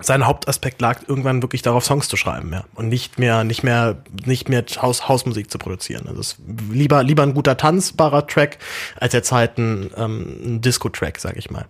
[0.00, 2.64] sein Hauptaspekt lag irgendwann wirklich darauf, Songs zu schreiben, ja.
[2.74, 6.06] Und nicht mehr, nicht mehr, nicht mehr Haus, Hausmusik zu produzieren.
[6.08, 6.38] Also es ist
[6.70, 8.58] lieber, lieber ein guter tanzbarer Track,
[8.98, 11.66] als jetzt halt ein, ähm, ein Disco-Track, sag ich mal.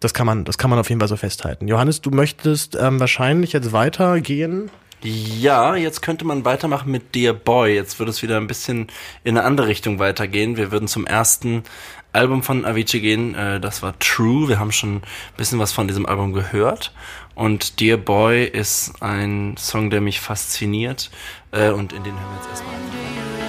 [0.00, 1.68] Das kann man, das kann man auf jeden Fall so festhalten.
[1.68, 4.70] Johannes, du möchtest ähm, wahrscheinlich jetzt weitergehen.
[5.02, 7.74] Ja, jetzt könnte man weitermachen mit Dear Boy.
[7.74, 8.88] Jetzt würde es wieder ein bisschen
[9.22, 10.56] in eine andere Richtung weitergehen.
[10.56, 11.64] Wir würden zum ersten
[12.14, 13.34] Album von Avicii gehen.
[13.34, 14.48] Äh, das war True.
[14.48, 15.02] Wir haben schon ein
[15.36, 16.92] bisschen was von diesem Album gehört.
[17.34, 21.10] Und Dear Boy ist ein Song, der mich fasziniert.
[21.50, 23.43] Äh, und in den hören wir jetzt erstmal.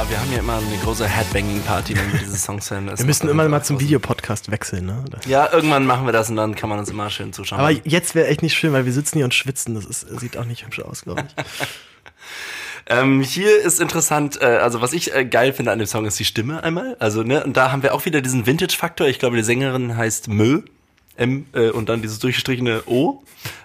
[0.00, 2.90] Ja, wir haben ja immer eine große Headbanging-Party, wenn wir diese Songs hören.
[2.96, 5.04] Wir müssen immer mal zum Videopodcast wechseln, ne?
[5.26, 7.60] Ja, irgendwann machen wir das und dann kann man uns immer schön zuschauen.
[7.60, 9.74] Aber jetzt wäre echt nicht schön, weil wir sitzen hier und schwitzen.
[9.74, 11.44] Das ist, sieht auch nicht hübsch aus, glaube ich.
[12.86, 16.18] Ähm, hier ist interessant, äh, also was ich äh, geil finde an dem Song ist
[16.18, 16.96] die Stimme einmal.
[16.98, 19.06] Also, ne, und da haben wir auch wieder diesen Vintage-Faktor.
[19.06, 20.62] Ich glaube, die Sängerin heißt Mö.
[21.14, 23.22] M äh, und dann dieses durchgestrichene O.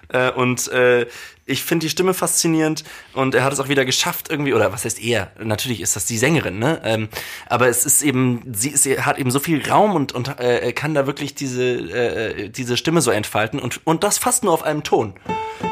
[0.08, 1.06] Äh, und äh,
[1.46, 2.82] ich finde die Stimme faszinierend
[3.12, 5.30] und er hat es auch wieder geschafft irgendwie, oder was heißt er?
[5.42, 6.80] Natürlich ist das die Sängerin, ne?
[6.84, 7.08] Ähm,
[7.48, 10.94] aber es ist eben, sie ist, hat eben so viel Raum und, und äh, kann
[10.94, 14.82] da wirklich diese, äh, diese Stimme so entfalten und, und das fast nur auf einem
[14.82, 15.14] Ton.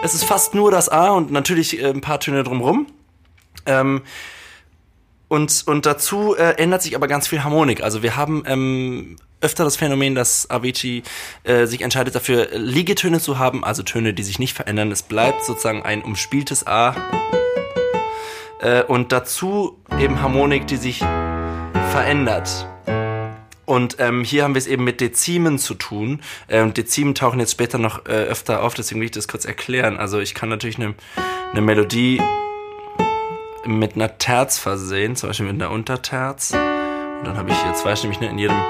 [0.02, 2.86] Es ist fast nur das A und natürlich äh, ein paar Töne drumrum.
[3.66, 4.02] Ähm,
[5.26, 7.82] und, und dazu äh, ändert sich aber ganz viel Harmonik.
[7.82, 11.02] Also wir haben ähm, öfter das Phänomen, dass Avicii
[11.44, 14.90] äh, sich entscheidet dafür, Liegetöne zu haben, also Töne, die sich nicht verändern.
[14.90, 16.96] Es bleibt sozusagen ein umspieltes A.
[18.60, 20.98] Äh, und dazu eben Harmonik, die sich
[21.92, 22.66] verändert.
[23.66, 26.20] Und ähm, hier haben wir es eben mit Dezimen zu tun.
[26.48, 29.44] Äh, und Dezimen tauchen jetzt später noch äh, öfter auf, deswegen will ich das kurz
[29.44, 29.96] erklären.
[29.98, 30.94] Also ich kann natürlich eine
[31.54, 32.20] eine Melodie
[33.64, 36.50] mit einer Terz versehen, zum Beispiel mit einer Unterterz.
[36.50, 38.60] Und dann habe ich ich nämlich, ne, in jedem,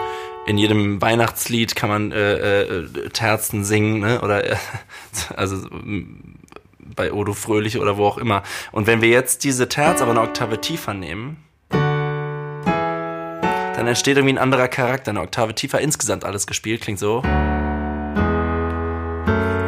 [0.46, 4.20] in jedem Weihnachtslied kann man äh, äh, Terzen singen, ne?
[4.20, 4.56] Oder äh,
[5.36, 6.34] also m,
[6.78, 8.42] bei Odo Fröhlich oder wo auch immer.
[8.70, 11.38] Und wenn wir jetzt diese Terz aber eine Oktave tiefer nehmen,
[11.70, 17.22] dann entsteht irgendwie ein anderer Charakter, eine Oktave tiefer insgesamt alles gespielt, klingt so.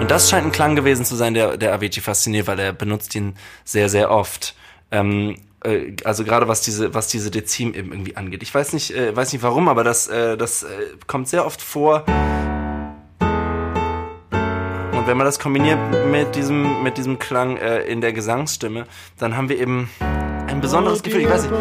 [0.00, 3.14] Und das scheint ein Klang gewesen zu sein, der, der Avicii fasziniert, weil er benutzt
[3.16, 4.54] ihn sehr, sehr oft.
[4.92, 8.42] Ähm, äh, also gerade was diese, was diese Dezim eben irgendwie angeht.
[8.42, 10.66] Ich weiß nicht, äh, weiß nicht warum, aber das, äh, das äh,
[11.06, 12.04] kommt sehr oft vor.
[14.92, 15.78] Und wenn man das kombiniert
[16.10, 18.86] mit diesem, mit diesem Klang äh, in der Gesangsstimme,
[19.18, 19.90] dann haben wir eben
[20.46, 21.20] ein besonderes Gefühl.
[21.20, 21.54] Ich weiß nicht,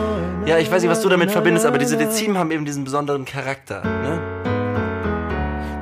[0.46, 3.26] ja, ich weiß nicht, was du damit verbindest, aber diese Dezim haben eben diesen besonderen
[3.26, 3.84] Charakter.
[3.84, 4.35] Ne?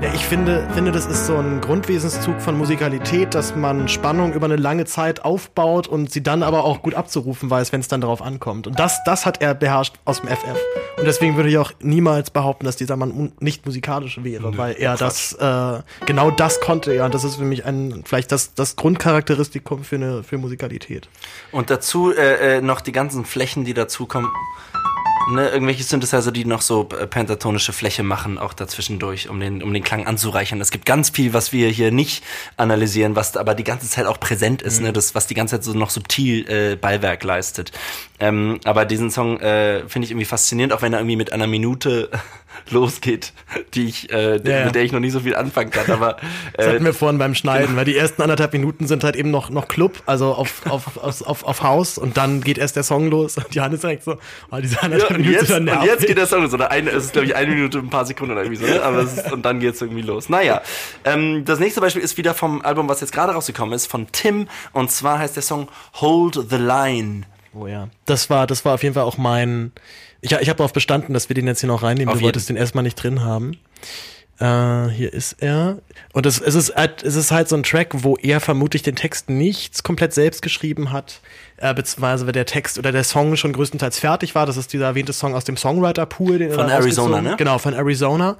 [0.03, 4.47] Ja, ich finde, finde, das ist so ein Grundwesenszug von Musikalität, dass man Spannung über
[4.47, 8.01] eine lange Zeit aufbaut und sie dann aber auch gut abzurufen weiß, wenn es dann
[8.01, 8.67] darauf ankommt.
[8.67, 10.59] Und das, das hat er beherrscht aus dem FF.
[10.97, 14.97] Und deswegen würde ich auch niemals behaupten, dass dieser Mann nicht musikalisch wäre, weil er
[14.97, 17.05] das, äh, genau das konnte er.
[17.05, 21.07] Und das ist für mich ein, vielleicht das, das Grundcharakteristikum für eine, für Musikalität.
[21.53, 24.29] Und dazu äh, äh, noch die ganzen Flächen, die dazukommen.
[25.31, 29.73] Ne, irgendwelche Synthesizer, die noch so äh, pentatonische Fläche machen, auch dazwischendurch, um den, um
[29.73, 30.59] den Klang anzureichern.
[30.59, 32.23] Es gibt ganz viel, was wir hier nicht
[32.57, 35.63] analysieren, was aber die ganze Zeit auch präsent ist, ne, das, was die ganze Zeit
[35.63, 37.71] so noch subtil äh, Beiwerk leistet.
[38.19, 41.47] Ähm, aber diesen Song äh, finde ich irgendwie faszinierend, auch wenn er irgendwie mit einer
[41.47, 42.09] Minute
[42.69, 43.33] losgeht,
[43.73, 44.65] die ich, äh, ja.
[44.65, 45.89] mit der ich noch nie so viel anfangen kann.
[45.91, 46.17] Aber
[46.55, 47.77] Das äh, hatten wir vorhin beim Schneiden, genau.
[47.77, 51.21] weil die ersten anderthalb Minuten sind halt eben noch, noch Club, also auf, auf, auf,
[51.21, 54.17] auf, auf Haus und dann geht erst der Song los und Johannes sagt so,
[54.51, 56.45] oh, diese anderthalb und, Minuten jetzt, und jetzt geht der Song.
[56.45, 58.71] Oder eine, es ist, glaube ich, eine Minute, ein paar Sekunden oder irgendwie so.
[58.71, 58.81] Ne?
[58.81, 60.29] Aber es ist, und dann geht's irgendwie los.
[60.29, 60.61] Naja,
[61.05, 64.47] ähm, das nächste Beispiel ist wieder vom Album, was jetzt gerade rausgekommen ist, von Tim.
[64.71, 67.23] Und zwar heißt der Song Hold the Line.
[67.53, 67.89] Oh ja.
[68.05, 69.71] Das war, das war auf jeden Fall auch mein.
[70.21, 72.09] Ich, ich habe darauf bestanden, dass wir den jetzt hier noch reinnehmen.
[72.09, 72.25] Auf du jeden.
[72.27, 73.57] wolltest den erstmal nicht drin haben.
[74.39, 75.77] Äh, hier ist er.
[76.11, 78.95] Und es, es, ist halt, es ist halt so ein Track, wo er vermutlich den
[78.95, 81.21] Text nicht komplett selbst geschrieben hat,
[81.57, 84.47] äh, beziehungsweise der Text oder der Song schon größtenteils fertig war.
[84.47, 86.39] Das ist dieser erwähnte Song aus dem Songwriter-Pool.
[86.39, 87.35] den er Von da Arizona, ne?
[87.37, 88.37] Genau, von Arizona.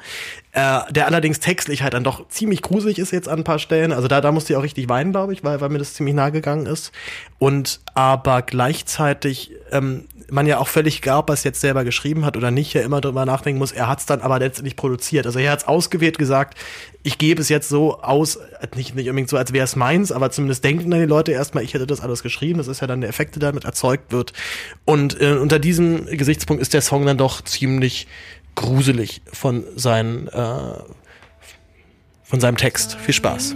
[0.52, 3.92] Äh, der allerdings textlich halt dann doch ziemlich gruselig ist jetzt an ein paar Stellen.
[3.92, 6.16] Also da, da musste ich auch richtig weinen, glaube ich, weil, weil mir das ziemlich
[6.16, 6.92] nahe gegangen ist.
[7.38, 12.26] Und aber gleichzeitig ähm, man ja auch völlig egal, ob er es jetzt selber geschrieben
[12.26, 15.26] hat oder nicht, ja immer drüber nachdenken muss, er hat es dann aber letztendlich produziert.
[15.26, 16.58] Also er hat es ausgewählt gesagt,
[17.04, 18.40] ich gebe es jetzt so aus,
[18.76, 21.64] nicht, nicht unbedingt so, als wäre es meins, aber zumindest denken dann die Leute erstmal,
[21.64, 22.58] ich hätte das alles geschrieben.
[22.58, 24.34] Das ist ja dann der Effekt, der damit erzeugt wird.
[24.86, 28.08] Und äh, unter diesem Gesichtspunkt ist der Song dann doch ziemlich
[28.56, 30.74] gruselig von seinen äh,
[32.24, 32.96] von seinem Text.
[32.96, 33.56] Viel Spaß.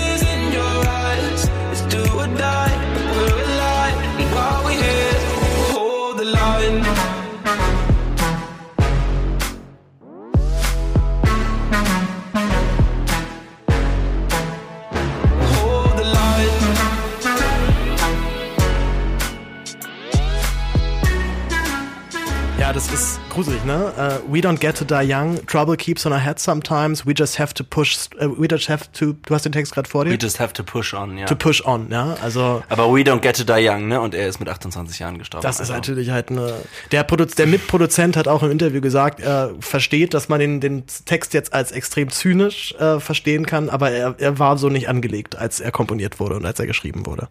[22.81, 23.93] das ist gruselig, ne?
[23.97, 25.45] Uh, we don't get to die young.
[25.45, 27.05] Trouble keeps on our head sometimes.
[27.05, 28.07] We just have to push.
[28.19, 29.13] Uh, we just have to.
[29.13, 30.11] Du hast den Text gerade vor dir.
[30.11, 31.25] We just have to push on, ja.
[31.25, 32.15] to push on, ja.
[32.23, 34.01] Also Aber we don't get to die young, ne?
[34.01, 35.43] Und er ist mit 28 Jahren gestorben.
[35.43, 35.73] das ist also.
[35.73, 36.53] natürlich halt eine.
[36.91, 40.83] Der, Produ der Mitproduzent hat auch im Interview gesagt, er versteht, dass man den, den
[41.05, 45.37] Text jetzt als extrem zynisch äh, verstehen kann, aber er, er war so nicht angelegt,
[45.37, 47.27] als er komponiert wurde und als er geschrieben wurde.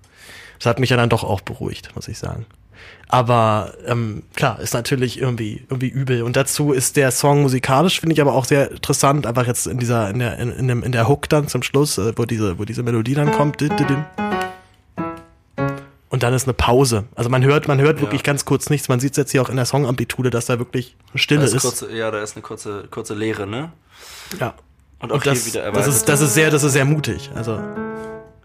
[0.59, 2.47] Das hat mich ja dann doch auch beruhigt, muss ich sagen.
[3.09, 6.23] Aber ähm, klar, ist natürlich irgendwie irgendwie übel.
[6.23, 9.27] Und dazu ist der Song musikalisch, finde ich aber auch sehr interessant.
[9.27, 11.99] Einfach jetzt in dieser, in der, in, in, dem, in der Hook dann zum Schluss,
[11.99, 13.63] äh, wo diese, wo diese Melodie dann kommt.
[16.09, 17.05] Und dann ist eine Pause.
[17.17, 18.89] Also man hört, man hört wirklich ganz kurz nichts.
[18.89, 21.55] Man sieht es jetzt hier auch in der Songamplitude, dass da wirklich Stille Da ist.
[21.55, 23.73] ist kurze, ja, da ist eine kurze, kurze Leere, ne?
[24.39, 24.55] ja.
[25.01, 25.95] Und auch Und das, hier wieder das erweitert.
[25.95, 27.31] ist, das ist sehr, das ist sehr mutig.
[27.35, 27.59] Also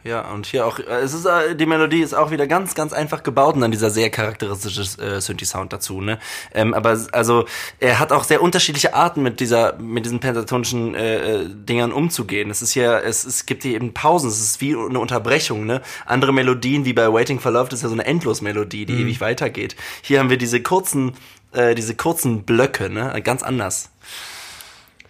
[0.06, 2.94] Ja, und hier auch, äh, es ist, äh, die Melodie ist auch wieder ganz, ganz
[2.94, 6.20] einfach gebaut und dann dieser sehr charakteristische äh, Synthi-Sound dazu, ne?
[6.54, 7.46] Ähm, aber also,
[7.80, 12.52] er hat auch sehr unterschiedliche Arten mit dieser, mit diesen pentatonischen äh, äh, Dingern umzugehen.
[12.52, 15.82] Es ist ja, es, es gibt hier eben Pausen, es ist wie eine Unterbrechung, ne?
[16.06, 19.22] Andere Melodien, wie bei Waiting for Love, das ist ja so eine Endlosmelodie, die ewig
[19.22, 19.76] weitergeht.
[20.04, 21.14] Hier haben wir diese kurzen,
[21.52, 23.20] äh, diese kurzen Blöcke, ne?
[23.24, 23.90] Ganz anders.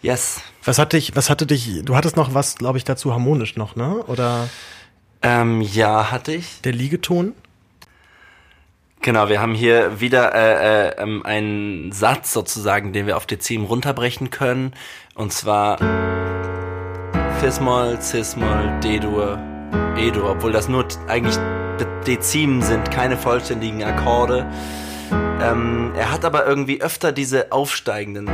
[0.01, 0.39] Yes.
[0.63, 3.75] was hatte dich, was hatte dich, du hattest noch was, glaube ich, dazu harmonisch noch,
[3.75, 3.95] ne?
[4.07, 4.47] Oder
[5.27, 6.61] Ähm, ja, hatte ich.
[6.61, 7.33] der Liegeton?
[9.01, 13.63] Genau, wir haben hier wieder äh, äh, ähm, einen Satz sozusagen, den wir auf Dezim
[13.65, 14.73] runterbrechen können.
[15.15, 15.77] Und zwar
[17.39, 19.39] Fis-Moll, Cis-Moll, D-Dur,
[19.97, 21.37] E-Dur, obwohl das nur eigentlich
[21.79, 24.45] De- Dezimen sind, keine vollständigen Akkorde.
[25.41, 28.29] Ähm, er hat aber irgendwie öfter diese aufsteigenden.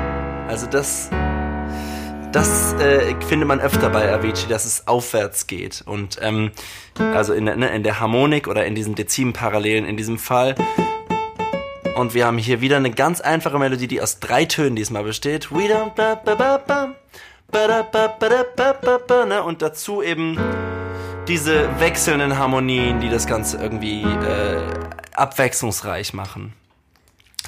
[0.48, 1.10] Also das,
[2.32, 5.84] das äh, findet man öfter bei Avicii, dass es aufwärts geht.
[5.86, 6.52] Und ähm,
[7.14, 10.56] also in, der- ne, in der Harmonik oder in diesen Dezimenparallelen in diesem Fall.
[11.96, 15.52] Und wir haben hier wieder eine ganz einfache Melodie, die aus drei Tönen diesmal besteht.
[15.52, 16.58] We don't ba ba ba
[19.08, 19.44] ba, ne?
[19.44, 20.38] Und dazu eben
[21.28, 24.62] diese wechselnden Harmonien, die das Ganze irgendwie äh,
[25.14, 26.54] abwechslungsreich machen.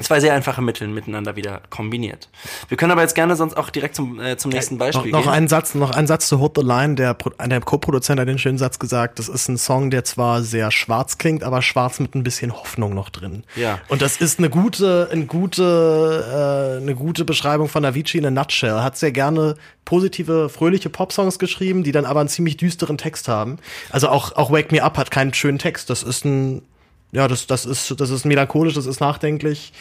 [0.01, 2.27] Zwei sehr einfache Mittel miteinander wieder kombiniert.
[2.67, 5.21] Wir können aber jetzt gerne sonst auch direkt zum, äh, zum nächsten Noch, Beispiel noch
[5.23, 5.31] gehen.
[5.31, 6.95] ein Satz, noch ein Satz zu Hold the Line.
[6.95, 10.41] Der, Pro- der Co-Produzent hat den schönen Satz gesagt, das ist ein Song, der zwar
[10.41, 13.43] sehr schwarz klingt, aber schwarz mit ein bisschen Hoffnung noch drin.
[13.55, 13.79] Ja.
[13.87, 18.31] Und das ist eine gute, eine gute, äh, eine gute Beschreibung von Avicii in a
[18.31, 18.81] nutshell.
[18.81, 19.55] Hat sehr gerne
[19.85, 23.57] positive, fröhliche Popsongs geschrieben, die dann aber einen ziemlich düsteren Text haben.
[23.91, 25.91] Also auch, auch Wake Me Up hat keinen schönen Text.
[25.91, 26.63] Das ist ein
[27.13, 29.71] ja, das, das ist, das ist melancholisch, das ist nachdenklich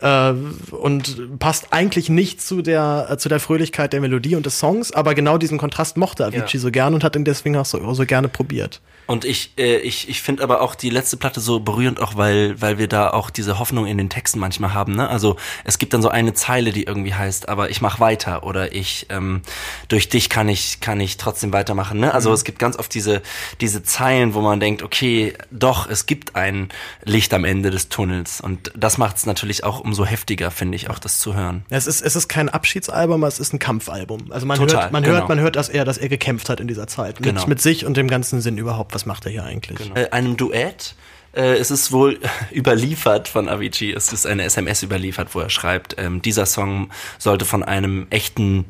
[0.00, 0.32] äh,
[0.72, 4.90] und passt eigentlich nicht zu der, äh, zu der Fröhlichkeit der Melodie und des Songs,
[4.90, 6.60] aber genau diesen Kontrast mochte Avicii Ja.
[6.60, 8.80] so gern und hat ihn deswegen auch so, so gerne probiert.
[9.06, 12.60] Und ich, äh, ich, ich finde aber auch die letzte Platte so berührend, auch weil,
[12.60, 14.94] weil wir da auch diese Hoffnung in den Texten manchmal haben.
[14.94, 15.08] Ne?
[15.08, 18.72] Also es gibt dann so eine Zeile, die irgendwie heißt, aber ich mach weiter oder
[18.72, 19.42] ich ähm,
[19.88, 21.98] durch dich kann ich kann ich trotzdem weitermachen.
[21.98, 22.14] Ne?
[22.14, 23.22] Also es gibt ganz oft diese
[23.60, 26.68] diese Zeilen, wo man denkt, okay, doch es gibt ein
[27.04, 30.90] Licht am Ende des Tunnels und das macht es natürlich auch umso heftiger, finde ich,
[30.90, 31.64] auch das zu hören.
[31.70, 34.30] Es ist, es ist kein Abschiedsalbum, es ist ein Kampfalbum.
[34.30, 35.16] Also man Total, hört, man genau.
[35.16, 37.20] hört, man hört, dass er, dass er gekämpft hat in dieser Zeit.
[37.20, 37.46] Mit, Genau.
[37.46, 38.94] mit sich und dem ganzen Sinn überhaupt.
[38.94, 39.78] Was macht er hier eigentlich?
[39.94, 40.94] äh, einem Duett.
[41.32, 42.18] Äh, es ist wohl
[42.54, 43.92] überliefert von Avicii.
[43.92, 48.64] Es ist eine SMS überliefert, wo er schreibt, ähm, dieser Song sollte von einem echten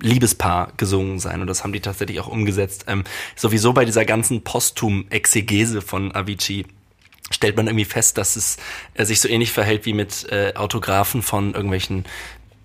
[0.00, 2.84] Liebespaar gesungen sein und das haben die tatsächlich auch umgesetzt.
[2.86, 6.66] Ähm, sowieso bei dieser ganzen Posthum-Exegese von Avicii
[7.30, 8.56] stellt man irgendwie fest, dass es
[8.94, 12.04] äh, sich so ähnlich verhält wie mit äh, Autographen von irgendwelchen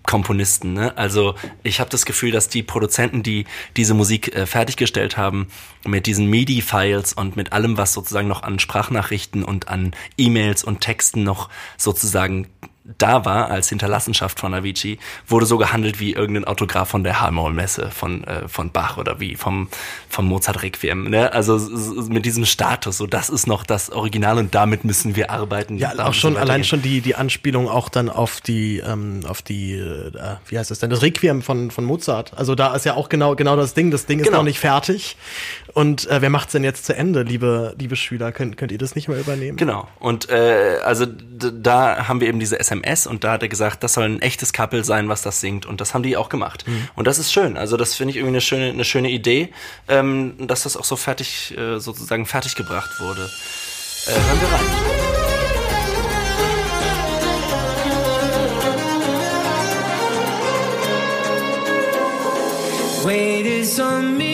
[0.04, 0.72] Komponisten.
[0.72, 0.96] Ne?
[0.96, 3.44] Also ich habe das Gefühl, dass die Produzenten, die
[3.76, 5.48] diese Musik äh, fertiggestellt haben,
[5.86, 10.80] mit diesen MIDI-Files und mit allem, was sozusagen noch an Sprachnachrichten und an E-Mails und
[10.80, 12.48] Texten noch sozusagen
[12.98, 14.98] da war als Hinterlassenschaft von Avicii,
[15.28, 19.36] wurde so gehandelt wie irgendein Autograph von der H-Moll-Messe von, äh, von Bach oder wie
[19.36, 19.68] vom,
[20.08, 21.08] vom Mozart-Requiem.
[21.10, 21.32] Ne?
[21.32, 21.58] Also
[22.08, 25.78] mit diesem Status, so das ist noch das Original und damit müssen wir arbeiten.
[25.78, 29.74] Ja, auch schon allein schon die die Anspielung auch dann auf die ähm, auf die
[29.74, 30.10] äh,
[30.48, 32.32] wie heißt das denn das Requiem von von Mozart.
[32.36, 33.90] Also da ist ja auch genau genau das Ding.
[33.90, 34.38] Das Ding ist Genau.
[34.38, 35.16] noch nicht fertig.
[35.74, 38.32] Und äh, wer macht's denn jetzt zu Ende, liebe liebe Schüler?
[38.32, 39.56] Könnt könnt ihr das nicht mal übernehmen?
[39.56, 39.88] Genau.
[39.98, 43.94] Und äh, also da haben wir eben diese SMS und da hat er gesagt, das
[43.94, 45.66] soll ein echtes Couple sein, was das singt.
[45.66, 46.64] Und das haben die auch gemacht.
[46.94, 47.56] Und das ist schön.
[47.56, 49.52] Also das finde ich irgendwie eine schöne, eine schöne Idee,
[49.88, 53.30] ähm, dass das auch so fertig, äh, sozusagen fertig gebracht wurde.
[54.06, 55.12] Äh, hören wir rein.
[63.04, 64.31] Wait is on me,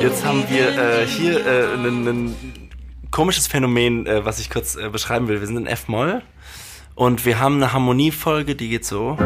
[0.00, 2.34] Jetzt haben be wir äh, hier äh, ein,
[3.12, 5.40] komisches Phänomen, äh, was ich kurz äh, beschreiben will.
[5.40, 6.22] Wir sind in F-Moll
[6.94, 9.16] und wir haben eine Harmoniefolge, die geht so.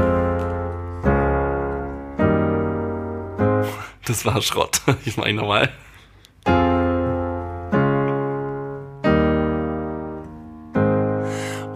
[4.04, 4.82] Das war Schrott.
[5.04, 5.70] Ich mach ihn nochmal.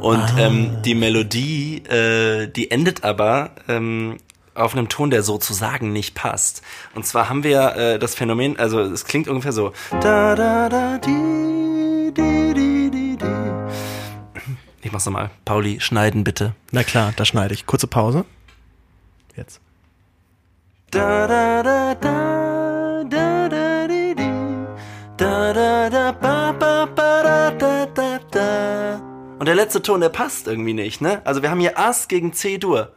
[0.00, 4.16] Und ähm, die Melodie, äh, die endet aber ähm,
[4.60, 6.62] auf einem Ton, der sozusagen nicht passt.
[6.94, 9.72] Und zwar haben wir äh, das Phänomen, also es klingt ungefähr so.
[10.00, 13.26] Da, da, da, di, di, di, di, di.
[14.82, 15.30] Ich mach's nochmal.
[15.44, 16.54] Pauli, schneiden bitte.
[16.70, 17.66] Na klar, da schneide ich.
[17.66, 18.24] Kurze Pause.
[19.36, 19.60] Jetzt.
[20.90, 24.30] Da, da, da, da, da, da, di, di.
[25.16, 29.00] Da, da, da, ba, ba, ba, da, da, da, da.
[29.38, 31.22] Und der letzte Ton, der passt irgendwie nicht, ne?
[31.24, 32.92] Also wir haben hier Ass gegen C-Dur.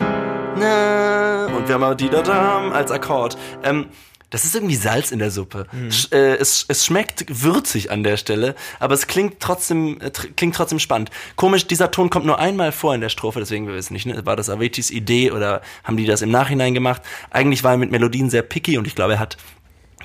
[0.58, 3.38] Na, und wir haben auch die da da als Akkord.
[3.64, 3.88] Ähm,
[4.30, 5.68] das ist irgendwie Salz in der Suppe.
[5.92, 10.56] Sch äh, es, es schmeckt würzig an der Stelle, aber es klingt trotzdem äh, klingt
[10.56, 11.12] trotzdem spannend.
[11.36, 14.26] Komisch, dieser Ton kommt nur einmal vor in der Strophe, deswegen wir wissen nicht, ne?
[14.26, 17.04] war das Aviciis Idee oder haben die das im Nachhinein gemacht?
[17.30, 19.38] Eigentlich war er mit Melodien sehr picky und ich glaube, er hat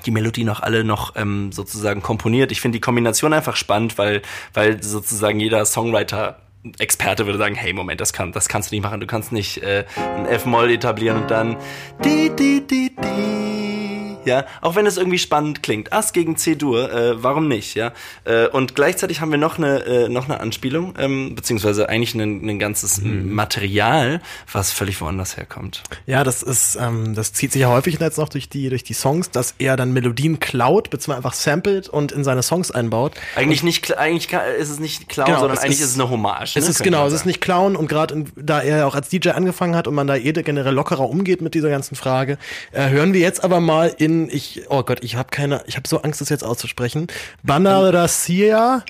[0.05, 2.51] die Melodien auch alle noch ähm, sozusagen komponiert.
[2.51, 4.21] Ich finde die Kombination einfach spannend, weil,
[4.53, 6.39] weil sozusagen jeder Songwriter
[6.77, 8.99] Experte würde sagen, hey, Moment, das, kann, das kannst du nicht machen.
[8.99, 11.57] Du kannst nicht äh, ein F-Moll etablieren und dann
[12.03, 13.88] di, di, di, di.
[14.25, 15.93] Ja, auch wenn es irgendwie spannend klingt.
[15.93, 17.93] Ass gegen C-Dur, äh, warum nicht, ja?
[18.25, 22.47] Äh, und gleichzeitig haben wir noch eine, äh, noch eine Anspielung, ähm, beziehungsweise eigentlich ein,
[22.47, 24.21] ein ganzes Material,
[24.51, 25.83] was völlig woanders herkommt.
[26.05, 28.93] Ja, das ist, ähm, das zieht sich ja häufig jetzt noch durch die, durch die
[28.93, 33.13] Songs, dass er dann Melodien klaut, beziehungsweise einfach samplet und in seine Songs einbaut.
[33.35, 35.99] Eigentlich nicht, kla- eigentlich ist es nicht Clown, Genau, sondern es eigentlich ist- ist es
[35.99, 36.55] eine Hommage.
[36.57, 39.09] Es ne, ist genau, es ist nicht Clown und gerade da er ja auch als
[39.09, 42.37] DJ angefangen hat und man da eh generell lockerer umgeht mit dieser ganzen Frage,
[42.71, 45.87] äh, hören wir jetzt aber mal in ich oh Gott, ich habe keine, ich habe
[45.87, 47.07] so Angst, das jetzt auszusprechen.
[47.43, 48.83] Banarasia.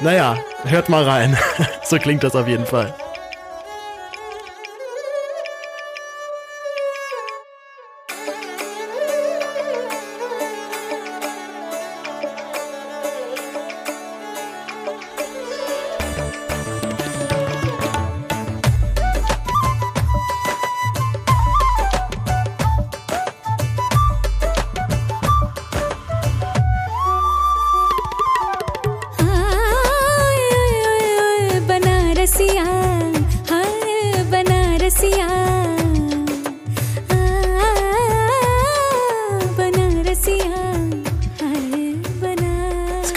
[0.00, 1.36] naja, hört mal rein.
[1.84, 2.94] so klingt das auf jeden Fall.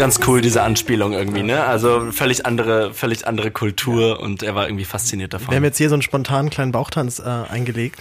[0.09, 1.63] Ganz cool, diese Anspielung irgendwie, ne?
[1.65, 5.49] Also völlig andere, völlig andere Kultur und er war irgendwie fasziniert davon.
[5.51, 7.99] Wir haben jetzt hier so einen spontanen kleinen Bauchtanz äh, eingelegt,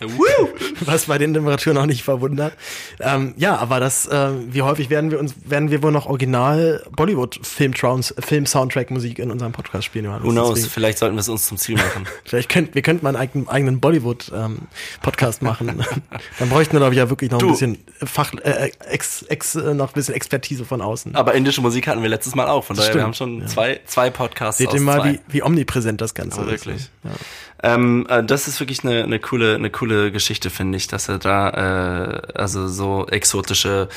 [0.80, 2.52] was bei den Temperaturen auch nicht verwundert.
[3.00, 6.84] Ähm, ja, aber das, äh, wie häufig werden wir uns, werden wir wohl noch original
[6.92, 10.04] Bollywood Film Film Soundtrack Musik in unserem Podcast spielen?
[10.04, 10.24] Johannes?
[10.24, 10.54] Who knows?
[10.54, 12.06] Deswegen- Vielleicht sollten wir es uns zum Ziel machen.
[12.26, 14.58] Vielleicht könnt, wir könnten mal einen eigenen, eigenen Bollywood ähm,
[15.02, 15.84] Podcast machen.
[16.38, 17.46] Dann bräuchten wir, glaube ich, ja wirklich noch Du.
[17.46, 21.07] ein bisschen Fach, äh, ex, ex, äh, noch ein bisschen Expertise von außen.
[21.14, 22.64] Aber indische Musik hatten wir letztes Mal auch.
[22.64, 25.12] Von daher, wir stimmt, haben schon zwei, zwei Podcasts Seht ihr mal, zwei.
[25.12, 26.66] wie, wie omnipräsent das Ganze Oh, ist.
[26.66, 26.90] wirklich.
[27.04, 27.74] Ja.
[27.74, 31.18] Ähm, äh, das ist wirklich eine, eine coole, eine coole Geschichte, finde ich, dass er
[31.18, 33.88] da äh, also so exotische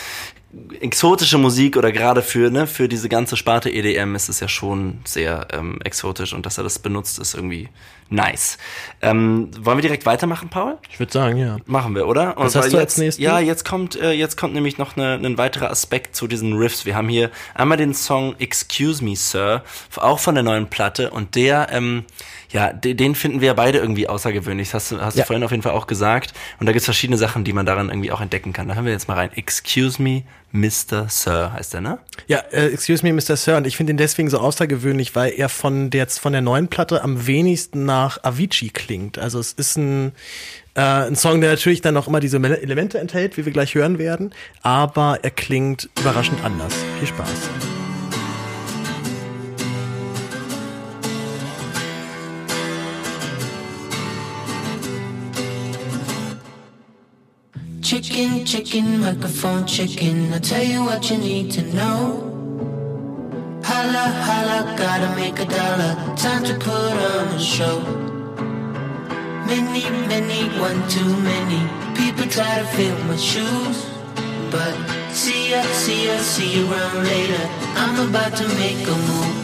[0.82, 5.00] exotische Musik oder gerade für ne für diese ganze Sparte EDM ist es ja schon
[5.06, 7.70] sehr ähm, exotisch und dass er das benutzt ist irgendwie
[8.12, 8.58] nice.
[9.02, 10.78] Ähm, wollen wir direkt weitermachen, Paul?
[10.90, 11.58] Ich würde sagen, ja.
[11.66, 12.38] Machen wir, oder?
[12.38, 13.24] Und Was hast du jetzt, als nächstes?
[13.24, 16.86] Ja, jetzt kommt, äh, jetzt kommt nämlich noch eine, ein weiterer Aspekt zu diesen Riffs.
[16.86, 19.64] Wir haben hier einmal den Song Excuse Me, Sir,
[19.96, 22.06] auch von der neuen Platte und der, ähm,
[22.52, 24.69] ja, de- den finden wir beide irgendwie außergewöhnlich.
[24.72, 25.23] Das hast du, hast Ja.
[25.23, 26.34] du vorhin auf jeden Fall auch gesagt.
[26.60, 28.68] Und da gibt's verschiedene Sachen, die man daran irgendwie auch entdecken kann.
[28.68, 29.32] Da hören wir jetzt mal rein.
[29.36, 31.07] Excuse Me, Mr.
[31.10, 31.98] Sir heißt der, ne?
[32.28, 33.38] Ja, äh, excuse me, Mr.
[33.38, 33.57] Sir.
[33.57, 37.03] Und ich finde ihn deswegen so außergewöhnlich, weil er von der, von der neuen Platte
[37.03, 39.18] am wenigsten nach Avicii klingt.
[39.18, 40.11] Also es ist ein,
[40.76, 43.98] äh, ein Song, der natürlich dann auch immer diese Elemente enthält, wie wir gleich hören
[43.98, 44.34] werden.
[44.61, 46.73] Aber er klingt überraschend anders.
[46.99, 47.30] Viel Spaß.
[57.92, 60.32] Chicken, chicken, microphone chicken.
[60.32, 62.24] I'll tell you what you need to know.
[63.66, 66.16] Holla, holla, gotta make a dollar.
[66.16, 67.82] Time to put on a show.
[69.46, 71.68] Many, many, one too many.
[71.98, 73.86] People try to fill my shoes.
[74.50, 74.74] But
[75.12, 77.46] see ya, see ya, see you around later.
[77.76, 79.41] I'm about to make a move.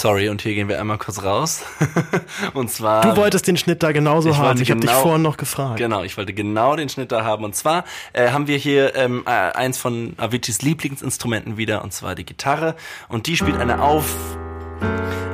[0.00, 1.62] Sorry, und hier gehen wir einmal kurz raus.
[2.54, 3.02] und zwar.
[3.02, 4.58] Du wolltest den Schnitt da genauso Ich haben.
[4.58, 5.76] Ich habe dich genau- vorhin noch gefragt.
[5.76, 7.44] Genau, ich wollte genau den Schnitt da haben.
[7.44, 12.14] Und zwar äh, haben wir hier ähm, äh, eins von Aviciis Lieblingsinstrumenten wieder, und zwar
[12.14, 12.76] die Gitarre.
[13.10, 14.14] Und die spielt eine auf,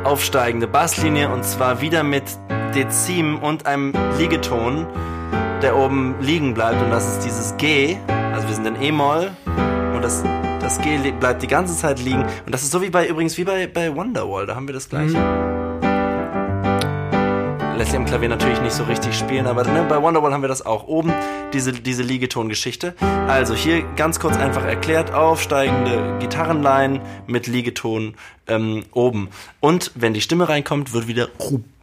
[0.02, 2.24] aufsteigende Basslinie, und zwar wieder mit
[2.74, 4.88] Dezim und einem Liegeton,
[5.62, 6.82] der oben liegen bleibt.
[6.82, 7.98] Und das ist dieses G.
[8.34, 9.30] Also wir sind in E-Moll
[9.94, 10.24] und das,
[10.66, 12.24] das G bleibt die ganze Zeit liegen.
[12.44, 14.88] Und das ist so wie bei, übrigens wie bei, bei Wonderwall, da haben wir das
[14.88, 15.16] gleiche.
[17.76, 20.48] lässt sich am Klavier natürlich nicht so richtig spielen, aber ne, bei Wonderwall haben wir
[20.48, 20.88] das auch.
[20.88, 21.12] Oben
[21.52, 22.94] diese, diese Liegetongeschichte.
[23.28, 28.16] Also hier ganz kurz einfach erklärt, aufsteigende Gitarrenline mit Liegeton
[28.48, 29.28] ähm, oben.
[29.60, 31.28] Und wenn die Stimme reinkommt, wird wieder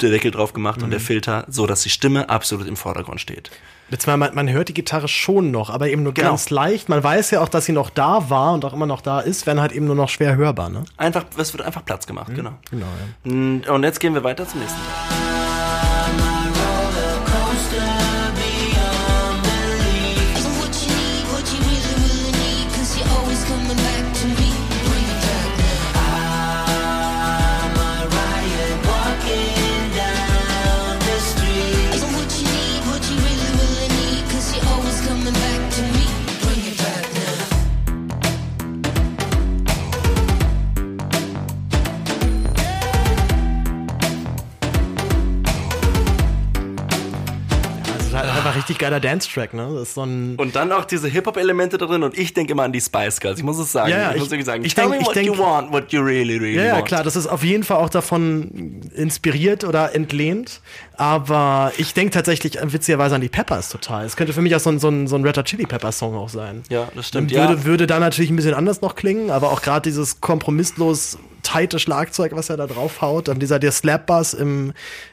[0.01, 3.49] der Deckel drauf gemacht und der Filter, so dass die Stimme absolut im Vordergrund steht.
[3.93, 6.29] Jetzt mal, man, man hört die Gitarre schon noch, aber eben nur Genau.
[6.29, 6.89] ganz leicht.
[6.89, 9.45] Man weiß ja auch, dass sie noch da war und auch immer noch da ist,
[9.45, 10.83] wenn halt eben nur noch schwer hörbar, ne?
[10.97, 12.53] Einfach, es wird einfach Platz gemacht, genau.
[12.71, 12.87] Genau,
[13.23, 13.71] ja.
[13.71, 15.52] Und jetzt gehen wir weiter zum nächsten Teil.
[48.63, 49.69] Richtig geiler Dance-Track, ne?
[49.73, 50.35] Das ist so ein.
[50.37, 53.37] Und dann auch diese Hip-Hop-Elemente da drin und ich denke immer an die Spice Girls.
[53.39, 53.89] Ich muss es sagen.
[53.91, 54.65] Ja, ja, ich, muss ich- wirklich sagen.
[54.65, 56.73] ich Tell denk- me ich what denk- you want, what you really, really Ja, ja,
[56.75, 56.85] want.
[56.87, 60.61] klar, das ist auf jeden Fall auch davon inspiriert oder entlehnt.
[60.97, 64.05] Aber ich denke tatsächlich äh, witzigerweise an die Peppers total.
[64.05, 65.97] Es könnte für mich auch so ein, so ein, so ein Red Hot Chili Peppers
[65.99, 66.63] Song auch sein.
[66.69, 67.65] Ja, das stimmt, Würde, ja.
[67.65, 72.31] würde da natürlich ein bisschen anders noch klingen, aber auch gerade dieses kompromisslos tighte Schlagzeug,
[72.35, 74.71] was er da draufhaut, dann dieser der Slap-Bass im,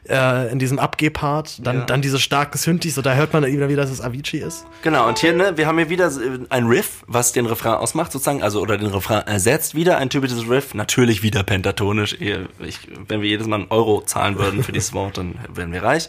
[0.09, 1.85] äh, in diesem Abgeh-Part, dann, Ja.
[1.86, 4.65] dann diese starken Synthes, so da hört man wieder, wie das es Avicii ist.
[4.82, 8.12] Genau, und hier, ne, wir haben hier wieder äh, ein Riff, was den Refrain ausmacht,
[8.12, 9.74] sozusagen, also, oder den Refrain ersetzt.
[9.74, 12.16] Wieder ein typisches Riff, natürlich wieder pentatonisch.
[12.20, 12.78] Ich,
[13.09, 16.09] wenn wir jedes Mal einen Euro zahlen würden für dieses Wort, dann wären wir reich.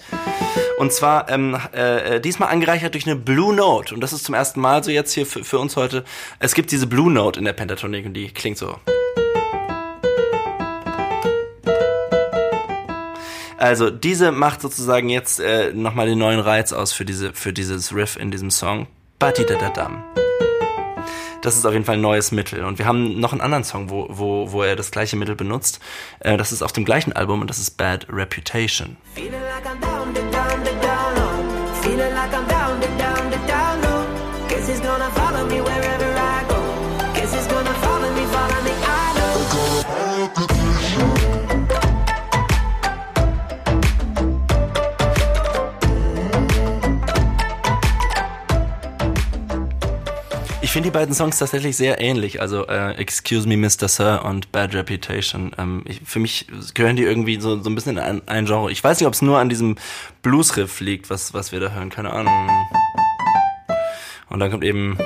[0.77, 3.93] Und zwar, ähm, äh, diesmal angereichert durch eine Blue Note.
[3.93, 6.03] Und das ist zum ersten Mal so jetzt hier für, für uns heute.
[6.39, 8.77] Es gibt diese Blue Note in der Pentatonik und die klingt so.
[13.57, 17.93] Also diese macht sozusagen jetzt äh, nochmal den neuen Reiz aus für diese für dieses
[17.93, 18.87] Riff in diesem Song.
[19.19, 20.03] Batidadadam.
[21.41, 22.63] Das ist auf jeden Fall ein neues Mittel.
[22.63, 25.79] Und wir haben noch einen anderen Song, wo, wo, wo er das gleiche Mittel benutzt.
[26.19, 28.97] Äh, das ist auf dem gleichen Album und das ist Bad Reputation.
[29.15, 29.41] Feeling
[50.71, 52.39] Ich finde die beiden Songs tatsächlich sehr ähnlich.
[52.39, 53.89] Also äh, Excuse Me, Mr.
[53.89, 55.51] Sir und Bad Reputation.
[55.57, 58.71] Ähm, ich, für mich gehören die irgendwie so, so ein bisschen in ein, ein Genre.
[58.71, 59.75] Ich weiß nicht, ob es nur an diesem
[60.21, 61.89] Blues-Riff liegt, was, was wir da hören.
[61.89, 62.49] Keine Ahnung.
[64.29, 64.97] Und dann kommt eben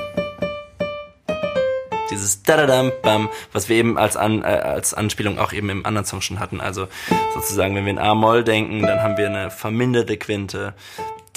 [2.12, 6.06] dieses da bam was wir eben als, an, äh, als Anspielung auch eben im anderen
[6.06, 6.62] Song schon hatten.
[6.62, 6.88] Also
[7.34, 10.76] sozusagen, wenn wir in A-Moll denken, dann haben wir eine verminderte Quinte.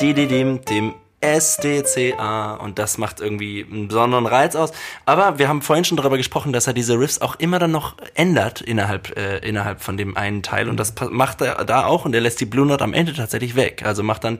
[0.00, 4.72] Die, die, dem, dem SDCA und das macht irgendwie einen besonderen Reiz aus.
[5.04, 7.96] Aber wir haben vorhin schon darüber gesprochen, dass er diese Riffs auch immer dann noch
[8.14, 12.14] ändert innerhalb äh, innerhalb von dem einen Teil und das macht er da auch und
[12.14, 13.82] er lässt die Blue Note am Ende tatsächlich weg.
[13.84, 14.38] Also macht dann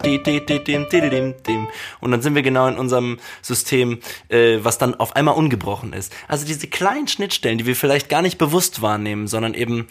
[2.01, 3.99] und dann sind wir genau in unserem System,
[4.29, 6.15] äh, was dann auf einmal ungebrochen ist.
[6.29, 9.89] Also diese kleinen Schnittstellen, die wir vielleicht gar nicht bewusst wahrnehmen, sondern eben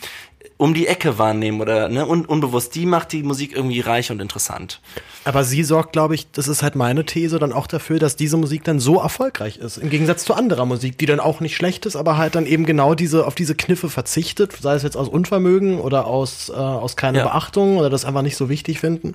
[0.57, 4.19] um die Ecke wahrnehmen oder ne, un unbewusst, die macht die Musik irgendwie reich und
[4.21, 4.81] interessant.
[5.23, 8.37] Aber sie sorgt, glaube ich, das ist halt meine These, dann auch dafür, dass diese
[8.37, 9.77] Musik dann so erfolgreich ist.
[9.77, 12.65] Im Gegensatz zu anderer Musik, die dann auch nicht schlecht ist, aber halt dann eben
[12.65, 16.95] genau diese, auf diese Kniffe verzichtet, sei es jetzt aus Unvermögen oder aus, äh, aus
[16.95, 17.23] keiner Ja.
[17.25, 19.13] Beachtung oder das einfach nicht so wichtig finden.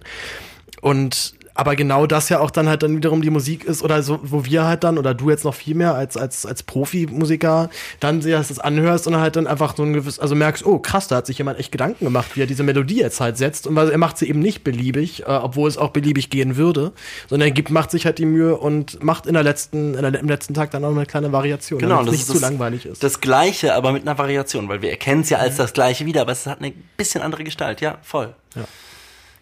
[0.80, 4.20] Und aber genau das ja auch dann halt dann wiederum die Musik ist oder so,
[4.22, 7.70] wo wir halt dann oder du jetzt noch viel mehr als als als Profimusiker
[8.00, 11.08] dann dir das anhörst und halt dann einfach so ein gewiss, also merkst, oh krass,
[11.08, 13.76] da hat sich jemand echt Gedanken gemacht, wie er diese Melodie jetzt halt setzt und
[13.76, 16.92] weil er macht sie eben nicht beliebig, äh, obwohl es auch beliebig gehen würde,
[17.28, 20.20] sondern er gibt macht sich halt die Mühe und macht in der letzten in der,
[20.20, 22.40] im letzten Tag dann auch eine kleine Variation, Genau, damit das es nicht ist zu
[22.40, 23.02] das, langweilig ist.
[23.02, 26.22] Das Gleiche, aber mit einer Variation, weil wir erkennen es ja als das Gleiche wieder,
[26.22, 27.80] aber es hat eine bisschen andere Gestalt.
[27.80, 28.34] Ja, voll.
[28.54, 28.62] Ja.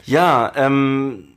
[0.06, 1.29] Ja, ähm,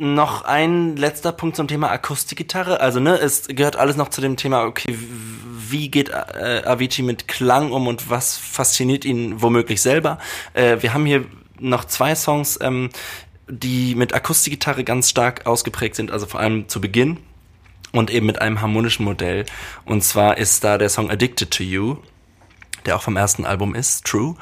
[0.00, 2.80] noch ein letzter Punkt zum Thema Akustikgitarre.
[2.80, 4.96] Also, ne, es gehört alles noch zu dem Thema, okay,
[5.68, 10.18] wie geht äh, Avicii mit Klang um und was fasziniert ihn womöglich selber?
[10.54, 11.26] Äh, wir haben hier
[11.58, 12.88] noch zwei Songs, ähm,
[13.46, 17.18] die mit Akustikgitarre ganz stark ausgeprägt sind, also vor allem zu Beginn
[17.92, 19.44] und eben mit einem harmonischen Modell.
[19.84, 21.96] Und zwar ist da der Song Addicted to You,
[22.86, 24.36] der auch vom ersten Album ist, True.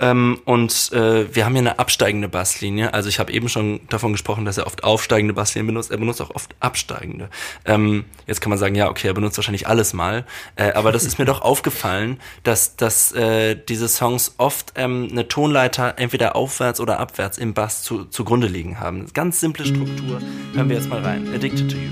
[0.00, 2.94] Ähm, und äh, wir haben hier eine absteigende Basslinie.
[2.94, 5.90] Also ich habe eben schon davon gesprochen, dass er oft aufsteigende Basslinien benutzt.
[5.90, 7.28] Er benutzt auch oft absteigende.
[7.66, 10.24] Ähm, jetzt kann man sagen, ja, okay, er benutzt wahrscheinlich alles mal.
[10.56, 15.28] Äh, aber das ist mir doch aufgefallen, dass, dass äh, diese Songs oft ähm, eine
[15.28, 19.06] Tonleiter entweder aufwärts oder abwärts im Bass zu, zugrunde liegen haben.
[19.12, 20.20] Ganz simple Struktur.
[20.54, 21.28] Hören wir jetzt mal rein.
[21.34, 21.90] Addicted to You.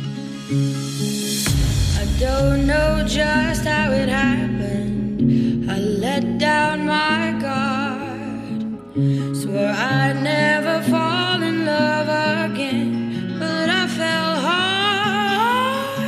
[2.00, 5.07] I don't know just how it happened.
[5.30, 8.62] I let down my guard.
[9.36, 12.08] Swore I'd never fall in love
[12.50, 15.98] again, but I fell hard.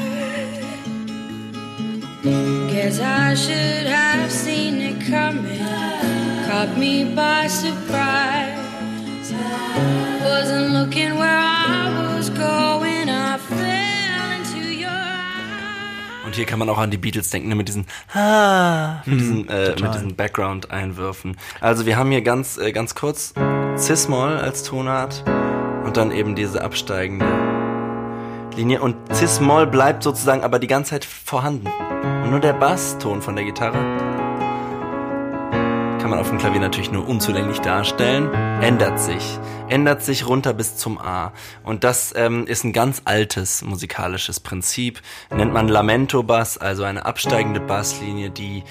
[2.72, 5.58] Guess I should have seen it coming.
[6.48, 8.56] Caught me by surprise.
[10.24, 11.59] Wasn't looking where I
[16.40, 17.84] hier kann man auch an die Beatles denken, ne, mit diesen
[18.14, 21.36] ah, mit diesen, äh, mit diesen Background-Einwürfen.
[21.60, 23.34] Also wir haben hier ganz, äh, ganz kurz
[23.76, 25.22] Cis-Moll als Tonart
[25.84, 27.26] und dann eben diese absteigende
[28.56, 28.80] Linie.
[28.80, 31.68] Und Cis-Moll bleibt sozusagen aber die ganze Zeit vorhanden.
[32.24, 33.76] Und nur der Basston von der Gitarre
[36.00, 39.38] kann man auf dem Klavier natürlich nur unzulänglich darstellen, ändert sich.
[39.70, 41.32] Ändert sich runter bis zum A.
[41.62, 45.00] Und das ähm, ist ein ganz altes musikalisches Prinzip.
[45.34, 48.64] Nennt man Lamento-Bass, also eine absteigende Basslinie, die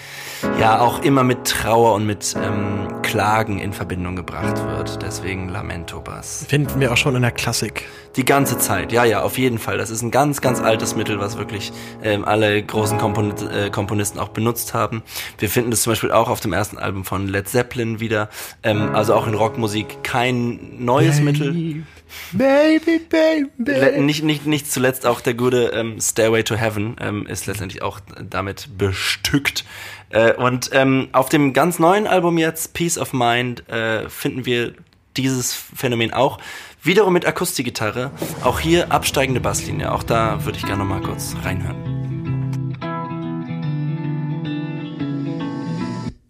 [0.60, 5.02] ja auch immer mit Trauer und mit ähm, Klagen in Verbindung gebracht wird.
[5.02, 6.46] Deswegen Lamento-Bass.
[6.48, 7.88] Finden wir auch schon in der Klassik.
[8.16, 9.78] Die ganze Zeit, ja, ja, auf jeden Fall.
[9.78, 11.72] Das ist ein ganz, ganz altes Mittel, was wirklich
[12.04, 15.04] ähm, alle großen Kompon äh, Komponisten auch benutzt haben.
[15.38, 18.30] Wir finden das zum Beispiel auch auf dem ersten Album von Led Zeppelin wieder.
[18.64, 21.84] Ähm, also auch in Rockmusik kein neues Mittel.
[22.32, 23.72] Baby, baby.
[23.72, 27.84] Le nicht, nicht, nicht zuletzt auch der gute ähm, Stairway to Heaven ähm, ist letztendlich
[27.84, 29.66] auch damit bestückt.
[30.10, 34.74] Äh, und ähm, auf dem ganz neuen Album jetzt, Peace of Mind, äh, finden wir
[35.18, 36.40] dieses Phänomen auch.
[36.82, 38.10] Wiederum mit Akustikgitarre.
[38.44, 39.92] Auch hier absteigende Basslinie.
[39.92, 42.00] Auch da würde ich gerne noch mal kurz reinhören.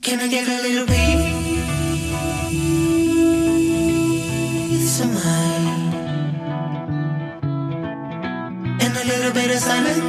[0.02, 1.29] Can I get a little
[4.80, 5.94] peace of mind?
[8.82, 10.08] And a little bit of silence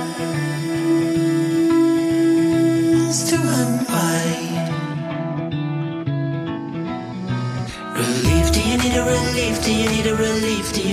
[3.31, 4.47] to unwind.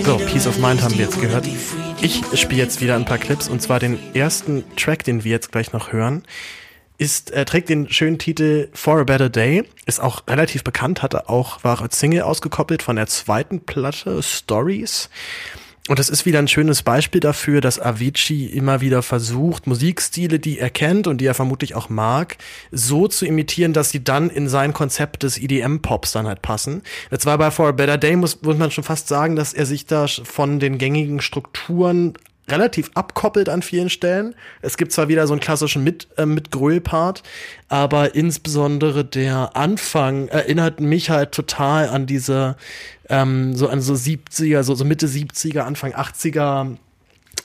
[0.03, 0.57] So, Peace of?
[0.59, 1.45] Mind haben wir jetzt gehört.
[2.01, 5.51] Ich spiele jetzt wieder ein paar Clips und zwar den ersten Track, den wir jetzt
[5.51, 6.23] gleich noch hören.
[6.97, 11.29] Ist, er trägt den schönen Titel For a Better Day, ist auch relativ bekannt, hatte
[11.29, 15.09] auch, war als Single ausgekoppelt von der zweiten Platte Stories.
[15.87, 20.59] Und das ist wieder ein schönes Beispiel dafür, dass Avicii immer wieder versucht, Musikstile, die
[20.59, 22.37] er kennt und die er vermutlich auch mag,
[22.71, 26.81] so zu imitieren, dass sie dann in sein Konzept des EDM-Pops dann halt passen.
[27.09, 29.65] Jetzt war bei For a Better Day, muss, muss man schon fast sagen, dass er
[29.65, 32.13] sich da von den gängigen Strukturen
[32.49, 34.35] relativ abkoppelt an vielen Stellen.
[34.61, 37.23] Es gibt zwar wieder so einen klassischen mit äh, mit Gröl-Part,
[37.67, 42.55] aber insbesondere der Anfang erinnert mich halt total an diese
[43.09, 46.77] ähm, so an so 70er, so, so Mitte 70er, Anfang 80er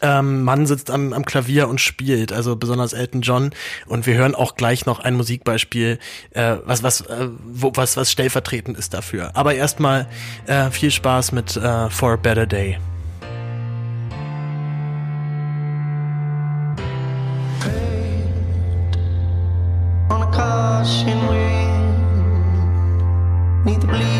[0.03, 3.51] ähm, Mann sitzt am, am Klavier und spielt, also besonders Elton John.
[3.87, 5.99] Und wir hören auch gleich noch ein Musikbeispiel,
[6.31, 9.31] äh, was was äh, wo, was was stellvertretend ist dafür.
[9.35, 10.09] Aber erstmal
[10.47, 12.79] äh, viel Spaß mit äh, For a Better Day.
[20.83, 21.65] rushing wind.
[23.65, 24.12] Need the bleed.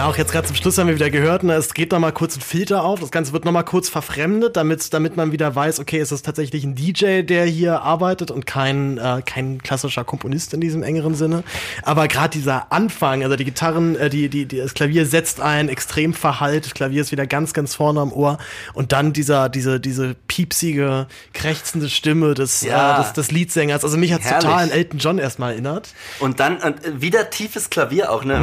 [0.00, 2.10] Na, auch jetzt gerade zum Schluss haben wir wieder gehört, ne, es geht noch mal
[2.10, 3.00] kurz ein Filter auf.
[3.00, 6.24] Das Ganze wird noch mal kurz verfremdet, damit, damit man wieder weiß, okay, es ist
[6.24, 11.14] tatsächlich ein DJ, der hier arbeitet und kein, äh, kein klassischer Komponist in diesem engeren
[11.14, 11.44] Sinne.
[11.82, 15.68] Aber gerade dieser Anfang, also die Gitarren, äh, die, die, die, das Klavier setzt ein,
[15.68, 18.38] extrem verhallt, das Klavier ist wieder ganz, ganz vorne am Ohr
[18.72, 22.94] und dann dieser, diese, diese piepsige, krächzende Stimme des, Ja.
[22.96, 23.84] äh, des, des Leadsängers.
[23.84, 24.28] Also mich Herrlich.
[24.28, 25.90] total an Elton John erstmal erinnert.
[26.20, 28.40] Und dann und äh, wieder tiefes Klavier auch, ne?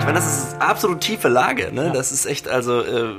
[0.00, 1.92] Ich meine, das ist absolut tiefe Lage, ne?
[1.92, 3.14] Das ist echt, also äh,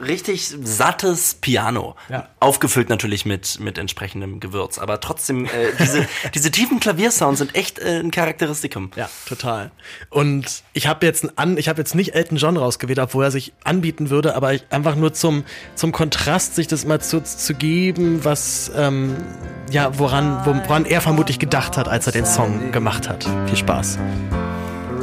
[0.00, 1.94] richtig sattes Piano.
[2.08, 2.28] Ja.
[2.40, 4.78] Aufgefüllt natürlich mit, mit entsprechendem Gewürz.
[4.78, 8.90] Aber trotzdem, äh, diese, diese tiefen Klaviersounds sind echt äh, ein Charakteristikum.
[8.96, 9.70] Ja, total.
[10.10, 13.30] Und ich habe jetzt ein an, ich habe jetzt nicht Elton John rausgewählt, obwohl er
[13.30, 15.44] sich anbieten würde, aber ich, einfach nur zum
[15.76, 19.16] zum Kontrast, sich das mal zu, zu geben, was ähm,
[19.70, 23.28] ja woran wo, woran er vermutlich gedacht hat, als er den Song gemacht hat.
[23.46, 23.98] Viel Spaß.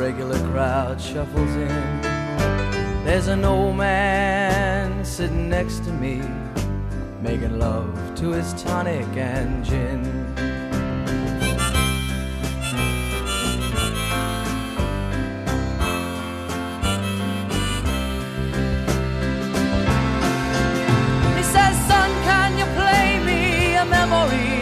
[0.08, 2.02] Regular crowd shuffles in.
[3.04, 6.22] There's an old man sitting next to me,
[7.22, 10.06] making love to his tonic and gin.
[21.36, 24.62] He says, Son, can you play me a memory?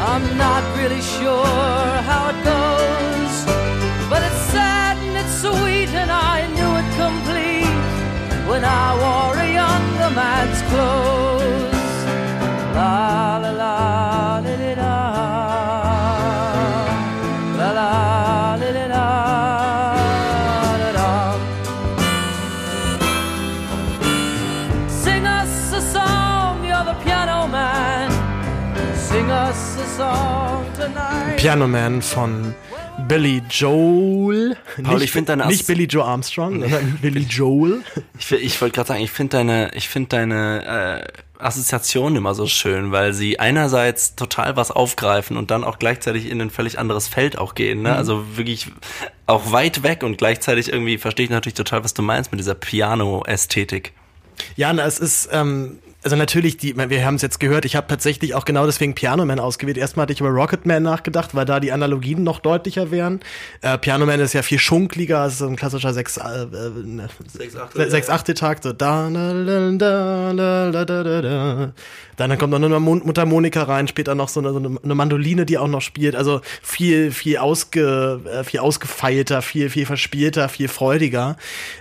[0.00, 1.44] I'm not really sure
[2.08, 2.57] how it goes,
[8.58, 11.94] when I wore a younger man's clothes.
[12.74, 14.96] La la la li, la
[17.58, 17.90] la la
[18.60, 19.06] li, li, la
[20.82, 21.10] la la.
[25.02, 28.10] Sing us a song, you're the piano man.
[29.08, 31.38] Sing us a song tonight.
[31.38, 32.54] Piano Man von
[33.08, 34.56] Billy Joel.
[34.82, 37.82] Paul, nicht, ich find deine Ass- nicht Billy Joe Armstrong, sondern Billy Joel.
[38.18, 41.04] Ich, ich wollte gerade sagen, ich finde deine, ich finde deine
[41.38, 46.28] äh, Assoziation immer so schön, weil sie einerseits total was aufgreifen und dann auch gleichzeitig
[46.30, 47.82] in ein völlig anderes Feld auch gehen.
[47.82, 47.94] Ne?
[47.94, 48.66] Also wirklich
[49.26, 52.54] auch weit weg und gleichzeitig irgendwie verstehe ich natürlich total, was du meinst mit dieser
[52.54, 53.92] Piano-Ästhetik.
[54.56, 57.88] Ja, na, es ist, ähm, also natürlich, die, wir haben es jetzt gehört, ich habe
[57.88, 59.76] tatsächlich auch genau deswegen Piano Man ausgewählt.
[59.76, 63.18] Erstmal hatte ich über Rocket Man nachgedacht, weil da die Analogien noch deutlicher wären.
[63.62, 66.46] Äh, Piano Man ist ja viel schunkliger, ist so ein klassischer 6 äh,
[66.84, 69.32] ne, 6 8 Takt so da da
[69.72, 71.72] da da da da da.
[72.16, 75.68] Dann kommt noch eine Mundharmonika rein, später noch so eine, so eine Mandoline, die auch
[75.68, 81.36] noch spielt, also viel viel ausge äh, viel ausgefeilter, viel viel verspielter, viel freudiger.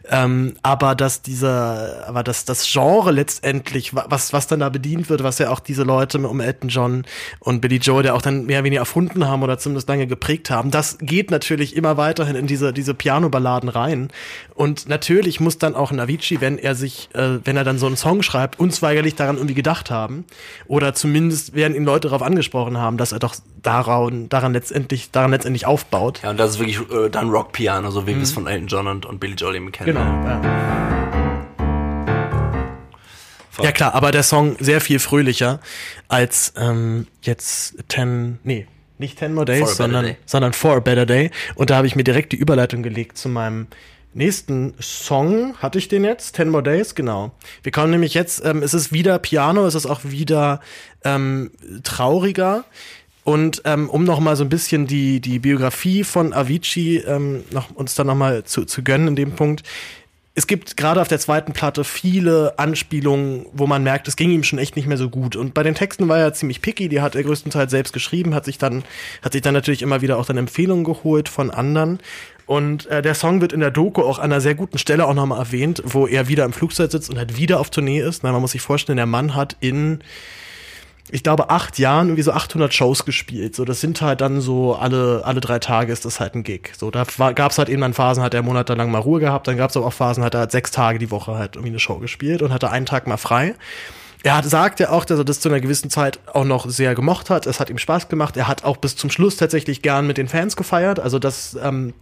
[0.09, 5.23] Ähm, aber dass dieser aber dass das Genre letztendlich was, was dann da bedient wird,
[5.23, 7.05] was ja auch diese Leute um Elton John
[7.39, 10.49] und Billy Joel, der auch dann mehr oder weniger erfunden haben oder zumindest lange geprägt
[10.49, 14.09] haben, das geht natürlich immer weiterhin in diese, diese Piano-Balladen rein.
[14.55, 17.85] Und natürlich muss dann auch ein Avicii, wenn er sich, äh, wenn er dann so
[17.85, 20.25] einen Song schreibt, unweigerlich daran irgendwie gedacht haben.
[20.67, 25.31] Oder zumindest werden ihn Leute darauf angesprochen haben, dass er doch daran, daran letztendlich, daran
[25.31, 26.21] letztendlich aufbaut.
[26.23, 28.87] Ja, und das ist wirklich äh, dann Rock-Piano, so wie wir es von Elton John
[28.87, 29.93] und, und Billy Joel eben kennen.
[29.93, 30.01] Genau.
[30.01, 31.06] Ja.
[33.61, 35.59] Ja klar, aber der Song sehr viel fröhlicher
[36.07, 38.67] als ähm, jetzt Ten, nee,
[38.97, 40.17] nicht Ten More Days, sondern, Day.
[40.25, 41.31] sondern For a Better Day.
[41.55, 43.67] Und da habe ich mir direkt die Überleitung gelegt zu meinem
[44.13, 45.55] nächsten Song.
[45.57, 46.35] Hatte ich den jetzt?
[46.35, 47.31] Ten More Days, genau.
[47.63, 50.61] Wir kommen nämlich jetzt, ähm, es ist wieder Piano, es ist auch wieder
[51.03, 51.51] ähm,
[51.83, 52.65] trauriger.
[53.23, 57.75] Und ähm, um noch mal so ein bisschen die, die Biografie von Avicii ähm, noch,
[57.75, 59.63] uns dann noch mal zu, zu gönnen in dem Punkt.
[60.37, 64.43] Es gibt gerade auf der zweiten Platte viele Anspielungen, wo man merkt, es ging ihm
[64.43, 65.35] schon echt nicht mehr so gut.
[65.35, 68.45] Und bei den Texten war er ziemlich picky, die hat er größtenteils selbst geschrieben, hat
[68.45, 68.83] sich dann,
[69.23, 71.97] hat sich dann natürlich immer wieder auch dann Empfehlungen geholt von anderen.
[72.45, 75.15] Und äh, der Song wird in der Doku auch an einer sehr guten Stelle auch
[75.15, 78.23] nochmal erwähnt, wo er wieder im Flugzeug sitzt und halt wieder auf Tournee ist.
[78.23, 80.03] Na, man muss sich vorstellen, der Mann hat in
[81.09, 83.55] ich glaube, acht Jahren irgendwie so 800 Shows gespielt.
[83.55, 86.71] So, das sind halt dann so alle, alle drei Tage ist das halt ein Gig.
[86.77, 89.57] So, da gab es halt eben dann Phasen, hat er monatelang mal Ruhe gehabt, dann
[89.57, 91.79] gab es aber auch Phasen, hat er halt sechs Tage die Woche halt irgendwie eine
[91.79, 93.55] Show gespielt und hatte einen Tag mal frei.
[94.23, 96.95] Er hat, sagt ja auch, dass er das zu einer gewissen Zeit auch noch sehr
[96.95, 97.45] gemocht hat.
[97.45, 98.35] Es hat ihm Spaß gemacht.
[98.35, 100.99] Er hat auch bis zum Schluss tatsächlich gern mit den Fans gefeiert.
[100.99, 101.93] Also das, ähm,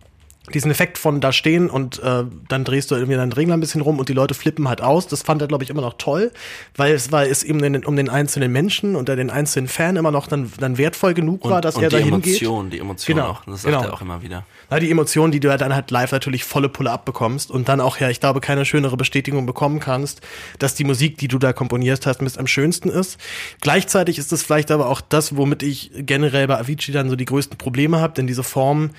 [0.54, 3.82] diesen Effekt von da stehen und äh, dann drehst du irgendwie deinen Regler ein bisschen
[3.82, 5.08] rum und die Leute flippen halt aus.
[5.08, 6.32] Das fand er, glaube ich, immer noch toll,
[6.76, 10.12] weil es war es eben den, um den einzelnen Menschen und den einzelnen Fan immer
[10.12, 12.42] noch dann, dann wertvoll genug Und, war, dass und er die dahin geht.
[12.42, 13.46] Emotion, die Emotion Genau, auch.
[13.46, 13.88] Das sagt genau.
[13.88, 14.46] er auch immer wieder.
[14.70, 17.98] Na, die Emotionen, die du dann halt live natürlich volle Pulle abbekommst und dann auch
[17.98, 20.22] ja, ich glaube, keine schönere Bestätigung bekommen kannst,
[20.60, 23.18] dass die Musik, die du da komponiert hast, mit am schönsten ist.
[23.62, 27.26] Gleichzeitig ist es vielleicht aber auch das, womit ich generell bei Avicii dann so die
[27.26, 28.92] größten Probleme habe, denn diese Form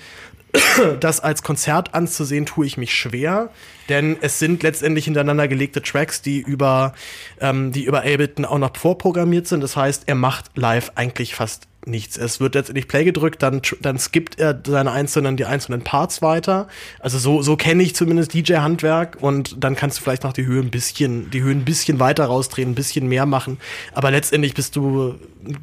[0.99, 3.49] das als Konzert anzusehen, tue ich mich schwer,
[3.89, 6.93] denn es sind letztendlich hintereinander gelegte Tracks, die über,
[7.39, 9.61] ähm, die über Ableton auch noch vorprogrammiert sind.
[9.61, 12.17] Das heißt, er macht live eigentlich fast nichts.
[12.17, 16.67] Es wird letztendlich Play gedrückt, dann, dann skippt er seine einzelnen, die einzelnen Parts weiter.
[16.99, 20.61] Also so, so kenne ich zumindest DJ-Handwerk und dann kannst du vielleicht noch die Höhe
[20.61, 23.57] ein bisschen, die Höhen ein bisschen weiter rausdrehen, ein bisschen mehr machen.
[23.93, 25.15] Aber letztendlich bist du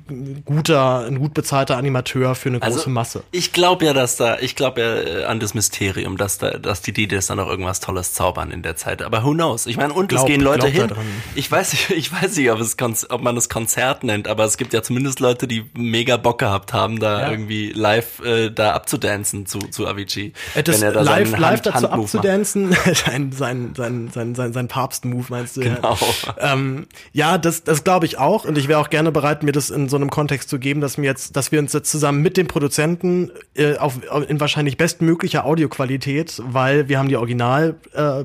[0.09, 3.23] ein guter, ein gut bezahlter Animateur für eine große Also, Masse.
[3.33, 6.81] Ich glaube ja, dass da, ich glaube ja äh, an das Mysterium, dass da, dass
[6.81, 9.03] die DJs dann auch irgendwas Tolles zaubern in der Zeit.
[9.03, 9.67] Aber who knows?
[9.67, 10.91] Ich meine, und es Glaub- gehen Leute hin.
[11.35, 12.77] Ich weiß nicht, ich weiß nicht, ob es,
[13.11, 16.73] ob man es Konzert nennt, aber es gibt ja zumindest Leute, die mega Bock gehabt
[16.73, 17.31] haben, da Ja.
[17.31, 20.33] irgendwie live äh, da abzudancen zu, zu Avicii.
[20.55, 22.73] Äh, Das wenn er da live, live Hand- dazu Handmove abzudancen,
[23.07, 25.61] sein, sein, sein, sein, sein, sein Papst-Move meinst du?
[25.63, 25.97] Genau.
[26.39, 29.53] Ja, ähm, ja das, das glaube ich auch und ich wäre auch gerne bereit, mir
[29.53, 32.23] das in so einem Kontext zu geben, dass wir jetzt, dass wir uns jetzt zusammen
[32.23, 38.21] mit dem Produzenten äh, auf, in wahrscheinlich bestmöglicher Audioqualität, weil wir haben die Original äh,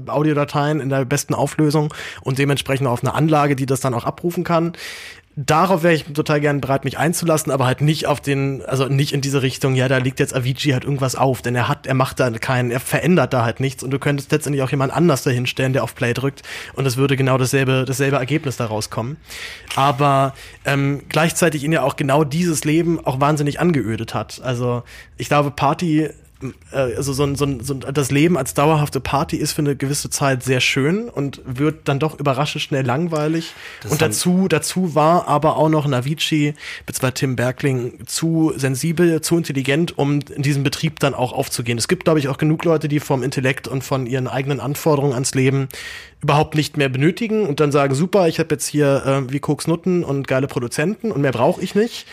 [0.81, 4.73] in der besten Auflösung und dementsprechend auf eine Anlage, die das dann auch abrufen kann.
[5.45, 9.13] Darauf wäre ich total gern bereit, mich einzulassen, aber halt nicht auf den, also nicht
[9.13, 11.93] in diese Richtung, ja, da liegt jetzt Avicii halt irgendwas auf, denn er hat, er
[11.93, 15.23] macht da keinen, er verändert da halt nichts und du könntest letztendlich auch jemand anders
[15.23, 16.41] dahin stellen, der auf Play drückt
[16.73, 19.15] und es würde genau dasselbe, dasselbe Ergebnis da rauskommen.
[19.77, 20.33] Aber
[20.65, 24.41] ähm, gleichzeitig ihn ja auch genau dieses Leben auch wahnsinnig angeödet hat.
[24.43, 24.83] Also
[25.15, 26.09] ich glaube, Party
[26.71, 29.75] also so ein, so ein, so ein, das Leben als dauerhafte Party ist für eine
[29.75, 33.53] gewisse Zeit sehr schön und wird dann doch überraschend schnell langweilig.
[33.83, 36.53] Das und dazu, dazu war aber auch noch Navici,
[36.85, 41.77] beziehungsweise Tim Bergling, zu sensibel, zu intelligent, um in diesem Betrieb dann auch aufzugehen.
[41.77, 45.13] Es gibt, glaube ich, auch genug Leute, die vom Intellekt und von ihren eigenen Anforderungen
[45.13, 45.67] ans Leben
[46.21, 49.67] überhaupt nicht mehr benötigen und dann sagen, super, ich habe jetzt hier äh, wie Koks
[49.67, 52.05] Nutten und geile Produzenten und mehr brauche ich nicht.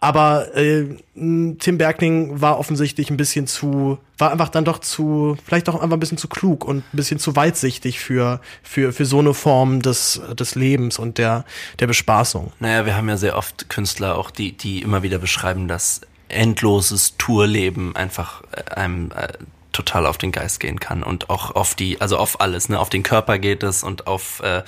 [0.00, 5.68] Aber äh, Tim Bergling war offensichtlich ein bisschen zu, war einfach dann doch zu, vielleicht
[5.68, 9.20] auch einfach ein bisschen zu klug und ein bisschen zu weitsichtig für, für, für so
[9.20, 11.46] eine Form des, des Lebens und der,
[11.80, 12.52] der Bespaßung.
[12.60, 17.16] Naja, wir haben ja sehr oft Künstler auch, die, die immer wieder beschreiben, dass endloses
[17.16, 19.28] Tourleben einfach äh, einem äh,
[19.74, 22.88] total auf den Geist gehen kann und auch auf die, also auf alles, ne, auf
[22.88, 24.62] den Körper geht es und auf, äh,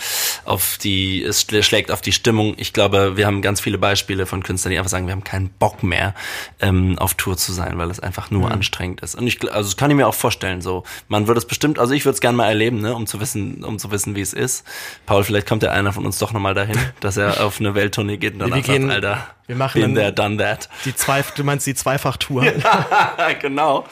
[0.44, 2.54] auf die, es schlä- schlägt auf die Stimmung.
[2.58, 5.48] Ich glaube, wir haben ganz viele Beispiele von Künstlern, die einfach sagen, wir haben keinen
[5.48, 6.14] Bock mehr,
[6.60, 9.14] ähm, auf Tour zu sein, weil es einfach nur anstrengend ist.
[9.14, 10.84] Und ich, also das kann ich mir auch vorstellen, so.
[11.08, 13.64] Man würde es bestimmt, also ich würde es gerne mal erleben, ne, um zu wissen,
[13.64, 14.64] um zu wissen, wie es ist.
[15.06, 18.16] Paul, vielleicht kommt ja einer von uns doch nochmal dahin, dass er auf eine Welttournee
[18.16, 20.68] geht und gehen- sagt, Alter, Wir machen Been there, done that.
[20.84, 22.44] die zwei, du meinst die Zweifachtour.
[23.40, 23.84] genau.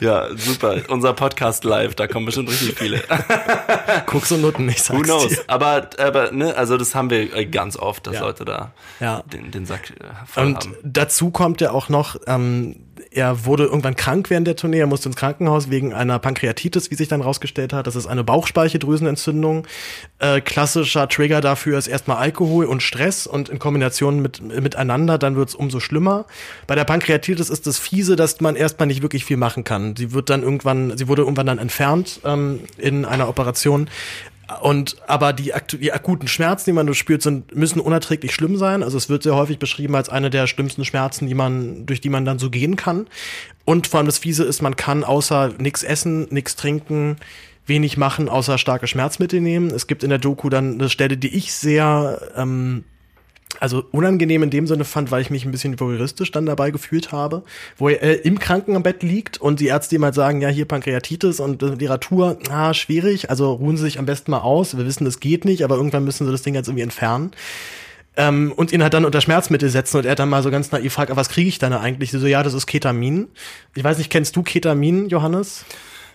[0.00, 0.76] Ja, super.
[0.88, 3.02] Unser Podcast live, da kommen bestimmt richtig viele.
[4.06, 5.28] Guck so Nutten, ich sag's Who knows?
[5.28, 5.44] dir.
[5.46, 8.20] Aber, aber ne, also das haben wir äh, ganz oft, dass Ja.
[8.22, 9.22] Leute da Ja.
[9.30, 10.76] den, den Sack äh, voll Und haben.
[10.82, 12.76] dazu kommt ja auch noch, ähm,
[13.10, 16.94] er wurde irgendwann krank während der Tournee, er musste ins Krankenhaus wegen einer Pankreatitis, wie
[16.94, 17.86] sich dann rausgestellt hat.
[17.86, 19.66] Das ist eine Bauchspeicheldrüsenentzündung.
[20.18, 25.36] Äh, klassischer Trigger dafür ist erstmal Alkohol und Stress und in Kombination mit, miteinander, dann
[25.36, 26.26] wird's umso schlimmer.
[26.66, 29.96] Bei der Pankreatitis ist das fiese, dass man erstmal nicht wirklich viel machen kann.
[29.96, 33.88] Sie wird dann irgendwann, sie wurde irgendwann dann entfernt ähm, in einer Operation.
[34.60, 38.82] Und aber die, die akuten Schmerzen, die man spürt, sind, müssen unerträglich schlimm sein.
[38.82, 42.10] Also es wird sehr häufig beschrieben als eine der schlimmsten Schmerzen, die man, durch die
[42.10, 43.06] man dann so gehen kann.
[43.64, 47.16] Und vor allem das Fiese ist, man kann außer nichts essen, nichts trinken,
[47.66, 49.70] wenig machen, außer starke Schmerzmittel nehmen.
[49.70, 52.84] Es gibt in der Doku dann eine Stelle, die ich sehr ähm,
[53.60, 57.12] also unangenehm in dem Sinne fand, weil ich mich ein bisschen voyeuristisch dann dabei gefühlt
[57.12, 57.42] habe,
[57.76, 61.40] wo er äh, im Krankenbett liegt und die Ärzte ihm halt sagen, ja, hier Pankreatitis
[61.40, 65.06] und äh, Literatur, ah, schwierig, also ruhen Sie sich am besten mal aus, wir wissen,
[65.06, 67.32] es geht nicht, aber irgendwann müssen Sie das Ding jetzt irgendwie entfernen.
[68.16, 70.92] Ähm, und ihn halt dann unter Schmerzmittel setzen und er dann mal so ganz naiv
[70.92, 72.12] fragt, "Ah, was kriege ich dann eigentlich?
[72.12, 73.26] Sie so, ja, das ist Ketamin.
[73.74, 75.64] Ich weiß nicht, kennst du Ketamin, Johannes?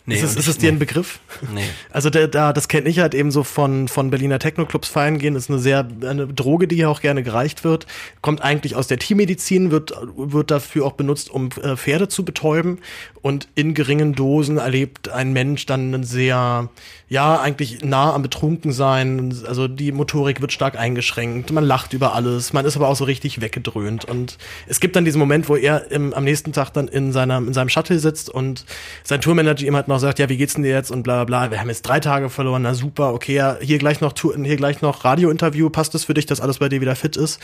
[0.10, 0.80] Nee, ist es, ist es dir ein nee.
[0.80, 1.20] Begriff?
[1.54, 1.62] Nee.
[1.92, 5.36] Also da, da das kenne ich halt eben so von von Berliner Techno-Clubs feiern gehen.
[5.36, 7.86] Das ist eine sehr eine Droge, die hier auch gerne gereicht wird.
[8.22, 12.80] Kommt eigentlich aus der Tiermedizin, wird wird dafür auch benutzt, um äh, Pferde zu betäuben.
[13.22, 16.70] Und in geringen Dosen erlebt ein Mensch dann einen sehr
[17.10, 19.36] ja eigentlich nah am Betrunkensein.
[19.46, 21.52] Also die Motorik wird stark eingeschränkt.
[21.52, 22.54] Man lacht über alles.
[22.54, 24.06] Man ist aber auch so richtig weggedröhnt.
[24.06, 24.38] Und
[24.68, 27.54] es gibt dann diesen Moment, wo er im, am nächsten Tag dann in seiner in
[27.54, 28.66] seinem Shuttle sitzt und
[29.04, 31.46] sein Tourmanager ihm halt noch sagt, ja, wie geht's denn dir jetzt und bla bla
[31.46, 31.52] bla.
[31.52, 34.82] Wir haben jetzt drei Tage verloren, na super, okay, ja, hier gleich noch hier gleich
[34.82, 37.40] noch Radiointerview, passt es für dich, dass alles bei dir wieder fit ist?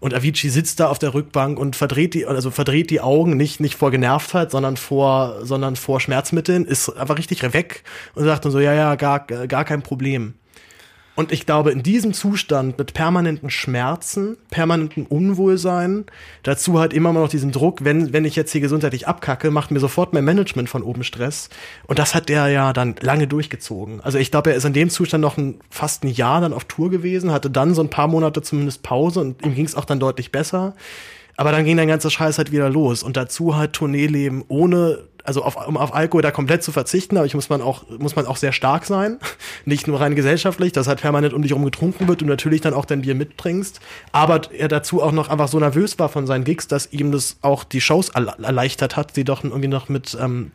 [0.00, 3.60] Und Avicii sitzt da auf der Rückbank und verdreht die, also verdreht die Augen nicht,
[3.60, 7.84] nicht vor Genervtheit, sondern vor, sondern vor Schmerzmitteln, ist einfach richtig weg
[8.14, 10.34] und sagt dann so, ja, ja, gar, gar kein Problem.
[11.20, 16.06] Und ich glaube, in diesem Zustand mit permanenten Schmerzen, permanentem Unwohlsein,
[16.44, 19.80] dazu halt immer noch diesen Druck, wenn, wenn ich jetzt hier gesundheitlich abkacke, macht mir
[19.80, 21.50] sofort mein Management von oben Stress.
[21.86, 24.00] Und das hat der ja dann lange durchgezogen.
[24.00, 26.64] Also ich glaube, er ist in dem Zustand noch ein, fast ein Jahr dann auf
[26.64, 29.84] Tour gewesen, hatte dann so ein paar Monate zumindest Pause und ihm ging es auch
[29.84, 30.74] dann deutlich besser.
[31.36, 33.02] Aber dann ging der ganze Scheiß halt wieder los.
[33.02, 37.26] Und dazu halt Tourneeleben ohne, also auf, um auf Alkohol da komplett zu verzichten, aber
[37.26, 39.18] ich muss man auch, muss man auch sehr stark sein.
[39.64, 42.74] Nicht nur rein gesellschaftlich, dass halt permanent um dich herum getrunken wird und natürlich dann
[42.74, 43.80] auch dein Bier mitbringst.
[44.12, 47.36] Aber er dazu auch noch einfach so nervös war von seinen Gigs, dass ihm das
[47.42, 50.52] auch die Shows erle- erleichtert hat, sie doch irgendwie noch mit, ähm,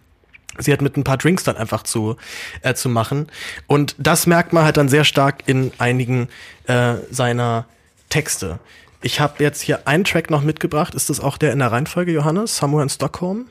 [0.58, 2.16] sie hat mit ein paar Drinks dann einfach zu,
[2.62, 3.28] äh, zu machen.
[3.68, 6.30] Und das merkt man halt dann sehr stark in einigen
[6.68, 7.66] äh, seiner
[8.10, 8.60] Texte.
[9.02, 10.96] Ich habe jetzt hier einen Track noch mitgebracht.
[10.96, 12.58] Ist das auch der in der Reihenfolge, Johannes?
[12.58, 13.46] Somewhere in Stockholm?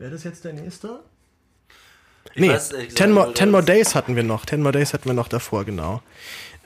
[0.00, 1.00] Wäre das jetzt der nächste?
[2.34, 4.46] Nee, weiß, gesagt ten, more, ten More Days hatten wir noch.
[4.46, 6.00] Ten More Days hatten wir noch davor, genau.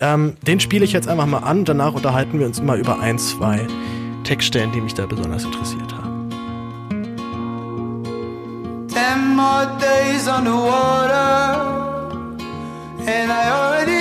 [0.00, 1.64] Ähm, den spiele ich jetzt einfach mal an.
[1.64, 3.66] Danach unterhalten wir uns mal über ein, zwei
[4.22, 6.30] Textstellen, die mich da besonders interessiert haben.
[8.88, 11.58] Ten more days underwater,
[13.00, 13.93] and I already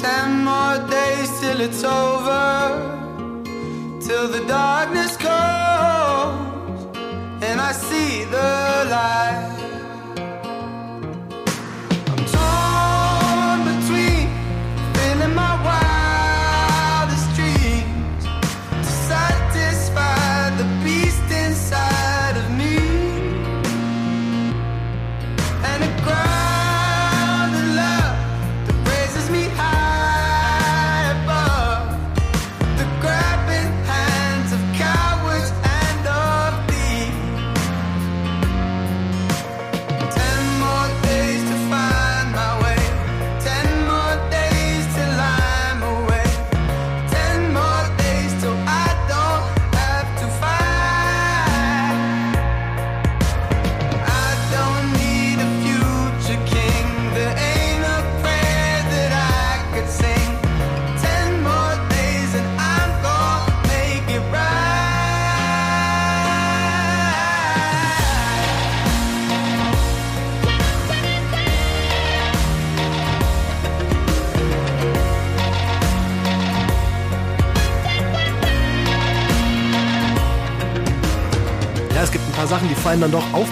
[0.00, 3.44] Ten more days till it's over,
[4.00, 6.96] till the darkness comes,
[7.42, 9.59] and I see the light.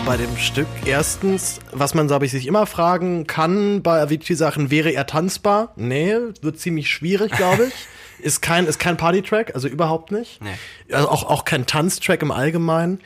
[0.08, 0.66] Bei dem Stück.
[0.86, 5.74] Erstens, was man, glaube ich, sich immer fragen kann bei Avicii-Sachen, wäre er tanzbar?
[5.76, 7.74] Nee, wird ziemlich schwierig, glaube ich.
[8.24, 10.42] Ist kein, ist kein Party-Track, also überhaupt nicht.
[10.42, 10.48] Nee.
[10.92, 13.00] Also auch, auch kein Tanztrack im Allgemeinen.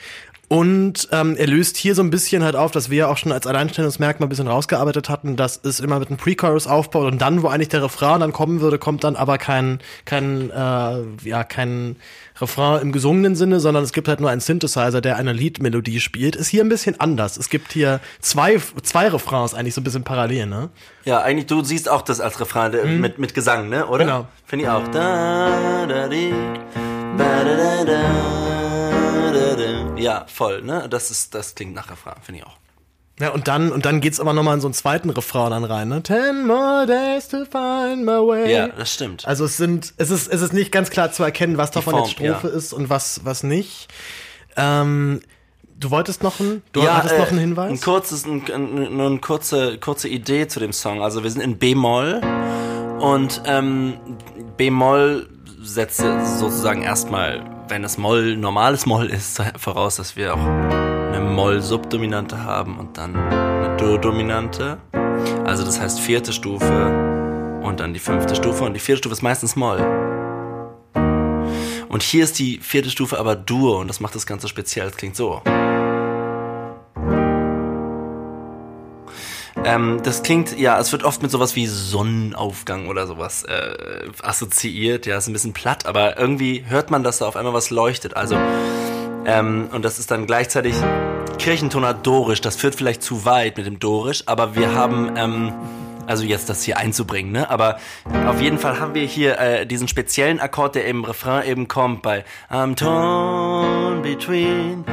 [0.53, 3.33] Und ähm, er löst hier so ein bisschen halt auf, dass wir ja auch schon
[3.33, 7.43] als Alleinstellungsmerkmal ein bisschen rausgearbeitet hatten, dass es immer mit einem Pre-Chorus aufbaut und dann,
[7.43, 11.97] wo eigentlich der Refrain dann kommen würde, kommt dann aber kein, kein, äh, ja, kein
[12.39, 16.37] Refrain im gesungenen Sinne, sondern es gibt halt nur einen Synthesizer, der eine Liedmelodie spielt.
[16.37, 17.39] Ist hier ein bisschen anders.
[17.39, 20.69] Es gibt hier zwei, zwei Refrains eigentlich so ein bisschen parallel, ne?
[21.07, 23.87] Ja, eigentlich, du siehst auch das als Refrain äh, mit, mit Gesang, ne?
[23.87, 24.05] Oder?
[24.05, 24.27] Genau.
[24.45, 24.87] Finde ich auch.
[24.89, 26.31] Da, da, di,
[27.16, 28.91] ba, da, da, da.
[29.97, 30.87] Ja, voll, ne?
[30.89, 32.57] Das ist, das klingt nach Refrain, finde ich auch.
[33.21, 35.89] Ja, und dann, und dann geht's aber nochmal in so einen zweiten Refrain dann rein,
[35.89, 36.03] ne?
[36.03, 38.53] Ten more days to find my way.
[38.53, 39.27] Ja, das stimmt.
[39.27, 42.05] Also es sind, es ist, es ist nicht ganz klar zu erkennen, was davon Form,
[42.05, 42.55] jetzt Strophe ja.
[42.55, 43.89] ist und was, was nicht.
[44.57, 45.21] Ähm,
[45.79, 47.71] du wolltest noch einen, du hattest äh, noch einen Hinweis?
[47.71, 51.03] Ein kurzes, ein, ein, nur eine kurze, kurze Idee zu dem Song.
[51.03, 52.23] Also wir sind in B-Moll
[52.99, 53.99] und ähm,
[54.57, 55.29] B-Moll
[55.63, 55.99] setzt
[56.39, 62.78] sozusagen erstmal, wenn es Moll normales Moll ist, voraus, dass wir auch eine Moll-Subdominante haben
[62.78, 64.77] und dann eine Do-Dominante.
[65.47, 69.23] Also das heißt vierte Stufe und dann die fünfte Stufe und die vierte Stufe ist
[69.23, 69.81] meistens Moll.
[71.89, 74.89] Und hier ist die vierte Stufe aber Dur und das macht das Ganze speziell.
[74.89, 75.40] Es klingt so.
[79.64, 85.06] Ähm, das klingt, ja, es wird oft mit sowas wie Sonnenaufgang oder sowas äh, assoziiert.
[85.06, 88.16] Ja, ist ein bisschen platt, aber irgendwie hört man, dass da auf einmal was leuchtet.
[88.16, 88.36] Also,
[89.24, 90.74] ähm, und das ist dann gleichzeitig
[91.39, 92.40] Kirchentoner Dorisch.
[92.40, 95.52] Das führt vielleicht zu weit mit dem Dorisch, aber wir haben, ähm,
[96.09, 97.48] also jetzt das hier einzubringen, ne?
[97.48, 97.78] Aber
[98.26, 102.02] auf jeden Fall haben wir hier äh, diesen speziellen Akkord, der im Refrain eben kommt
[102.02, 104.84] bei I'm torn between.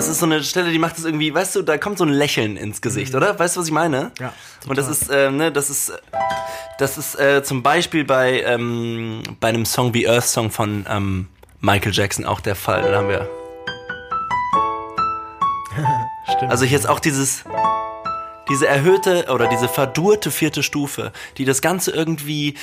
[0.00, 2.10] Das ist so eine Stelle, die macht es irgendwie, weißt du, da kommt so ein
[2.10, 3.38] Lächeln ins Gesicht, oder?
[3.38, 4.12] Weißt du, was ich meine?
[4.18, 4.32] Ja,
[4.66, 5.92] Und das ist, äh, ne, das ist,
[6.78, 11.28] das ist äh, zum Beispiel bei ähm, bei einem Song wie Earth Song von ähm,
[11.60, 12.90] Michael Jackson auch der Fall.
[12.90, 13.28] Da haben wir
[16.36, 16.50] Stimmt.
[16.50, 17.44] also ist auch dieses
[18.48, 22.54] diese erhöhte oder diese verdurrte vierte Stufe, die das Ganze irgendwie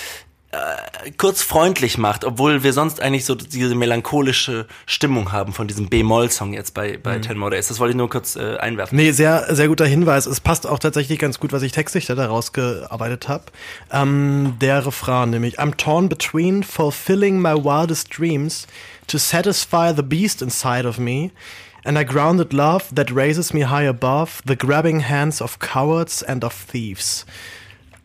[0.58, 5.88] äh, kurz freundlich macht, obwohl wir sonst eigentlich so diese melancholische Stimmung haben von diesem
[5.88, 7.68] B-Moll-Song jetzt bei, bei Ten More Days.
[7.68, 8.98] Das wollte ich nur kurz äh, einwerfen.
[8.98, 10.26] Nee, sehr, sehr guter Hinweis.
[10.26, 13.46] Es passt auch tatsächlich ganz gut, was ich textlich da rausgearbeitet habe.
[13.92, 15.60] Ähm, der Refrain nämlich.
[15.60, 18.68] I'm torn between fulfilling my wildest dreams
[19.08, 21.32] to satisfy the beast inside of me
[21.86, 26.44] and a grounded love that raises me high above the grabbing hands of cowards and
[26.44, 27.26] of thieves.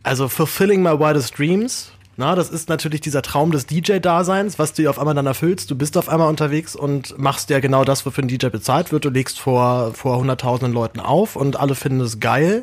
[0.04, 1.90] Also fulfilling my wildest dreams.
[2.22, 5.68] Na, das ist natürlich dieser Traum des DJ-Daseins, was du auf einmal dann erfüllst.
[5.72, 9.04] Du bist auf einmal unterwegs und machst ja genau das, wofür ein DJ bezahlt wird.
[9.04, 12.62] Du legst vor, vor hunderttausenden Leuten auf und alle finden es geil.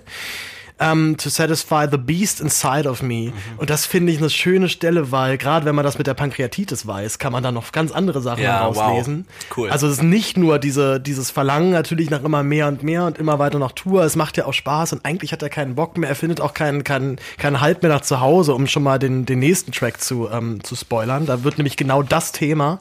[0.82, 3.34] Um, to satisfy the beast inside of me.
[3.58, 6.88] Und das finde ich eine schöne Stelle, weil gerade wenn man das mit der Pankreatitis
[6.88, 9.26] weiß, kann man da noch ganz andere Sachen Ja, rauslesen.
[9.28, 9.58] wow.
[9.58, 9.70] Cool.
[9.72, 13.18] Also es ist nicht nur diese, dieses Verlangen natürlich nach immer mehr und mehr und
[13.18, 14.04] immer weiter nach Tour.
[14.04, 16.08] Es macht ja auch Spaß und eigentlich hat er keinen Bock mehr.
[16.08, 19.26] Er findet auch keinen, keinen, keinen Halt mehr nach zu Hause, um schon mal den,
[19.26, 21.26] den nächsten Track zu, ähm, zu spoilern.
[21.26, 22.80] Da wird nämlich genau das Thema.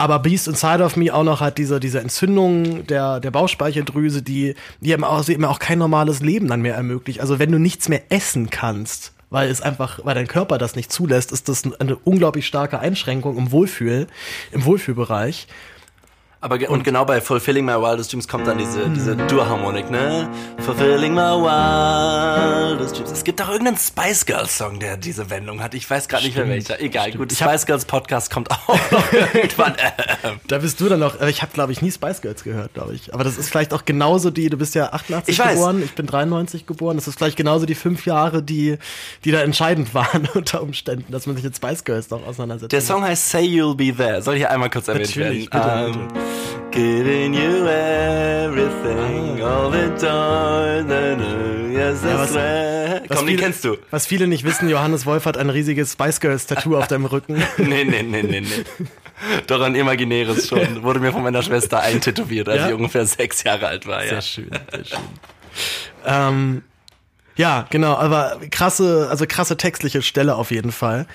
[0.00, 4.54] Aber Beast Inside of Me auch noch hat diese, diese Entzündung der, der Bauchspeicheldrüse, die,
[4.80, 7.20] die eben auch, eben auch kein normales Leben dann mehr ermöglicht.
[7.20, 10.90] Also wenn du nichts mehr essen kannst, weil es einfach, weil dein Körper das nicht
[10.90, 14.06] zulässt, ist das eine unglaublich starke Einschränkung im Wohlfühl,
[14.52, 15.46] im Wohlfühlbereich.
[16.40, 20.28] Aber ge und genau bei Fulfilling My Wildest Dreams kommt dann diese, diese Dur-Harmonik, ne?
[20.64, 23.10] Fulfilling My Wildest Dreams.
[23.10, 25.74] Es gibt auch irgendeinen Spice Girls Song, der diese Wendung hat.
[25.74, 26.80] Ich weiß gerade nicht mehr welcher.
[26.80, 27.32] Egal, gut.
[27.32, 29.74] Ich Spice Girls Podcast kommt auch noch irgendwann.
[30.46, 33.12] Da bist du dann noch, ich habe glaube ich nie Spice Girls gehört, glaube ich.
[33.12, 35.54] Aber das ist vielleicht auch genauso die, du bist ja 88 Ich weiß.
[35.54, 38.78] geboren, ich bin 93 geboren, das ist vielleicht genauso die fünf Jahre, die,
[39.24, 42.70] die da entscheidend waren unter Umständen, dass man sich mit Spice Girls noch auseinandersetzt.
[42.70, 44.22] Der Song heißt Say You'll Be There.
[44.22, 45.92] Soll hier einmal kurz erwähnt Natürlich, werden?
[45.92, 46.27] bitte, Ähm,
[46.70, 52.34] Giving you everything, all the joy, the new, yes, Ja, was-.
[53.08, 53.76] Was Komm, die viele- kennst du.
[53.90, 57.42] Was viele nicht wissen, Johannes Wolf hat ein riesiges Spice Girls Tattoo auf deinem Rücken.
[57.58, 58.64] Nee, nee, nee, nee, nee.
[59.46, 60.82] Doch ein imaginäres schon.
[60.82, 62.68] Wurde mir von meiner Schwester eintätowiert, als Ja?
[62.68, 64.02] ich ungefähr sechs Jahre alt war.
[64.04, 64.10] Ja.
[64.10, 64.98] Sehr schön, sehr schön.
[66.06, 66.62] ähm,
[67.36, 71.06] ja, genau, aber krasse, also krasse textliche Stelle auf jeden Fall.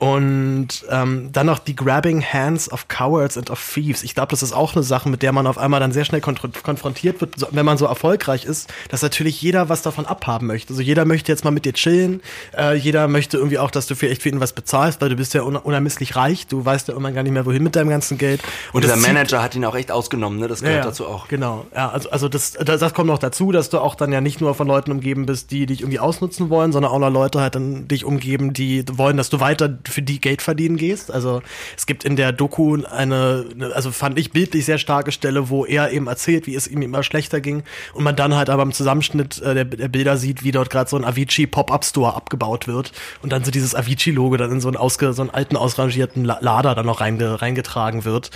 [0.00, 4.02] Und ähm, dann noch die Grabbing Hands of Cowards and of Thieves.
[4.02, 6.22] Ich glaube, das ist auch eine Sache, mit der man auf einmal dann sehr schnell
[6.22, 10.46] konfr- konfrontiert wird, so- wenn man so erfolgreich ist, dass natürlich jeder was davon abhaben
[10.46, 10.72] möchte.
[10.72, 12.22] Also jeder möchte jetzt mal mit dir chillen,
[12.56, 15.34] äh, jeder möchte irgendwie auch, dass du vielleicht für ihn was bezahlst, weil du bist
[15.34, 18.16] ja un unermesslich reich, du weißt ja irgendwann gar nicht mehr, wohin mit deinem ganzen
[18.16, 18.40] Geld.
[18.72, 20.48] Und das dieser Manager hat ihn auch echt ausgenommen, ne?
[20.48, 21.28] Das gehört dazu auch.
[21.28, 24.22] Genau, ja, also, also das, das, das kommt noch dazu, dass du auch dann ja
[24.22, 27.40] nicht nur von Leuten umgeben bist, die dich irgendwie ausnutzen wollen, sondern auch noch Leute
[27.42, 31.10] halt dann dich umgeben, die wollen, dass du weiter für die Geld verdienen gehst.
[31.10, 31.42] Also
[31.76, 35.90] es gibt in der Doku eine, also fand ich bildlich sehr starke Stelle, wo er
[35.92, 37.62] eben erzählt, wie es ihm immer schlechter ging
[37.92, 40.88] und man dann halt aber im Zusammenschnitt äh, der, der Bilder sieht, wie dort gerade
[40.88, 42.92] so ein Avicii Pop-Up Store abgebaut wird
[43.22, 46.24] und dann so dieses Avicii Logo dann in so einen ausge, so einen alten ausrangierten
[46.24, 48.30] La- Lader dann noch reinge, reingetragen wird.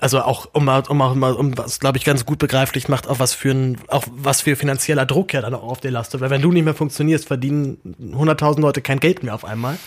[0.00, 3.06] Also auch um mal, um auch mal, um was glaube ich ganz gut begreiflich macht,
[3.08, 6.20] auch was für ein, auch was für finanzieller Druck ja dann auch auf dir lastet.
[6.20, 9.78] Weil wenn du nicht mehr funktionierst, verdienen 100.000 Leute kein Geld mehr auf einmal.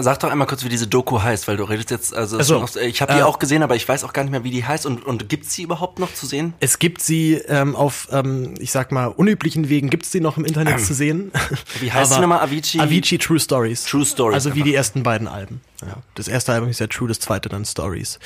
[0.00, 2.54] Sag doch einmal kurz, wie diese Doku heißt, weil du redest jetzt, also Ach so.
[2.54, 4.44] schon aus- ich habe die Äh, auch gesehen, aber ich weiß auch gar nicht mehr,
[4.44, 6.54] wie die heißt und, und gibt's sie überhaupt noch zu sehen?
[6.60, 10.36] Es gibt sie ähm, auf, ähm, ich sag mal, unüblichen Wegen gibt es sie noch
[10.36, 11.32] im Internet zu sehen.
[11.80, 12.40] Wie heißt sie nochmal?
[12.40, 12.80] Avicii?
[12.80, 13.84] Avicii True Stories.
[13.84, 14.64] True Stories Also wie einfach.
[14.64, 15.60] die ersten beiden Alben.
[15.86, 15.96] Ja.
[16.14, 18.18] Das erste Album ist ja True, das zweite dann Stories.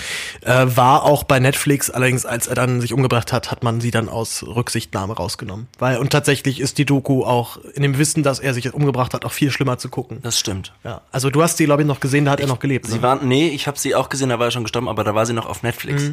[0.43, 3.91] Äh, war auch bei Netflix, allerdings als er dann sich umgebracht hat, hat man sie
[3.91, 5.69] dann aus Rücksichtnahme rausgenommen.
[5.79, 9.25] Weil, und tatsächlich ist die Doku auch in dem Wissen, dass er sich umgebracht hat,
[9.25, 10.19] auch viel schlimmer zu gucken.
[10.23, 10.73] Das stimmt.
[10.85, 11.03] Ja.
[11.13, 12.87] Also du hast sie, glaube ich, noch gesehen, da hat er noch gelebt.
[12.87, 13.03] Sie ne?
[13.03, 15.27] war, nee, ich habe sie auch gesehen, da war er schon gestorben, aber da war
[15.27, 16.13] sie noch auf Netflix.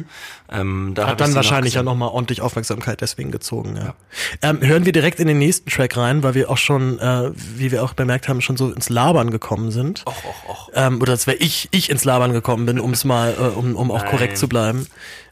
[0.50, 1.84] Ähm, da Hat ich dann sie wahrscheinlich noch ja gesehen.
[1.84, 3.94] nochmal ordentlich Aufmerksamkeit deswegen gezogen, ja.
[4.42, 7.70] Ähm, hören wir direkt in den nächsten Track rein, weil wir auch schon, äh, wie
[7.72, 10.04] wir auch bemerkt haben, schon so ins Labern gekommen sind.
[10.06, 10.70] Och, och, och.
[10.74, 13.90] Ähm, oder wäre ich, ich ins Labern gekommen bin, um es mal, äh, um, um
[13.90, 14.10] auch Nein.
[14.10, 14.86] korrekt zu bleiben.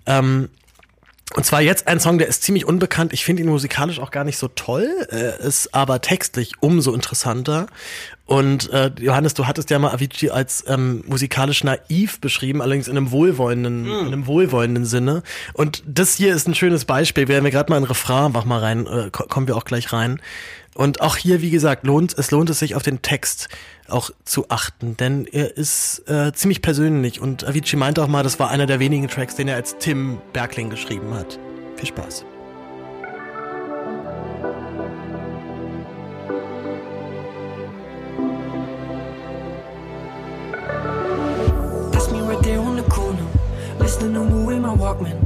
[0.06, 0.48] Ähm,
[1.34, 3.14] und zwar jetzt ein Song, der ist ziemlich unbekannt.
[3.14, 7.68] Ich finde ihn musikalisch auch gar nicht so toll, äh, ist aber textlich umso interessanter.
[8.24, 12.96] Und äh, Johannes, du hattest ja mal Avicii als ähm, musikalisch naiv beschrieben, allerdings in
[12.96, 15.22] einem wohlwollenden, in einem wohlwollenden Sinne.
[15.54, 17.26] Und das hier ist ein schönes Beispiel.
[17.28, 19.64] Wir haben ja gerade mal ein Refrain, mach mal rein, äh, ko- kommen wir auch
[19.64, 20.20] gleich rein.
[20.74, 23.48] Und auch hier, wie gesagt, lohnt es lohnt es sich auf den Text
[23.88, 28.38] auch zu achten, denn er ist äh, ziemlich persönlich und Avicii meinte auch mal, das
[28.38, 31.38] war einer der wenigen Tracks, den er als Tim Berkling geschrieben hat.
[31.76, 32.24] Viel Spaß.
[43.92, 45.18] Listening to Moo in my Walkman.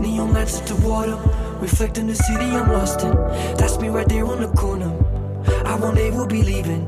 [0.00, 1.16] Neon lights at the water,
[1.60, 3.14] reflecting the city I'm lost in.
[3.58, 4.90] That's me right there on the corner.
[5.66, 6.86] I one day will be leaving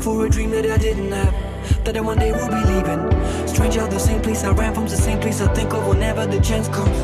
[0.00, 1.84] for a dream that I didn't have.
[1.84, 3.02] That I one day will be leaving.
[3.46, 6.26] Strange how the same place I ran from's the same place I think of whenever
[6.26, 6.98] the chance comes.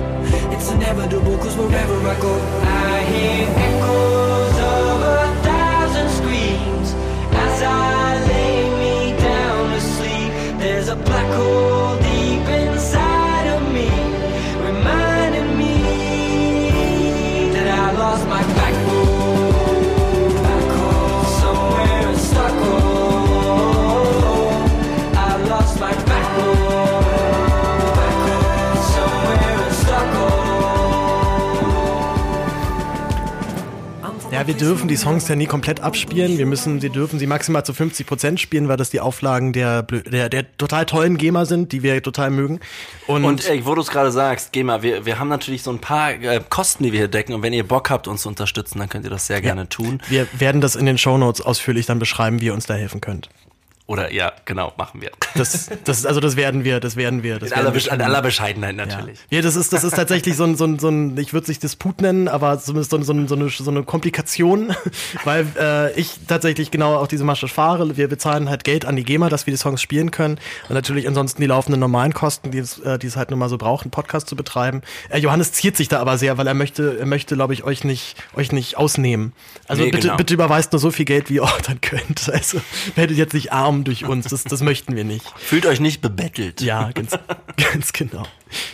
[0.54, 6.88] It's inevitable, cause wherever I go, I hear echoes of a thousand screams
[7.46, 10.58] as I lay me down to sleep.
[10.58, 11.81] There's a black hole
[34.52, 36.36] wir dürfen die Songs ja nie komplett abspielen.
[36.36, 39.82] Wir müssen, wir dürfen sie maximal zu 50 Prozent spielen, weil das die Auflagen der,
[39.82, 42.60] der, der total tollen GEMA sind, die wir total mögen.
[43.06, 45.70] Und, Und ey, wo du es gerade sagst, geh mal, wir, wir haben natürlich so
[45.70, 48.28] ein paar äh, Kosten, die wir hier decken und wenn ihr Bock habt, uns zu
[48.28, 50.02] unterstützen, dann könnt ihr das sehr gerne tun.
[50.08, 53.30] wir werden das in den Shownotes ausführlich dann beschreiben, wie ihr uns da helfen könnt.
[53.92, 55.10] Oder ja, genau, machen wir.
[55.34, 57.38] Das, das, also das werden wir, das werden wir.
[57.38, 59.18] Das In aller, werden wir Besch in aller Bescheidenheit natürlich.
[59.30, 61.48] Ja, das ist, das ist tatsächlich so ein, so ein, so ein ich würde es
[61.48, 64.74] nicht Disput nennen, aber zumindest so, ein- so, ein- so, eine, so eine Komplikation,
[65.24, 67.96] weil äh, ich tatsächlich genau auch diese Masche fahre.
[67.96, 70.38] Wir bezahlen halt Geld an die GEMA, dass wir die Songs spielen können
[70.68, 73.48] und natürlich ansonsten die laufenden normalen Kosten, die es, äh, die es halt nun mal
[73.48, 74.82] so braucht, einen Podcast zu betreiben.
[75.08, 77.84] Äh, Johannes ziert sich da aber sehr, weil er möchte, er möchte, glaube ich, euch
[77.84, 79.32] nicht, euch nicht ausnehmen.
[79.66, 80.16] Also Nee, bitte, genau.
[80.18, 82.28] bitte überweist nur so viel Geld, wie ihr ordern könnt.
[82.30, 82.60] Also
[82.96, 85.26] werdet jetzt nicht arm durch uns, das, das möchten wir nicht.
[85.38, 86.60] Fühlt euch nicht bebettelt.
[86.60, 87.18] Ja, ganz,
[87.72, 88.26] ganz genau.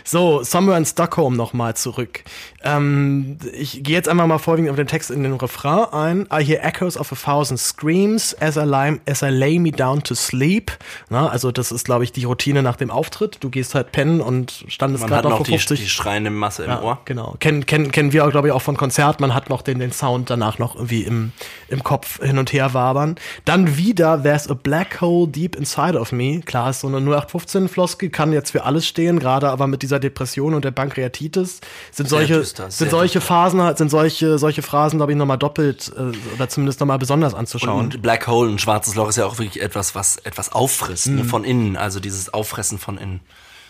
[0.05, 2.23] So, Somewhere in Stockholm nochmal zurück.
[2.63, 6.29] Ähm, ich gehe jetzt einmal mal vorwiegend auf den Text in den Refrain ein.
[6.33, 10.03] I hear echoes of a thousand screams as I, lie, as I lay me down
[10.03, 10.73] to sleep.
[11.09, 13.39] Na, also das ist, glaube ich, die Routine nach dem Auftritt.
[13.41, 15.81] Du gehst halt pennen und standest gerade noch vor die, 50.
[15.81, 16.99] die schreiende Masse im Ja, Ohr.
[17.05, 17.37] genau.
[17.39, 19.21] Kennen, kennen, kennen wir glaube ich, auch von Konzert.
[19.21, 21.33] Man hat noch den, den Sound danach noch irgendwie im,
[21.69, 23.17] im Kopf hin und her wabern.
[23.45, 26.41] Dann wieder There's a Black Hole Deep Inside of Me.
[26.41, 30.55] Klar, ist so eine 0815-Floskel, kann jetzt für alles stehen, gerade aber mit dieser Depression
[30.55, 31.61] und der Pankreatitis,
[31.93, 35.93] sind solche, düster, sind solche Phasen, halt- sind solche, solche Phrasen, glaube ich, nochmal doppelt
[35.97, 37.85] äh, oder zumindest nochmal besonders anzuschauen.
[37.87, 41.23] Und Black Hole, ein schwarzes Loch, ist ja auch wirklich etwas, was etwas auffrisst, ne,
[41.23, 41.29] Mhm.
[41.29, 43.21] von innen, also dieses Auffressen von innen.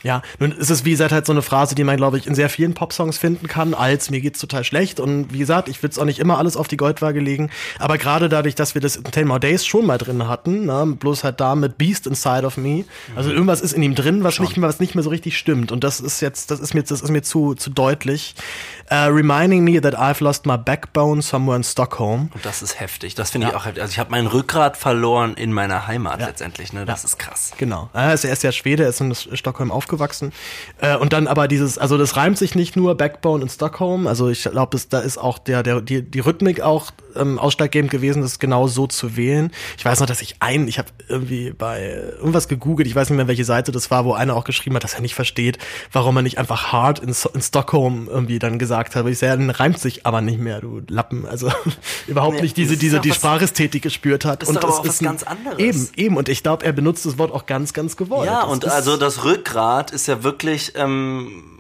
[0.02, 2.34] Ja, nun ist es wie gesagt halt so eine Phrase, die man, glaube ich, in
[2.34, 5.00] sehr vielen Popsongs finden kann, als mir geht's total schlecht.
[5.00, 7.50] Und wie gesagt, ich will es auch nicht immer alles auf die Goldwaage legen.
[7.78, 10.96] Aber gerade dadurch, dass wir das in Ten More Days schon mal drin hatten, ne,
[10.98, 12.84] bloß halt da mit Beast Inside of Me.
[13.16, 15.72] Also irgendwas ist in ihm drin, was nicht mehr, was nicht mehr so richtig stimmt.
[15.72, 18.34] Und das ist jetzt, das ist mir, das ist mir zu, zu deutlich.
[18.90, 22.30] Uh, reminding me that I've lost my backbone somewhere in Stockholm.
[22.32, 23.14] Und das ist heftig.
[23.14, 23.82] Das finde ich auch heftig.
[23.82, 26.72] Also ich habe mein Rückgrat verloren in meiner Heimat letztendlich.
[26.72, 26.86] Ne?
[26.86, 27.52] Das ist krass.
[27.58, 27.90] Genau.
[27.92, 29.87] Er ist, er ist ja Schwede, er ist in Stockholm aufgewachsen.
[30.80, 34.06] Äh, und dann aber dieses, also das reimt sich nicht nur Backbone in Stockholm.
[34.06, 38.22] Also ich glaube, da ist auch der, der, die, die Rhythmik auch ähm, ausschlaggebend gewesen,
[38.22, 39.50] das genau so zu wählen.
[39.76, 41.80] Ich weiß noch, dass ich ein, ich habe irgendwie bei
[42.18, 44.84] irgendwas gegoogelt, ich weiß nicht mehr, welche Seite das war, wo einer auch geschrieben hat,
[44.84, 45.58] dass er nicht versteht,
[45.92, 49.06] warum man nicht einfach hard in, So- in Stockholm irgendwie dann gesagt hat.
[49.06, 51.26] Ich sage, dann reimt sich aber nicht mehr, du Lappen.
[51.26, 51.50] Also
[52.06, 54.42] überhaupt Nee, nicht diese, ist diese, die was- Sprachästhetik gespürt hat.
[54.42, 55.58] Das ist aber das auch was ein- ganz anderes.
[55.58, 56.16] Eben, eben.
[56.16, 58.26] Und ich glaube, er benutzt das Wort auch ganz, ganz gewollt.
[58.26, 61.57] Ja, Das und ist- also das Rückgrat ist ja wirklich ähm,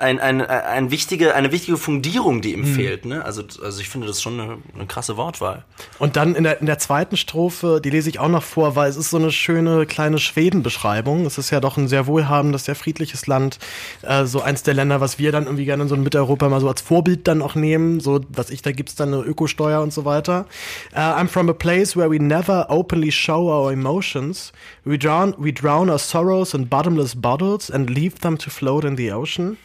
[0.00, 2.74] ein, ein, ein wichtige, eine wichtige Fundierung, die ihm Mhm.
[2.74, 3.04] fehlt.
[3.04, 3.24] Ne?
[3.24, 5.64] Also, also ich finde das schon eine, eine krasse Wortwahl.
[5.98, 8.88] Und dann in der, in der zweiten Strophe, die lese ich auch noch vor, weil
[8.90, 11.26] es ist so eine schöne kleine Schweden-Beschreibung.
[11.26, 13.58] Es ist ja doch ein sehr wohlhabendes, sehr friedliches Land.
[14.02, 16.68] Äh, so eins der Länder, was wir dann irgendwie gerne in so Mitteleuropa mal so
[16.68, 18.00] als Vorbild dann auch nehmen.
[18.00, 20.46] So, was ich, da gibt's dann eine Ökosteuer und so weiter.
[20.94, 24.52] Uh, I'm from a place where we never openly show our emotions.
[24.84, 28.96] We drown, we drown our sorrows in bottomless bottles and leave them to float in
[28.96, 29.56] the ocean.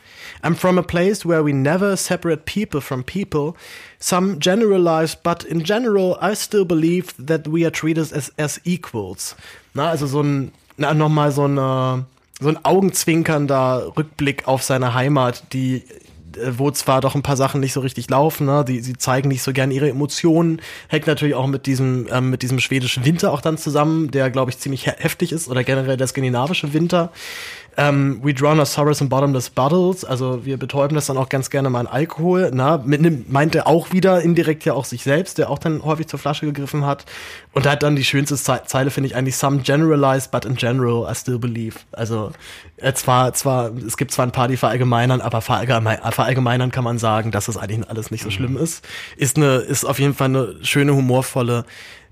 [0.44, 3.56] I'm from a place where we never separate people from people.
[4.00, 9.36] Some generalize, but in general, I still believe that we are treated as, as equals.
[9.74, 12.06] Na, also so ein, nochmal so eine,
[12.40, 15.84] so ein augenzwinkernder Rückblick auf seine Heimat, die
[16.38, 18.64] äh, wo zwar doch ein paar Sachen nicht so richtig laufen, ne?
[18.66, 22.42] die, sie zeigen nicht so gern ihre Emotionen, hängt natürlich auch mit diesem, ähm, mit
[22.42, 25.98] diesem schwedischen Winter auch dann zusammen, der, glaube ich, ziemlich he heftig ist, oder generell
[25.98, 27.12] der skandinavische Winter.
[27.78, 31.50] Ähm, we drown our sorrows in bottomless bottles, also wir betäuben das dann auch ganz
[31.50, 32.52] gerne mal in Alkohol.
[32.54, 36.20] Na, mit er auch wieder indirekt ja auch sich selbst, der auch dann häufig zur
[36.20, 37.06] Flasche gegriffen hat.
[37.52, 40.56] Und da hat dann die schönste Ze Zeile, finde ich eigentlich, some generalize, but in
[40.56, 41.80] general I still believe.
[41.92, 42.32] Also
[42.78, 46.98] äh, zwar, zwar, es gibt zwar ein paar, die verallgemeinern, aber verallgemein, verallgemeinern kann man
[46.98, 48.86] sagen, dass es eigentlich alles nicht so schlimm ist.
[49.18, 51.66] Ist eine, ist auf jeden Fall eine schöne, humorvolle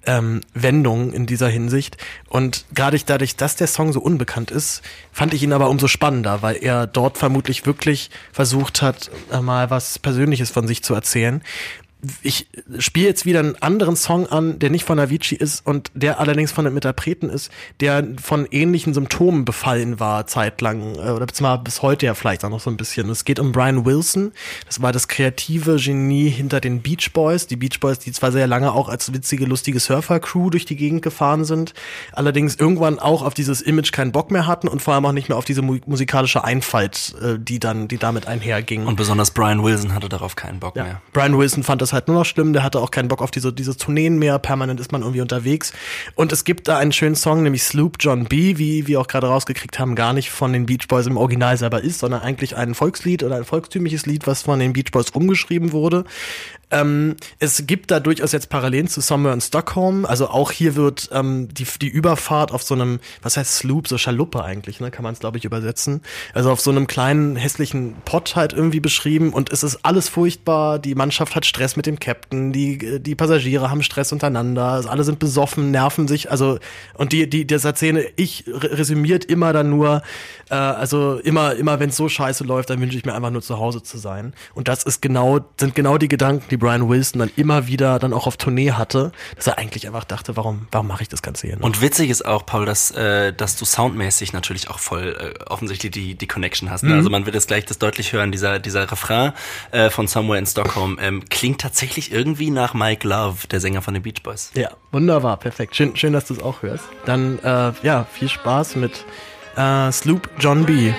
[0.06, 1.98] ähm, Wendung in dieser Hinsicht.
[2.30, 4.82] Und gerade dadurch, dass der Song so unbekannt ist,
[5.12, 9.70] fand ich ihn aber umso spannender, weil er dort vermutlich wirklich versucht hat, äh, mal
[9.70, 11.42] was Persönliches von sich zu erzählen.
[12.22, 12.48] Ich
[12.80, 16.52] spiele jetzt wieder einen anderen Song an, der nicht von Avicii ist und der allerdings
[16.52, 17.50] von einem Interpreten ist,
[17.80, 22.50] der von ähnlichen Symptomen befallen war zeitlang äh, oder beziehungsweise bis heute ja vielleicht auch
[22.50, 23.10] noch so ein bisschen.
[23.10, 24.34] Es geht um Brian Wilson.
[24.66, 27.48] Das war das kreative Genie hinter den Beach Boys.
[27.48, 31.04] Die Beach Boys, die zwar sehr lange auch als witzige, lustige Surfer-Crew durch die Gegend
[31.04, 31.74] gefahren sind,
[32.12, 35.30] allerdings irgendwann auch auf dieses Image keinen Bock mehr hatten und vor allem auch nicht
[35.30, 38.86] mehr auf diese mu musikalische Einfalt, äh, die dann, die damit einherging.
[38.86, 41.02] Und besonders Brian Wilson hatte darauf keinen Bock mehr.
[41.14, 43.54] Brian Wilson fand das halt nur noch schlimm, der hatte auch keinen Bock auf diese,
[43.54, 45.74] diese Tourneen mehr, permanent ist man irgendwie unterwegs.
[46.16, 49.28] Und es gibt da einen schönen Song, nämlich Sloop John B., wie wir auch gerade
[49.28, 52.76] rausgekriegt haben, gar nicht von den Beach Boys im Original selber ist, sondern eigentlich ein
[52.76, 56.06] Volkslied oder ein volkstümliches Lied, was von den Beach Boys umgeschrieben wurde.
[56.74, 60.06] Ähm, es gibt da durchaus jetzt Parallelen zu Somewhere in Stockholm.
[60.06, 63.98] Also auch hier wird ähm, die, die Überfahrt auf so einem, was heißt Sloop, so
[63.98, 66.02] Schaluppe eigentlich, ne, kann man es glaube ich übersetzen.
[66.34, 70.80] Also auf so einem kleinen hässlichen Pott halt irgendwie beschrieben und es ist alles furchtbar.
[70.80, 75.04] Die Mannschaft hat Stress mit dem Captain, die die Passagiere haben Stress untereinander, also alle
[75.04, 76.32] sind besoffen, nerven sich.
[76.32, 76.58] Also
[76.96, 80.02] und die die das erzähle ich re- resümiert immer dann nur,
[80.50, 83.44] äh, also immer immer wenn es so scheiße läuft, dann wünsche ich mir einfach nur
[83.44, 84.34] zu Hause zu sein.
[84.56, 88.14] Und das ist genau sind genau die Gedanken, die Brian Wilson dann immer wieder dann
[88.14, 91.48] auch auf Tournee hatte, dass er eigentlich einfach dachte, warum, warum mache ich das Ganze
[91.48, 91.66] hier noch?
[91.66, 95.92] Und witzig ist auch, Paul, dass, äh, dass du soundmäßig natürlich auch voll äh, offensichtlich
[95.92, 96.84] die, die Connection hast.
[96.84, 96.92] Ne?
[96.92, 96.96] Mhm.
[96.96, 99.34] Also man wird jetzt gleich das deutlich hören, dieser, dieser Refrain
[99.72, 103.94] äh, von Somewhere in Stockholm ähm, klingt tatsächlich irgendwie nach Mike Love, der Sänger von
[103.94, 104.52] den Beach Boys.
[104.54, 105.76] Ja, wunderbar, perfekt.
[105.76, 106.86] Schön, schön dass du es auch hörst.
[107.06, 109.04] Dann, äh, ja, viel Spaß mit
[109.58, 110.94] äh, Sloop John B.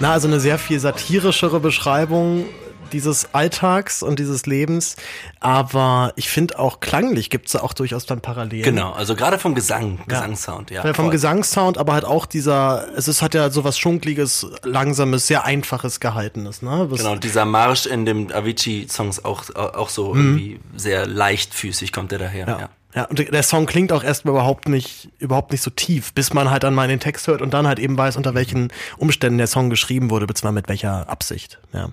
[0.00, 2.44] Na, also eine sehr viel satirischere Beschreibung
[2.92, 4.96] dieses Alltags und dieses Lebens.
[5.40, 8.62] Aber ich finde auch klanglich gibt's da auch durchaus dann Parallelen.
[8.62, 10.82] Genau, also gerade vom Gesang, Gesangssound, ja.
[10.84, 11.12] Weil vom voll.
[11.12, 16.62] Gesangssound, aber halt auch dieser, es ist, hat ja sowas Schunkliges, Langsames, sehr Einfaches gehaltenes,
[16.62, 16.86] ne?
[16.88, 20.20] Was- Genau, dieser Marsch in dem Avicii-Songs auch, auch so Mhm.
[20.20, 22.46] irgendwie sehr leichtfüßig kommt der daher.
[22.48, 22.58] Ja.
[22.60, 22.68] Ja.
[22.98, 26.50] Ja, und der Song klingt auch erstmal überhaupt nicht, überhaupt nicht so tief, bis man
[26.50, 29.46] halt dann mal den Text hört und dann halt eben weiß, unter welchen Umständen der
[29.46, 31.60] Song geschrieben wurde, beziehungsweise mit welcher Absicht.
[31.72, 31.90] Ja.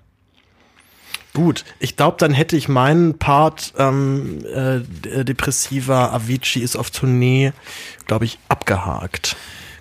[1.35, 4.79] Gut, ich glaube, dann hätte ich meinen Part ähm, äh,
[5.23, 7.53] depressiver Avicii ist auf Tournee,
[8.07, 9.35] glaube ich, abgehakt.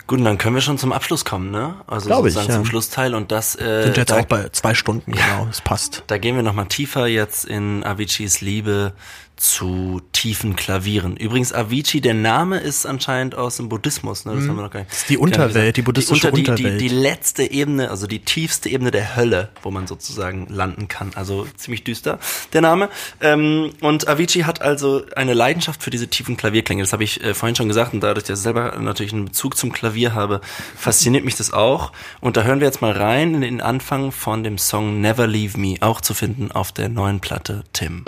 [0.05, 1.77] Gut, und dann können wir schon zum Abschluss kommen, ne?
[1.87, 2.55] Also Glaub ich, sozusagen ja.
[2.59, 6.03] zum Schlussteil und das äh, Sind jetzt da, auch bei zwei Stunden, genau, das passt.
[6.05, 8.93] da gehen wir nochmal tiefer jetzt in Aviciis Liebe
[9.37, 11.17] zu tiefen Klavieren.
[11.17, 14.33] Übrigens, Avicii, der Name ist anscheinend aus dem Buddhismus, ne?
[14.33, 14.49] Das Mhm.
[14.49, 14.91] haben wir noch gar nicht.
[14.91, 16.81] Das ist die Unterwelt, die buddhistische die, unter, die, Unterwelt.
[16.81, 21.11] Die, die letzte Ebene, also die tiefste Ebene der Hölle, wo man sozusagen landen kann.
[21.15, 22.19] Also ziemlich düster,
[22.53, 22.89] der Name.
[23.21, 26.81] Ähm, und Avicii hat also eine Leidenschaft für diese tiefen Klavierklänge.
[26.83, 29.57] Das habe ich äh, vorhin schon gesagt und dadurch, dass ich selber natürlich einen Bezug
[29.57, 30.41] zum Klavier habe,
[30.77, 31.91] fasziniert mich das auch.
[32.21, 35.59] Und da hören wir jetzt mal rein in den Anfang von dem Song Never Leave
[35.59, 38.05] Me, auch zu finden auf der neuen Platte Tim.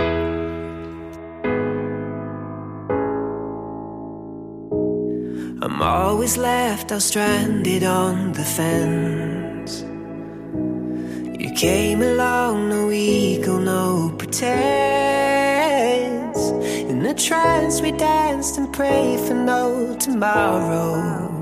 [5.67, 9.83] I'm always left out stranded on the fence.
[11.43, 14.47] You came along, no ego, no pretense.
[16.89, 21.35] In a trance, we danced and prayed for no tomorrow.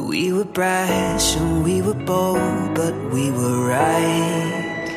[0.00, 4.90] We were brash and we were bold, but we were right.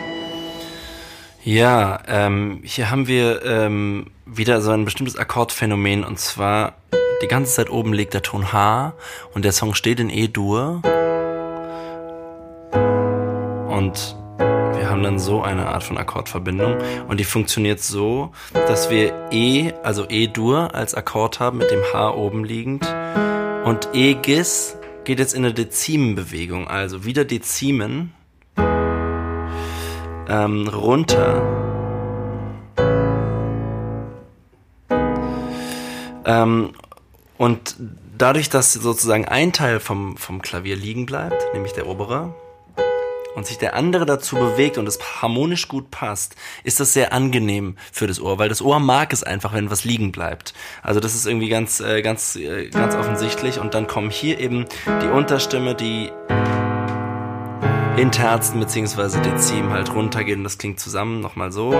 [1.43, 6.77] Ja, ähm, hier haben wir ähm, wieder so ein bestimmtes Akkordphänomen und zwar
[7.23, 8.93] die ganze Zeit oben liegt der Ton H
[9.33, 10.81] und der Song steht in E-Dur.
[13.69, 16.75] Und wir haben dann so eine Art von Akkordverbindung.
[17.07, 22.13] Und die funktioniert so, dass wir E, also E-Dur als Akkord haben mit dem H
[22.13, 22.85] oben liegend.
[23.63, 24.75] Und E-Gis
[25.05, 28.13] geht jetzt in eine Dezimenbewegung, also wieder Dezimen
[30.27, 31.41] ähm, runter.
[36.25, 36.73] Ähm,
[37.43, 37.75] und
[38.17, 42.33] dadurch, dass sozusagen ein Teil vom, vom Klavier liegen bleibt, nämlich der obere,
[43.35, 47.75] und sich der andere dazu bewegt und es harmonisch gut passt, ist das sehr angenehm
[47.91, 50.53] für das Ohr, weil das Ohr mag es einfach, wenn was liegen bleibt.
[50.83, 53.59] Also das ist irgendwie ganz, äh, ganz, äh, ganz offensichtlich.
[53.59, 54.63] Und dann kommen hier eben
[55.01, 56.11] die Unterstimme, die
[57.97, 61.73] in Terzen beziehungsweise Dezim halt runtergeht und das klingt zusammen nochmal so.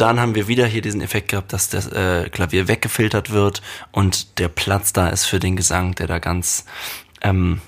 [0.00, 3.62] Dann haben wir wieder hier diesen Effekt gehabt, dass das äh, Klavier weggefiltert wird
[3.92, 6.64] und der Platz da ist für den Gesang, der da ganz,
[7.22, 7.60] ähm,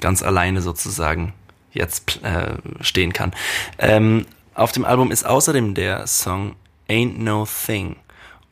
[0.00, 1.32] ganz alleine sozusagen
[1.72, 3.32] jetzt äh, stehen kann.
[3.78, 6.56] Ähm, auf dem Album ist außerdem der Song
[6.88, 7.96] Ain't No Thing.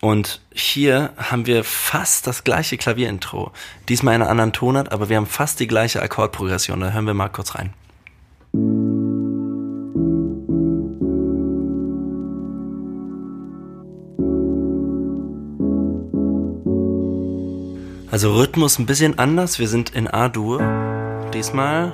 [0.00, 3.50] Und hier haben wir fast das gleiche Klavierintro.
[3.88, 6.80] Diesmal in einer anderen Tonart, aber wir haben fast die gleiche Akkordprogression.
[6.80, 7.72] Da hören wir mal kurz rein.
[18.16, 19.58] Also Rhythmus ein bisschen anders.
[19.58, 20.62] Wir sind in A-Dur
[21.34, 21.92] diesmal.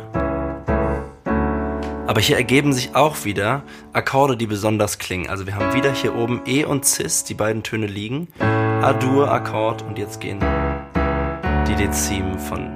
[2.06, 5.28] Aber hier ergeben sich auch wieder Akkorde, die besonders klingen.
[5.28, 8.28] Also wir haben wieder hier oben E und Cis, die beiden Töne liegen.
[8.38, 10.38] A-Dur, Akkord und jetzt gehen
[11.66, 12.70] die Dezimen von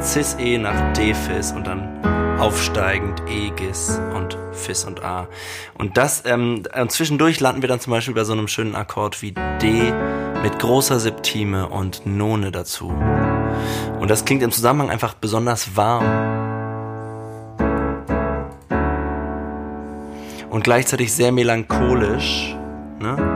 [0.00, 5.28] Cis-E nach D-Fis und dann aufsteigend E-Gis und Fis und A.
[5.76, 9.32] Und das, ähm, zwischendurch landen wir dann zum Beispiel bei so einem schönen Akkord wie
[9.60, 9.92] D
[10.42, 12.94] mit großer Septime und None dazu.
[13.98, 16.04] Und das klingt im Zusammenhang einfach besonders warm.
[20.50, 22.56] Und gleichzeitig sehr melancholisch.
[23.00, 23.27] Ne?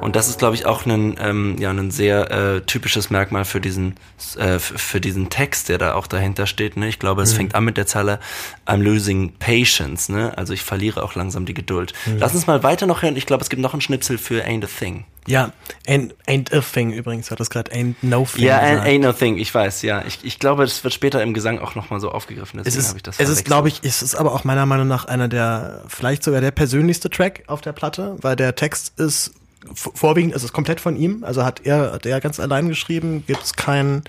[0.00, 3.60] Und das ist, glaube ich, auch ein, ähm, ja, ein sehr äh, typisches Merkmal für
[3.60, 3.96] diesen,
[4.38, 6.76] äh, für diesen Text, der da auch dahinter steht.
[6.76, 6.88] Ne?
[6.88, 7.36] Ich glaube, es Mhm.
[7.36, 8.18] fängt an mit der Zeile
[8.66, 10.10] I'm losing patience.
[10.10, 10.36] Ne?
[10.36, 11.92] Also ich verliere auch langsam die Geduld.
[12.06, 12.18] Mhm.
[12.18, 13.16] Lass uns mal weiter noch hören.
[13.16, 15.04] Ich glaube, es gibt noch einen Schnipsel für Ain't a Thing.
[15.26, 15.52] Ja,
[15.86, 18.88] ain't, ain't a thing übrigens, hat das gerade ain't no thing Ja, ain't, gesagt.
[18.88, 20.02] ain't no thing, ich weiß, ja.
[20.06, 22.58] Ich, ich glaube, das wird später im Gesang auch nochmal so aufgegriffen.
[22.60, 24.64] Es Deswegen ist, habe ich das es ist, glaube ich, es ist aber auch meiner
[24.64, 28.98] Meinung nach einer der, vielleicht sogar der persönlichste Track auf der Platte, weil der Text
[28.98, 29.32] ist
[29.74, 33.54] vorwiegend, ist komplett von ihm, also hat er, hat er ganz allein geschrieben, gibt es
[33.54, 34.02] keinen,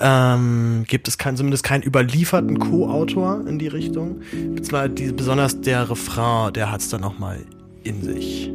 [0.00, 4.22] ähm, gibt es keinen, zumindest keinen überlieferten Co-Autor in die Richtung.
[4.32, 7.40] Die, besonders der Refrain, der hat es dann nochmal
[7.82, 8.50] in sich,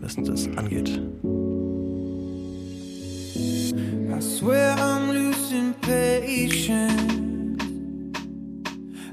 [0.00, 1.00] was das angeht.
[4.14, 7.60] I swear I'm losing patience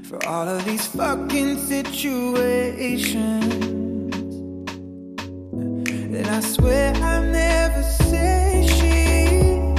[0.08, 3.91] for all of these fucking situations.
[6.14, 9.76] And I swear I never say shit,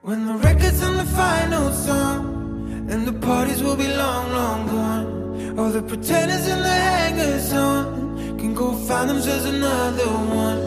[0.02, 5.58] When the record's on the final song, and the parties will be long, long gone.
[5.58, 10.10] All the pretenders and the hangers on can go find themselves another
[10.46, 10.60] one.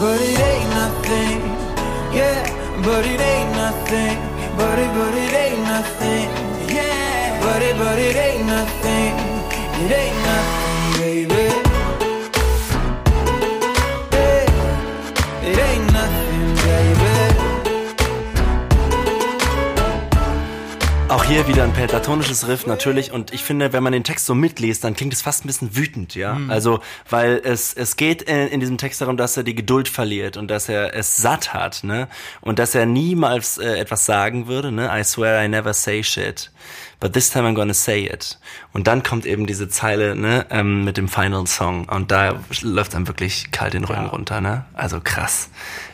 [0.00, 1.40] But it ain't nothing,
[2.12, 2.42] yeah.
[2.82, 4.18] But it ain't nothing,
[4.56, 6.49] but it, but it ain't nothing.
[7.52, 9.12] But it, but it ain't nothing,
[9.82, 11.50] it ain't nothing, baby.
[14.12, 15.48] Yeah.
[15.50, 17.10] It ain't nothing, baby.
[21.08, 24.36] Auch hier wieder ein pentatonisches Riff natürlich und ich finde, wenn man den Text so
[24.36, 26.34] mitliest, dann klingt es fast ein bisschen wütend, ja.
[26.34, 26.50] Mhm.
[26.52, 26.78] Also,
[27.08, 30.48] weil es es geht in, in diesem Text darum, dass er die Geduld verliert und
[30.48, 32.06] dass er es satt hat, ne?
[32.42, 34.88] Und dass er niemals äh, etwas sagen würde, ne?
[34.92, 36.52] I swear I never say shit,
[37.00, 38.38] but this time I'm gonna say it.
[38.72, 40.46] Und dann kommt eben diese Zeile, ne?
[40.50, 44.64] Ähm, mit dem Final Song und da läuft dann wirklich kalt den Rücken runter, ne?
[44.74, 45.48] Also krass,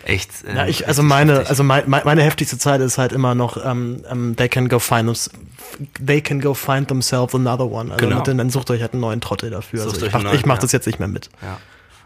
[0.04, 0.30] echt.
[0.44, 1.48] äh, Ja, ich, also meine, heftig.
[1.50, 4.78] also mein, mein, meine heftigste Zeile ist halt immer noch, ähm, ähm, they can go
[4.78, 5.32] find them,
[6.04, 7.92] they can go find themselves another one.
[7.92, 8.18] Also Genau.
[8.18, 9.80] mit dann sucht euch halt einen neuen Trottel dafür.
[9.84, 10.60] Sucht Also ich einen mach, ja.
[10.62, 11.30] das jetzt nicht mehr mit.
[11.40, 11.58] Ja.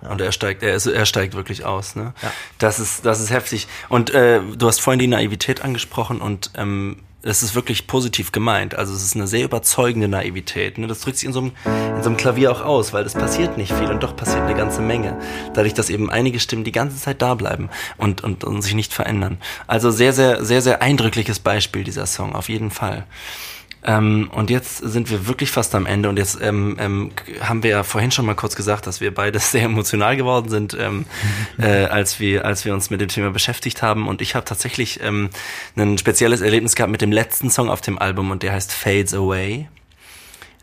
[0.08, 2.14] Und er steigt, er, ist, er steigt wirklich aus, ne?
[2.56, 3.68] Das ist, das ist heftig.
[3.90, 8.74] Und äh, du hast vorhin die Naivität angesprochen und ähm, es ist wirklich positiv gemeint.
[8.74, 10.78] Also es ist eine sehr überzeugende Naivität.
[10.78, 10.86] Ne?
[10.86, 11.52] Das drückt sich in so, einem,
[11.96, 14.54] in so einem Klavier auch aus, weil es passiert nicht viel und doch passiert eine
[14.54, 15.18] ganze Menge.
[15.54, 17.68] Dadurch, dass eben einige Stimmen die ganze Zeit da bleiben
[17.98, 19.38] und, und, und sich nicht verändern.
[19.66, 23.04] Also sehr, sehr, sehr, sehr eindrückliches Beispiel dieser Song, auf jeden Fall.
[23.82, 27.70] Ähm, und jetzt sind wir wirklich fast am Ende und jetzt ähm, ähm, haben wir
[27.70, 31.06] ja vorhin schon mal kurz gesagt, dass wir beide sehr emotional geworden sind, ähm,
[31.58, 34.06] äh, als wir als wir uns mit dem Thema beschäftigt haben.
[34.06, 35.30] Und ich habe tatsächlich ähm,
[35.76, 39.14] ein spezielles Erlebnis gehabt mit dem letzten Song auf dem Album und der heißt Fades
[39.14, 39.68] Away.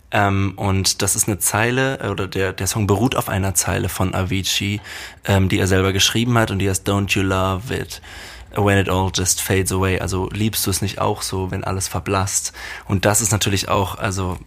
[0.10, 3.90] Ähm, und das ist eine Zeile, äh, oder der, der Song beruht auf einer Zeile
[3.90, 4.80] von Avicii,
[5.26, 8.02] ähm, die er selber geschrieben hat und die heißt Don't You Love It
[8.58, 10.00] when it all just fades away.
[10.00, 12.54] Also liebst du es nicht auch so, wenn alles verblasst?
[12.88, 14.38] Und das ist natürlich auch, also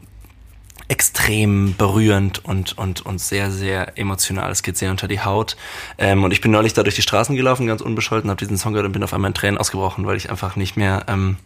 [0.90, 4.50] extrem berührend und, und, und sehr, sehr emotional.
[4.50, 5.56] Es geht sehr unter die Haut.
[5.98, 8.72] Ähm, und ich bin neulich da durch die Straßen gelaufen, ganz unbescholten, habe diesen Song
[8.72, 11.36] gehört und bin auf einmal in Tränen ausgebrochen, weil ich einfach nicht mehr, ähm,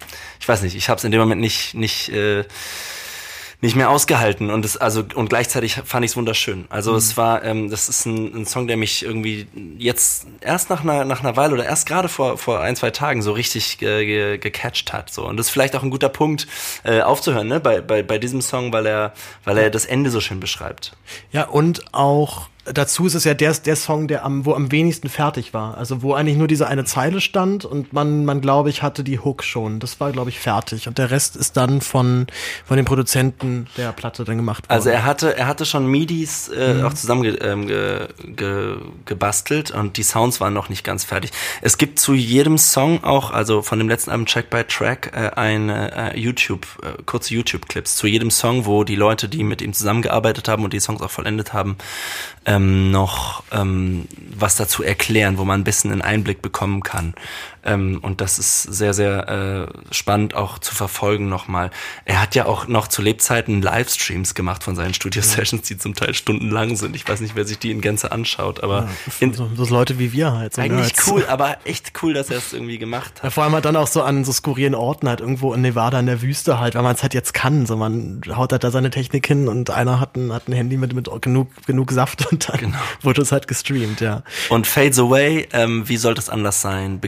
[0.40, 2.44] ich weiß nicht, ich habe es in dem Moment nicht, nicht, äh,
[3.64, 6.66] nicht mehr ausgehalten und es also und gleichzeitig fand ich es wunderschön.
[6.68, 6.96] Also Mhm.
[6.98, 9.46] es war, ähm, das ist ein, ein Song, der mich irgendwie
[9.78, 13.22] jetzt erst nach einer nach einer Weile oder erst gerade vor vor ein zwei Tagen
[13.22, 15.10] so richtig ge, ge, gecatcht hat.
[15.10, 16.46] So und das ist vielleicht auch ein guter Punkt
[16.84, 17.58] äh, aufzuhören, ne?
[17.58, 19.14] Bei, bei bei diesem Song, weil er
[19.44, 20.92] weil er das Ende so schön beschreibt.
[21.32, 25.08] Ja, und auch dazu ist es ja der, der Song, der am, wo am wenigsten
[25.08, 25.76] fertig war.
[25.78, 29.18] Also wo eigentlich nur diese eine Zeile stand und man, man glaube ich, hatte die
[29.18, 29.80] Hook schon.
[29.80, 30.88] Das war, glaube ich, fertig.
[30.88, 32.26] Und der Rest ist dann von,
[32.64, 34.72] von den Produzenten der Platte dann gemacht worden.
[34.74, 36.84] Also er hatte, er hatte schon MIDIs äh, Mhm.
[36.86, 41.30] auch zusammen ge, ähm, ge, ge, gebastelt und die Sounds waren noch nicht ganz fertig.
[41.60, 45.30] Es gibt zu jedem Song auch, also von dem letzten Album Track by Track, äh,
[45.36, 49.72] eine äh, YouTube, äh, kurze YouTube-Clips zu jedem Song, wo die Leute, die mit ihm
[49.72, 51.76] zusammengearbeitet haben und die Songs auch vollendet haben,
[52.54, 54.06] ähm, noch ähm,
[54.36, 57.14] was dazu erklären, wo man ein bisschen einen Einblick bekommen kann.
[57.64, 61.70] Ähm, und das ist sehr, sehr äh, spannend auch zu verfolgen nochmal.
[62.04, 66.14] Er hat ja auch noch zu Lebzeiten Livestreams gemacht von seinen Studio-Sessions, die zum Teil
[66.14, 66.96] stundenlang sind.
[66.96, 68.88] Ich weiß nicht, wer sich die in Gänze anschaut, aber
[69.20, 70.54] in, so, so Leute wie wir halt.
[70.54, 71.08] So eigentlich Nerds.
[71.08, 73.24] cool, aber echt cool, dass er es irgendwie gemacht hat.
[73.24, 75.98] Ja, vor allem halt dann auch so an so skurrilen Orten halt irgendwo in Nevada
[76.00, 77.66] in der Wüste halt, weil man es halt jetzt kann.
[77.66, 80.76] So man haut halt da seine Technik hin und einer hat ein, hat ein Handy
[80.76, 82.78] mit, mit genug, genug Saft und dann Genau.
[83.02, 84.22] wurde es halt gestreamt, ja.
[84.48, 87.00] Und Fades Away, ähm, wie sollte es anders sein,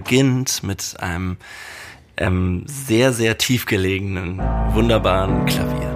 [0.47, 1.37] beginnt mit einem
[2.17, 4.39] ähm, sehr, sehr tief gelegenen,
[4.73, 5.93] wunderbaren Klavier.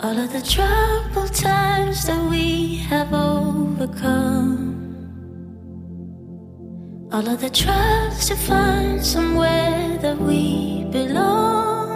[0.00, 4.72] All of the troubled times that we have overcome.
[7.10, 11.93] All of the tries to find somewhere that we belong.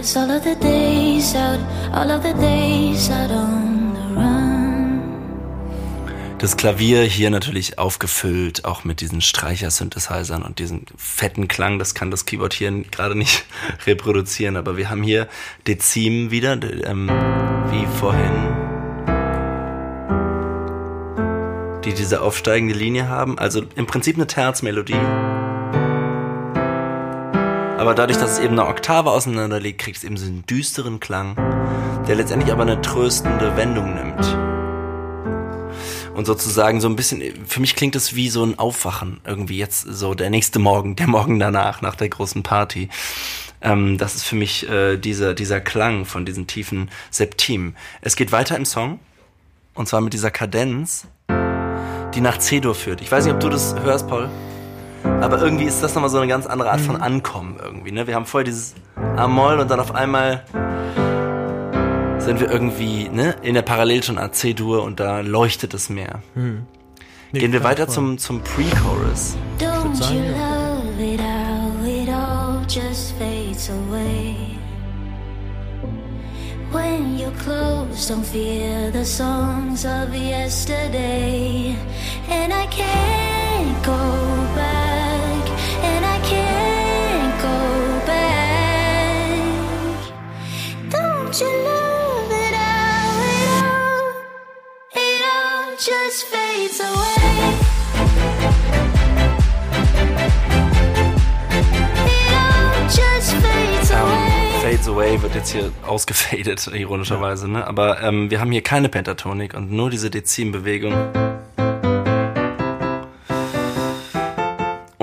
[0.00, 1.60] Cause all of the days out,
[1.92, 5.02] all of the days out on the run.
[6.38, 11.78] Das Klavier hier natürlich aufgefüllt, auch mit diesen Streicher-Synthesizern und diesem fetten Klang.
[11.78, 13.44] Das kann das Keyboard hier gerade nicht
[13.86, 15.28] reproduzieren, aber wir haben hier
[15.66, 17.10] Dezim wieder, ähm,
[17.70, 18.56] wie vorhin.
[21.84, 23.38] die diese aufsteigende Linie haben.
[23.38, 25.00] Also im Prinzip eine Terzmelodie.
[27.80, 31.00] Aber dadurch, dass es eben eine Oktave auseinander liegt, kriegt es eben so einen düsteren
[31.00, 31.34] Klang,
[32.06, 34.22] der letztendlich aber eine tröstende Wendung nimmt.
[36.14, 39.80] Und sozusagen so ein bisschen, für mich klingt es wie so ein Aufwachen irgendwie jetzt
[39.80, 42.90] so der nächste Morgen, der Morgen danach, nach der großen Party.
[43.62, 47.78] Ähm, das ist für mich äh, dieser, dieser Klang von diesen tiefen Septimen.
[48.02, 49.00] Es geht weiter im Song.
[49.72, 51.06] Und zwar mit dieser Kadenz,
[52.14, 53.00] die nach C-Dur führt.
[53.00, 54.28] Ich weiß nicht, ob du das hörst, Paul.
[55.04, 57.92] Aber irgendwie ist das nochmal so eine ganz andere Art von Ankommen irgendwie.
[57.92, 58.06] Ne?
[58.06, 58.74] Wir haben vorher dieses
[59.16, 60.44] A-Moll und dann auf einmal
[62.18, 66.20] sind wir irgendwie ne, in der Parallel schon A C-Dur und da leuchtet es mehr.
[66.34, 66.66] Hm.
[67.32, 67.94] Nee, Gehen wir weiter voll.
[67.94, 69.36] zum, zum Pre-Chorus.
[69.58, 74.34] Don't you love it how it all just fades away?
[76.72, 81.74] When you're close, don't fear the songs of yesterday.
[82.28, 83.96] And I can't go
[84.54, 84.79] back,
[104.90, 107.48] Away wird jetzt hier ausgefadet, ironischerweise.
[107.48, 107.66] Ne?
[107.66, 111.29] Aber ähm, wir haben hier keine Pentatonik und nur diese Dezimbewegung.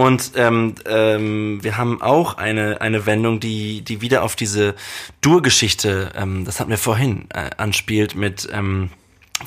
[0.07, 4.73] Und ähm, ähm, wir haben auch eine, eine Wendung, die, die wieder auf diese
[5.19, 8.89] Dur-Geschichte, ähm, das hatten wir vorhin, äh, anspielt mit, ähm,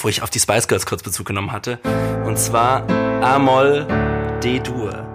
[0.00, 1.78] wo ich auf die Spice Girls kurz Bezug genommen hatte.
[2.26, 2.86] Und zwar
[3.22, 3.86] A-Moll,
[4.42, 5.06] D-Dur.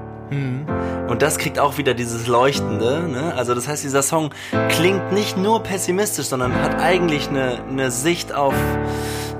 [1.08, 3.08] Und das kriegt auch wieder dieses Leuchtende.
[3.08, 3.34] Ne?
[3.36, 4.32] Also das heißt, dieser Song
[4.70, 8.56] klingt nicht nur pessimistisch, sondern hat eigentlich eine, eine Sicht auf,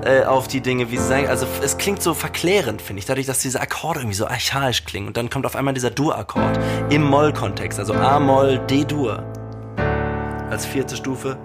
[0.04, 1.28] äh, auf die Dinge, wie sie sagen.
[1.28, 5.08] Also es klingt so verklärend, finde ich, dadurch, dass diese Akkorde irgendwie so archaisch klingen.
[5.08, 6.58] Und dann kommt auf einmal dieser Dur-Akkord
[6.90, 9.24] im Moll-Kontext, also A-Moll, D-Dur
[10.50, 11.38] als vierte Stufe.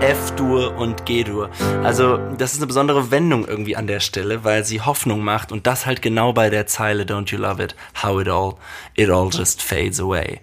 [0.00, 1.50] F-Dur und G-Dur.
[1.82, 5.66] Also, das ist eine besondere Wendung irgendwie an der Stelle, weil sie Hoffnung macht und
[5.66, 8.56] das halt genau bei der Zeile Don't you love it, how it all,
[8.94, 10.40] it all just fades away.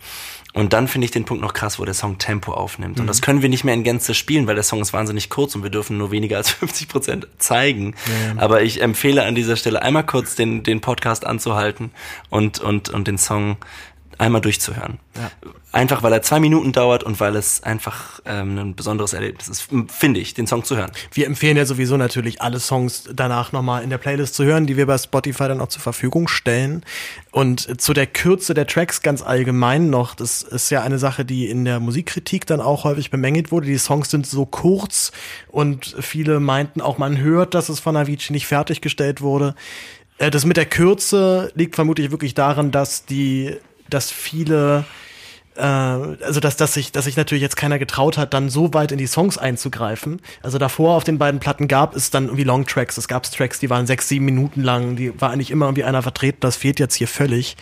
[0.53, 2.99] Und dann finde ich den Punkt noch krass, wo der Song Tempo aufnimmt.
[2.99, 5.55] Und das können wir nicht mehr in Gänze spielen, weil der Song ist wahnsinnig kurz
[5.55, 7.95] und wir dürfen nur weniger als 50 Prozent zeigen.
[8.37, 11.91] Aber ich empfehle an dieser Stelle einmal kurz den, den Podcast anzuhalten
[12.29, 13.57] und, und, und den Song
[14.23, 14.99] einmal durchzuhören.
[15.71, 19.69] Einfach weil er zwei Minuten dauert und weil es einfach ähm, ein besonderes Erlebnis ist,
[19.87, 20.91] finde ich, den Song zu hören.
[21.11, 24.77] Wir empfehlen ja sowieso natürlich alle Songs danach nochmal in der Playlist zu hören, die
[24.77, 26.83] wir bei Spotify dann auch zur Verfügung stellen.
[27.31, 31.49] Und zu der Kürze der Tracks ganz allgemein noch, das ist ja eine Sache, die
[31.49, 33.67] in der Musikkritik dann auch häufig bemängelt wurde.
[33.67, 35.11] Die Songs sind so kurz
[35.49, 39.55] und viele meinten auch, man hört, dass es von Avicii nicht fertiggestellt wurde.
[40.17, 43.55] Äh, Das mit der Kürze liegt vermutlich wirklich daran, dass die,
[43.93, 44.85] dass viele
[45.55, 48.91] äh, also dass, dass sich, dass sich natürlich jetzt keiner getraut hat, dann so weit
[48.91, 50.21] in die Songs einzugreifen.
[50.41, 52.97] Also davor auf den beiden Platten gab es dann irgendwie Longtracks.
[52.97, 56.01] Es gab Tracks, die waren sechs, sieben Minuten lang, die war eigentlich immer irgendwie einer
[56.01, 56.39] vertreten.
[56.41, 57.55] Das fehlt jetzt hier völlig.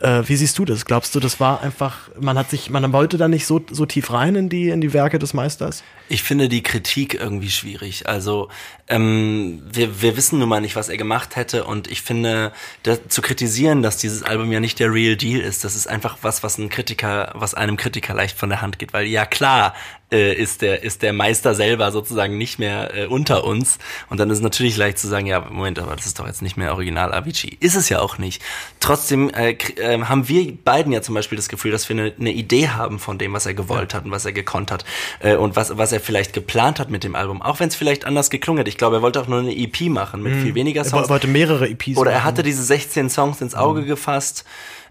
[0.00, 0.84] Äh, wie siehst du das?
[0.84, 4.12] Glaubst du, das war einfach, man hat sich, man wollte da nicht so, so tief
[4.12, 5.84] rein in die, in die Werke des Meisters?
[6.12, 8.06] Ich finde die Kritik irgendwie schwierig.
[8.06, 8.50] Also
[8.86, 12.52] ähm, wir, wir wissen nun mal nicht, was er gemacht hätte und ich finde,
[12.82, 16.18] da, zu kritisieren, dass dieses Album ja nicht der Real Deal ist, das ist einfach
[16.20, 19.74] was, was ein Kritiker, was einem Kritiker leicht von der Hand geht, weil ja klar
[20.10, 23.78] äh, ist der ist der Meister selber sozusagen nicht mehr äh, unter uns
[24.10, 26.42] und dann ist es natürlich leicht zu sagen, ja Moment, aber das ist doch jetzt
[26.42, 27.56] nicht mehr Original Avicii.
[27.60, 28.42] Ist es ja auch nicht.
[28.80, 32.12] Trotzdem äh, kr- äh, haben wir beiden ja zum Beispiel das Gefühl, dass wir eine,
[32.20, 34.84] eine Idee haben von dem, was er gewollt hat und was er gekonnt hat
[35.20, 38.04] äh, und was was er vielleicht geplant hat mit dem Album, auch wenn es vielleicht
[38.04, 38.68] anders geklungen hat.
[38.68, 40.42] Ich glaube, er wollte auch nur eine EP machen mit Mhm.
[40.42, 41.08] viel weniger Er Songs.
[41.08, 42.26] wollte mehrere EPs Oder er machen.
[42.26, 44.44] hatte diese 16 Songs ins Auge gefasst.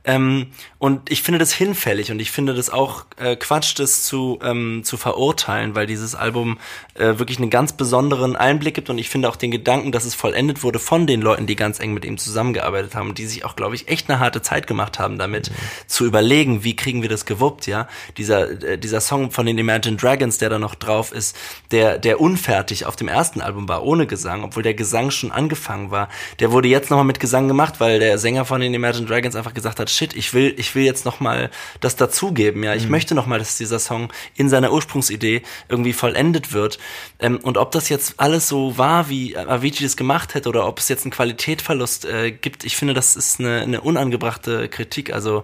[0.04, 0.48] Ähm,
[0.80, 4.82] und ich finde das hinfällig und ich finde das auch äh, Quatsch, das zu, ähm,
[4.84, 6.58] zu verurteilen, weil dieses Album
[6.96, 10.16] äh, wirklich einen ganz besonderen Einblick gibt und ich finde auch den Gedanken, dass es
[10.16, 13.56] vollendet wurde von den Leuten, die ganz eng mit ihm zusammengearbeitet haben, die sich auch,
[13.56, 15.52] glaube ich, echt eine harte Zeit gemacht haben damit,
[15.86, 17.88] zu überlegen, wie kriegen wir das gewuppt, ja.
[18.18, 21.38] Dieser, äh, dieser Song von den Imagine Dragons, der da noch drauf ist,
[21.70, 25.92] der, der unfertig auf dem ersten Album war, ohne Gesang, obwohl der Gesang schon angefangen
[25.92, 26.10] war,
[26.40, 29.54] der wurde jetzt nochmal mit Gesang gemacht, weil der Sänger von den Imagine Dragons einfach
[29.54, 31.50] gesagt hat, shit, ich will, ich will jetzt nochmal
[31.80, 32.76] das dazugeben, ja.
[32.76, 36.80] Ich möchte nochmal, dass dieser Song in seiner Ursprungsidee irgendwie vollendet wird.
[37.20, 40.80] Ähm, und ob das jetzt alles so war, wie Avicii es gemacht hätte, oder ob
[40.80, 45.14] es jetzt einen Qualitätsverlust äh, gibt, ich finde, das ist eine, eine unangebrachte Kritik.
[45.14, 45.44] Also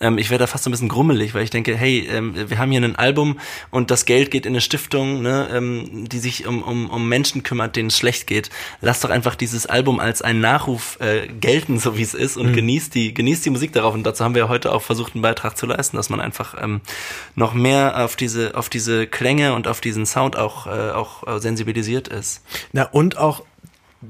[0.00, 2.58] ähm, ich werde da fast so ein bisschen grummelig, weil ich denke, hey, ähm, wir
[2.58, 3.38] haben hier ein Album
[3.70, 7.42] und das Geld geht in eine Stiftung, ne, ähm, die sich um, um, um Menschen
[7.42, 8.50] kümmert, denen es schlecht geht.
[8.80, 12.50] Lass doch einfach dieses Album als einen Nachruf äh, gelten, so wie es ist, und
[12.50, 12.54] Mhm.
[12.54, 13.94] genießt die, genießt die Musik darauf.
[13.94, 16.80] Und dazu haben wir heute auch versucht, einen Beitrag zu leisten, dass man einfach ähm,
[17.34, 21.40] noch mehr auf diese, auf diese Klänge und auf diesen Sound auch, äh, auch äh,
[21.40, 22.42] sensibilisiert ist.
[22.72, 23.42] Na, und auch,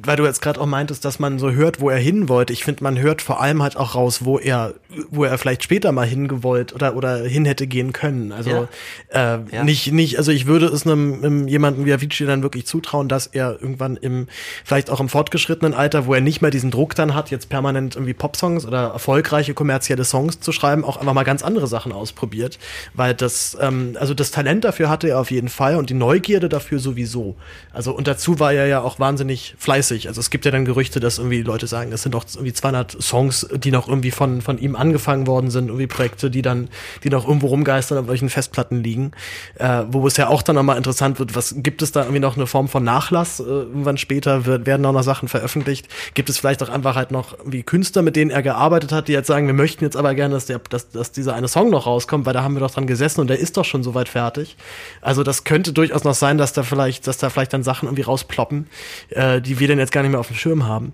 [0.03, 2.53] weil du jetzt gerade auch meintest, dass man so hört, wo er hin wollte.
[2.53, 4.75] Ich finde, man hört vor allem halt auch raus, wo er,
[5.11, 8.33] wo er vielleicht später mal hingewollt oder, oder hin hätte gehen können.
[8.33, 8.69] Also
[9.09, 9.65] äh, Ja.
[9.65, 13.27] nicht, nicht, also ich würde es einem, einem jemanden wie Avicii dann wirklich zutrauen, dass
[13.29, 14.27] er irgendwann im,
[14.65, 17.95] vielleicht auch im fortgeschrittenen Alter, wo er nicht mehr diesen Druck dann hat, jetzt permanent
[17.95, 22.59] irgendwie Popsongs oder erfolgreiche kommerzielle Songs zu schreiben, auch einfach mal ganz andere Sachen ausprobiert.
[22.95, 26.49] Weil das, ähm, also das Talent dafür hatte er auf jeden Fall und die Neugierde
[26.49, 27.37] dafür sowieso.
[27.73, 29.84] Also und dazu war er ja auch wahnsinnig fleißig.
[29.93, 33.03] Also es gibt ja dann Gerüchte, dass irgendwie Leute sagen, es sind doch irgendwie 200
[33.03, 36.69] Songs, die noch irgendwie von, von ihm angefangen worden sind, irgendwie Projekte, die dann,
[37.03, 39.13] die noch irgendwo rumgeistern auf welchen Festplatten liegen.
[39.57, 42.37] Äh, wo es ja auch dann nochmal interessant wird, was gibt es da irgendwie noch
[42.37, 43.41] eine Form von Nachlass?
[43.41, 45.89] Äh, irgendwann später wird, werden auch noch Sachen veröffentlicht.
[46.15, 49.13] Gibt es vielleicht auch einfach halt noch wie Künstler, mit denen er gearbeitet hat, die
[49.13, 51.87] jetzt sagen, wir möchten jetzt aber gerne, dass, der, dass, dass dieser eine Song noch
[51.87, 54.57] rauskommt, weil da haben wir doch dran gesessen und der ist doch schon soweit fertig.
[55.01, 58.03] Also das könnte durchaus noch sein, dass da vielleicht, dass da vielleicht dann Sachen irgendwie
[58.03, 58.67] rausploppen,
[59.11, 60.93] äh, die wir denn jetzt gar nicht mehr auf dem Schirm haben.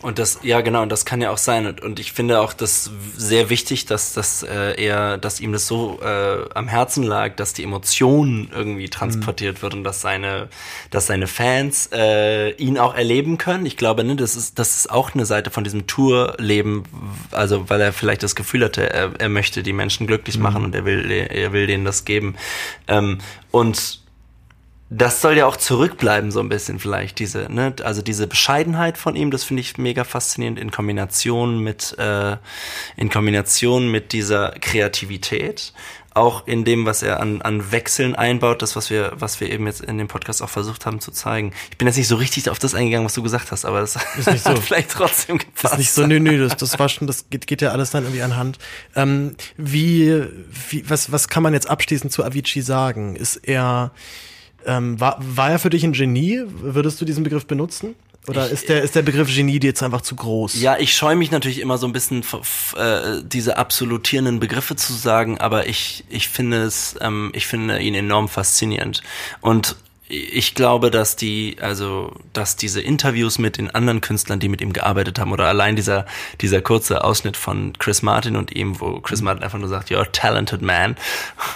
[0.00, 1.66] Und das, ja genau, und das kann ja auch sein.
[1.66, 5.66] Und, und ich finde auch das sehr wichtig, dass, dass äh, er, dass ihm das
[5.66, 10.48] so äh, am Herzen lag, dass die Emotion irgendwie transportiert wird und dass seine,
[10.90, 13.66] dass seine Fans äh, ihn auch erleben können.
[13.66, 16.84] Ich glaube, ne, das ist, das ist auch eine Seite von diesem Tourleben,
[17.32, 20.74] also weil er vielleicht das Gefühl hatte, er, er möchte die Menschen glücklich machen und
[20.76, 22.36] er will, er will denen das geben.
[22.86, 23.18] Ähm,
[23.50, 23.97] und
[24.90, 29.16] das soll ja auch zurückbleiben, so ein bisschen vielleicht, diese, ne, also diese Bescheidenheit von
[29.16, 32.36] ihm, das finde ich mega faszinierend in Kombination mit, äh,
[32.96, 35.74] in Kombination mit dieser Kreativität.
[36.14, 39.66] Auch in dem, was er an, an Wechseln einbaut, das, was wir, was wir eben
[39.66, 41.52] jetzt in dem Podcast auch versucht haben zu zeigen.
[41.70, 43.96] Ich bin jetzt nicht so richtig auf das eingegangen, was du gesagt hast, aber das
[44.16, 44.50] Ist nicht so.
[44.50, 45.64] hat vielleicht trotzdem gepasst.
[45.64, 47.90] Das ist nicht so, nö, nö, das, das war schon, das geht, geht ja alles
[47.90, 48.58] dann irgendwie anhand.
[48.96, 50.24] Ähm, wie,
[50.70, 53.14] wie, was, was kann man jetzt abschließend zu Avicii sagen?
[53.14, 53.92] Ist er,
[54.66, 56.42] ähm, war, war er für dich ein Genie?
[56.46, 57.94] Würdest du diesen Begriff benutzen?
[58.26, 60.60] Oder Ich- ist der, ist der Begriff Genie dir jetzt einfach zu groß?
[60.60, 62.22] Ja, ich scheue mich natürlich immer so ein bisschen,
[62.76, 67.94] äh, diese absolutierenden Begriffe zu sagen, aber ich, ich finde es, ähm, ich finde ihn
[67.94, 69.02] enorm faszinierend.
[69.40, 69.76] Und
[70.08, 74.72] ich glaube, dass die, also, dass diese Interviews mit den anderen Künstlern, die mit ihm
[74.72, 76.06] gearbeitet haben, oder allein dieser,
[76.40, 80.00] dieser kurze Ausschnitt von Chris Martin und ihm, wo Chris Martin einfach nur sagt, you're
[80.00, 80.96] a talented man.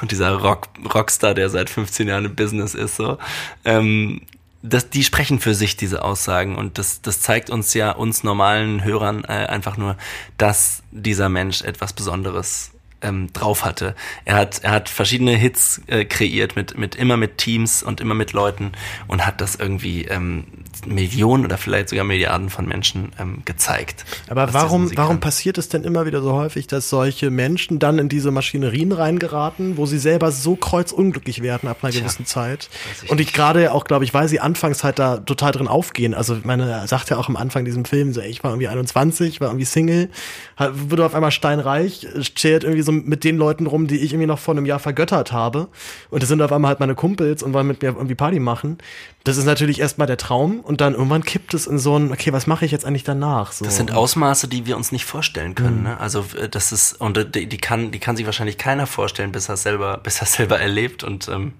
[0.02, 3.16] Und dieser Rock, Rockstar, der seit 15 Jahren im Business ist, so,
[3.64, 4.20] ähm,
[4.62, 6.56] das, die sprechen für sich, diese Aussagen.
[6.56, 9.96] Und das, das zeigt uns ja, uns normalen Hörern, äh, einfach nur,
[10.36, 12.71] dass dieser Mensch etwas Besonderes
[13.02, 13.94] ähm, drauf hatte.
[14.24, 18.14] Er hat, er hat verschiedene Hits äh, kreiert, mit, mit, immer mit Teams und immer
[18.14, 18.72] mit Leuten
[19.08, 20.44] und hat das irgendwie ähm,
[20.86, 24.04] Millionen oder vielleicht sogar Milliarden von Menschen ähm, gezeigt.
[24.28, 28.08] Aber warum, warum passiert es denn immer wieder so häufig, dass solche Menschen dann in
[28.08, 32.68] diese Maschinerien reingeraten, wo sie selber so kreuzunglücklich werden ab einer gewissen Zeit?
[33.08, 36.14] Und ich gerade auch, glaube ich, weil sie anfangs halt da total drin aufgehen.
[36.14, 38.52] Also, ich meine, er sagt ja auch am Anfang diesem Film, so, ey, ich war
[38.52, 40.10] irgendwie 21, war irgendwie Single,
[40.58, 44.38] wurde auf einmal steinreich, chillt irgendwie so mit den Leuten rum, die ich irgendwie noch
[44.38, 45.68] vor einem Jahr vergöttert habe.
[46.10, 48.78] Und das sind auf einmal halt meine Kumpels und wollen mit mir irgendwie Party machen.
[49.24, 52.32] Das ist natürlich erstmal der Traum und dann irgendwann kippt es in so ein, okay,
[52.32, 53.52] was mache ich jetzt eigentlich danach?
[53.52, 53.64] So.
[53.64, 55.84] Das sind Ausmaße, die wir uns nicht vorstellen können.
[55.84, 56.00] Ne?
[56.00, 59.32] Also äh, das ist und äh, die, die kann die kann sich wahrscheinlich keiner vorstellen,
[59.32, 61.52] bis er selber bis er selber erlebt und ähm,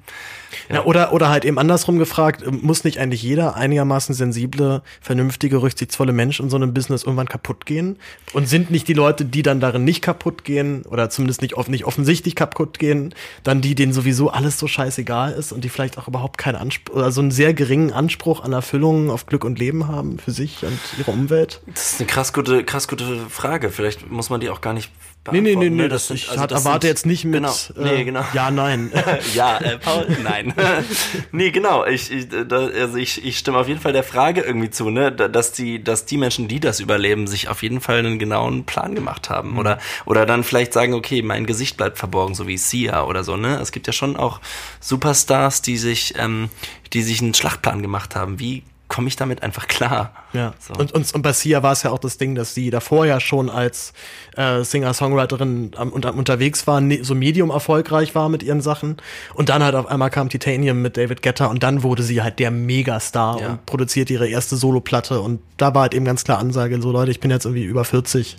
[0.70, 0.84] Ja.
[0.84, 6.12] oder, oder halt eben andersrum gefragt, ähm, muss nicht eigentlich jeder einigermaßen sensible, vernünftige, rücksichtsvolle
[6.12, 7.98] Mensch in so einem Business irgendwann kaputt gehen?
[8.32, 11.68] Und sind nicht die Leute, die dann darin nicht kaputt gehen, oder zumindest nicht, off
[11.68, 15.98] nicht offensichtlich kaputt gehen, dann die, denen sowieso alles so scheißegal ist und die vielleicht
[15.98, 19.58] auch überhaupt keinen Anspruch, oder so einen sehr geringen Anspruch an Erfüllung auf Glück und
[19.58, 21.60] Leben haben für sich und ihre Umwelt?
[21.66, 23.70] Das ist eine krass gute, krass gute Frage.
[23.70, 24.90] Vielleicht muss man die auch gar nicht
[25.31, 25.89] Nee, nee, nee, nee, ne?
[25.89, 27.52] das, sind- ich also das erwarte sind- jetzt nicht mit, genau.
[27.76, 28.25] äh, nee, genau.
[28.34, 28.91] ja, nein.
[29.34, 30.52] ja, äh, Paul, nein.
[31.33, 31.86] nee, genau.
[31.86, 35.12] Ich, ich, da, also ich, ich stimme auf jeden Fall der Frage irgendwie zu, ne,
[35.12, 38.65] da- dass die, dass die Menschen, die das überleben, sich auf jeden Fall einen genauen
[38.65, 39.34] Plan gemacht Mhm.
[39.34, 43.23] haben oder oder dann vielleicht sagen, okay, mein Gesicht bleibt verborgen, so wie Sia oder
[43.23, 43.60] so, ne?
[43.60, 44.41] Es gibt ja schon auch
[44.81, 46.51] Superstars, die sich, ähm,
[46.92, 48.41] die sich einen Schlachtplan gemacht haben.
[48.41, 50.12] Wie komme ich damit einfach klar.
[50.35, 50.53] Ja.
[50.61, 50.75] So.
[50.75, 53.21] Und, und, und bei Sia war es ja auch das Ding, dass sie davor ja
[53.21, 53.95] schon als
[54.37, 58.99] äh, Singer-Songwriterin am, unter, unterwegs war, ne, so medium erfolgreich war mit ihren Sachen.
[59.35, 62.39] Und dann halt auf einmal kam Titanium mit David Guetta und dann wurde sie halt
[62.39, 63.49] der Megastar Ja.
[63.51, 65.21] und produzierte ihre erste Soloplatte.
[65.21, 67.85] Und da war halt eben ganz klar Ansage, so Leute, ich bin jetzt irgendwie über
[67.85, 68.37] 40,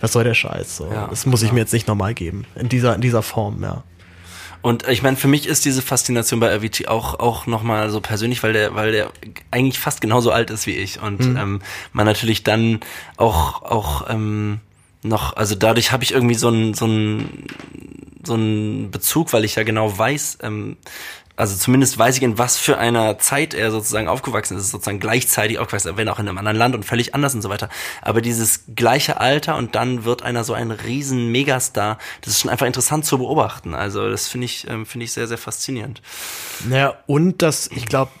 [0.00, 0.76] was soll der Scheiß?
[0.78, 2.46] So, Ja, das muss ich mir jetzt nicht nochmal geben.
[2.56, 3.84] In dieser, in dieser Form, ja.
[4.64, 8.00] Und ich meine, für mich ist diese Faszination bei Avicii auch auch noch mal so
[8.00, 9.10] persönlich, weil der weil der
[9.50, 11.36] eigentlich fast genauso alt ist wie ich und Mhm.
[11.36, 11.62] ähm,
[11.92, 12.80] man natürlich dann
[13.18, 14.60] auch auch ähm,
[15.02, 17.46] noch, also dadurch habe ich irgendwie so einen so einen
[18.22, 20.78] so einen Bezug, weil ich ja genau weiß, ähm,
[21.36, 25.58] also zumindest weiß ich, in was für einer Zeit er sozusagen aufgewachsen ist, sozusagen gleichzeitig
[25.58, 27.68] aufgewachsen, wenn auch in einem anderen Land und völlig anders und so weiter.
[28.02, 32.50] Aber dieses gleiche Alter und dann wird einer so ein riesen Megastar, das ist schon
[32.50, 33.74] einfach interessant zu beobachten.
[33.74, 36.02] Also das finde ich, ähm, finde ich sehr, sehr faszinierend.
[36.68, 38.12] Naja, und dass ich glaube,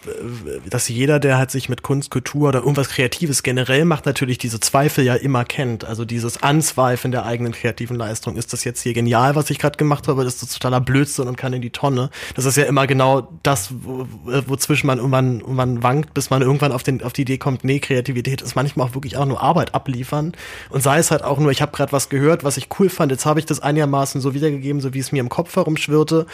[0.68, 4.58] dass jeder, der halt sich mit Kunst, Kultur oder irgendwas Kreatives generell macht, natürlich diese
[4.58, 5.84] Zweifel ja immer kennt.
[5.84, 8.36] Also dieses Anzweifeln der eigenen kreativen Leistung.
[8.36, 10.24] Ist das jetzt hier genial, was ich gerade gemacht habe?
[10.24, 12.10] Das ist totaler Blödsinn und kann in die Tonne.
[12.34, 13.03] Das ist ja immer genau
[13.42, 14.06] das, wo,
[14.46, 17.78] wozwischen man irgendwann, irgendwann wankt, bis man irgendwann auf, den, auf die Idee kommt, nee,
[17.78, 20.32] Kreativität ist manchmal auch wirklich auch nur Arbeit abliefern.
[20.70, 23.12] Und sei es halt auch nur, ich habe gerade was gehört, was ich cool fand,
[23.12, 26.26] jetzt habe ich das einigermaßen so wiedergegeben, so wie es mir im Kopf herumschwirrte.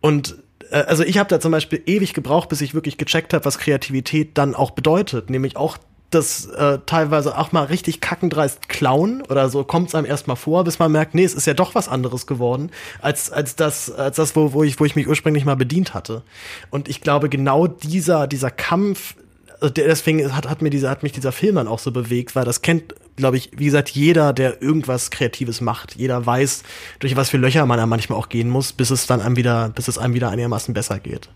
[0.00, 0.36] Und
[0.70, 3.58] äh, also ich habe da zum Beispiel ewig gebraucht, bis ich wirklich gecheckt habe, was
[3.58, 5.30] Kreativität dann auch bedeutet.
[5.30, 5.78] Nämlich auch
[6.14, 10.64] das äh, teilweise auch mal richtig kackendreist klauen oder so kommt es einem erstmal vor,
[10.64, 14.16] bis man merkt, nee, es ist ja doch was anderes geworden, als, als das, als
[14.16, 16.22] das, wo, wo, ich, wo ich mich ursprünglich mal bedient hatte.
[16.70, 19.14] Und ich glaube, genau dieser, dieser Kampf,
[19.60, 22.44] also deswegen hat, hat, mir dieser, hat mich dieser Film dann auch so bewegt, weil
[22.44, 25.96] das kennt, glaube ich, wie gesagt, jeder, der irgendwas Kreatives macht.
[25.96, 26.62] Jeder weiß,
[26.98, 29.70] durch was für Löcher man da manchmal auch gehen muss, bis es dann einem wieder,
[29.70, 31.28] bis es einem wieder einigermaßen besser geht.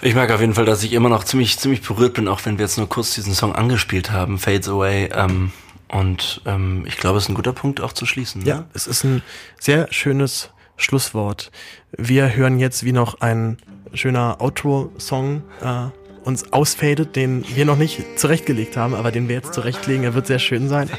[0.00, 2.58] Ich merke auf jeden Fall, dass ich immer noch ziemlich, ziemlich berührt bin, auch wenn
[2.58, 5.10] wir jetzt nur kurz diesen Song angespielt haben, Fades Away.
[5.12, 5.50] Ähm,
[5.88, 8.42] und ähm, ich glaube, es ist ein guter Punkt auch zu schließen.
[8.42, 8.48] ne?
[8.48, 9.22] Ja, es ist ein
[9.58, 11.50] sehr schönes Schlusswort.
[11.96, 13.58] Wir hören jetzt, wie noch ein
[13.92, 15.86] schöner Outro-Song äh,
[16.24, 20.04] uns ausfadet, den wir noch nicht zurechtgelegt haben, aber den wir jetzt zurechtlegen.
[20.04, 20.90] Er wird sehr schön sein.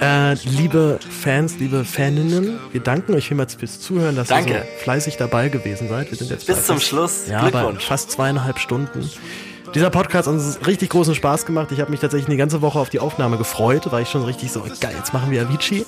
[0.00, 4.50] Äh, liebe Fans, liebe Faninnen, wir danken euch vielmals fürs Zuhören, dass Danke.
[4.52, 6.10] ihr so fleißig dabei gewesen seid.
[6.10, 7.26] Wir sind jetzt Bis zum fast- Schluss.
[7.28, 7.84] Ja, bei Glückwunsch.
[7.84, 9.10] fast zweieinhalb Stunden.
[9.74, 11.72] Dieser Podcast hat uns richtig großen Spaß gemacht.
[11.72, 14.52] Ich habe mich tatsächlich eine ganze Woche auf die Aufnahme gefreut, weil ich schon richtig
[14.52, 15.84] so, geil, jetzt machen wir Avicii.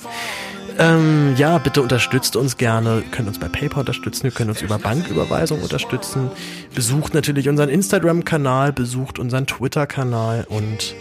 [0.77, 2.97] Ähm, ja, bitte unterstützt uns gerne.
[3.05, 6.31] Ihr könnt uns bei PayPal unterstützen, ihr könnt uns über Banküberweisung unterstützen.
[6.75, 10.95] Besucht natürlich unseren Instagram-Kanal, besucht unseren Twitter-Kanal und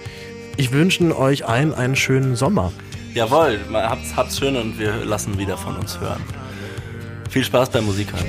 [0.56, 2.72] ich wünsche euch allen einen schönen Sommer.
[3.14, 6.22] Jawohl, habt's, habt's schön und wir lassen wieder von uns hören.
[7.28, 8.24] Viel Spaß beim Musikern.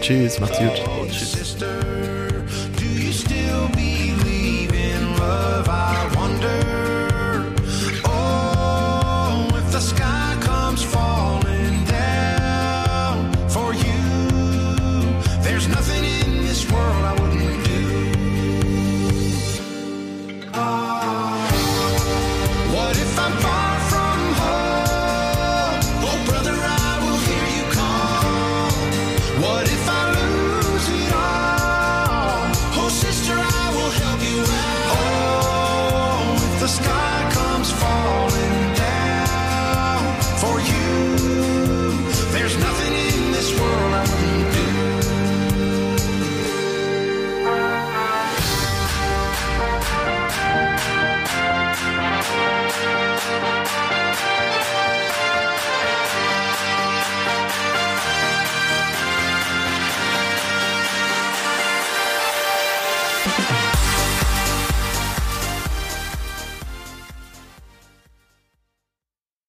[0.00, 0.82] Tschüss, macht's gut.
[0.86, 1.56] Oh, tschüss.
[15.70, 17.19] nothing in this world I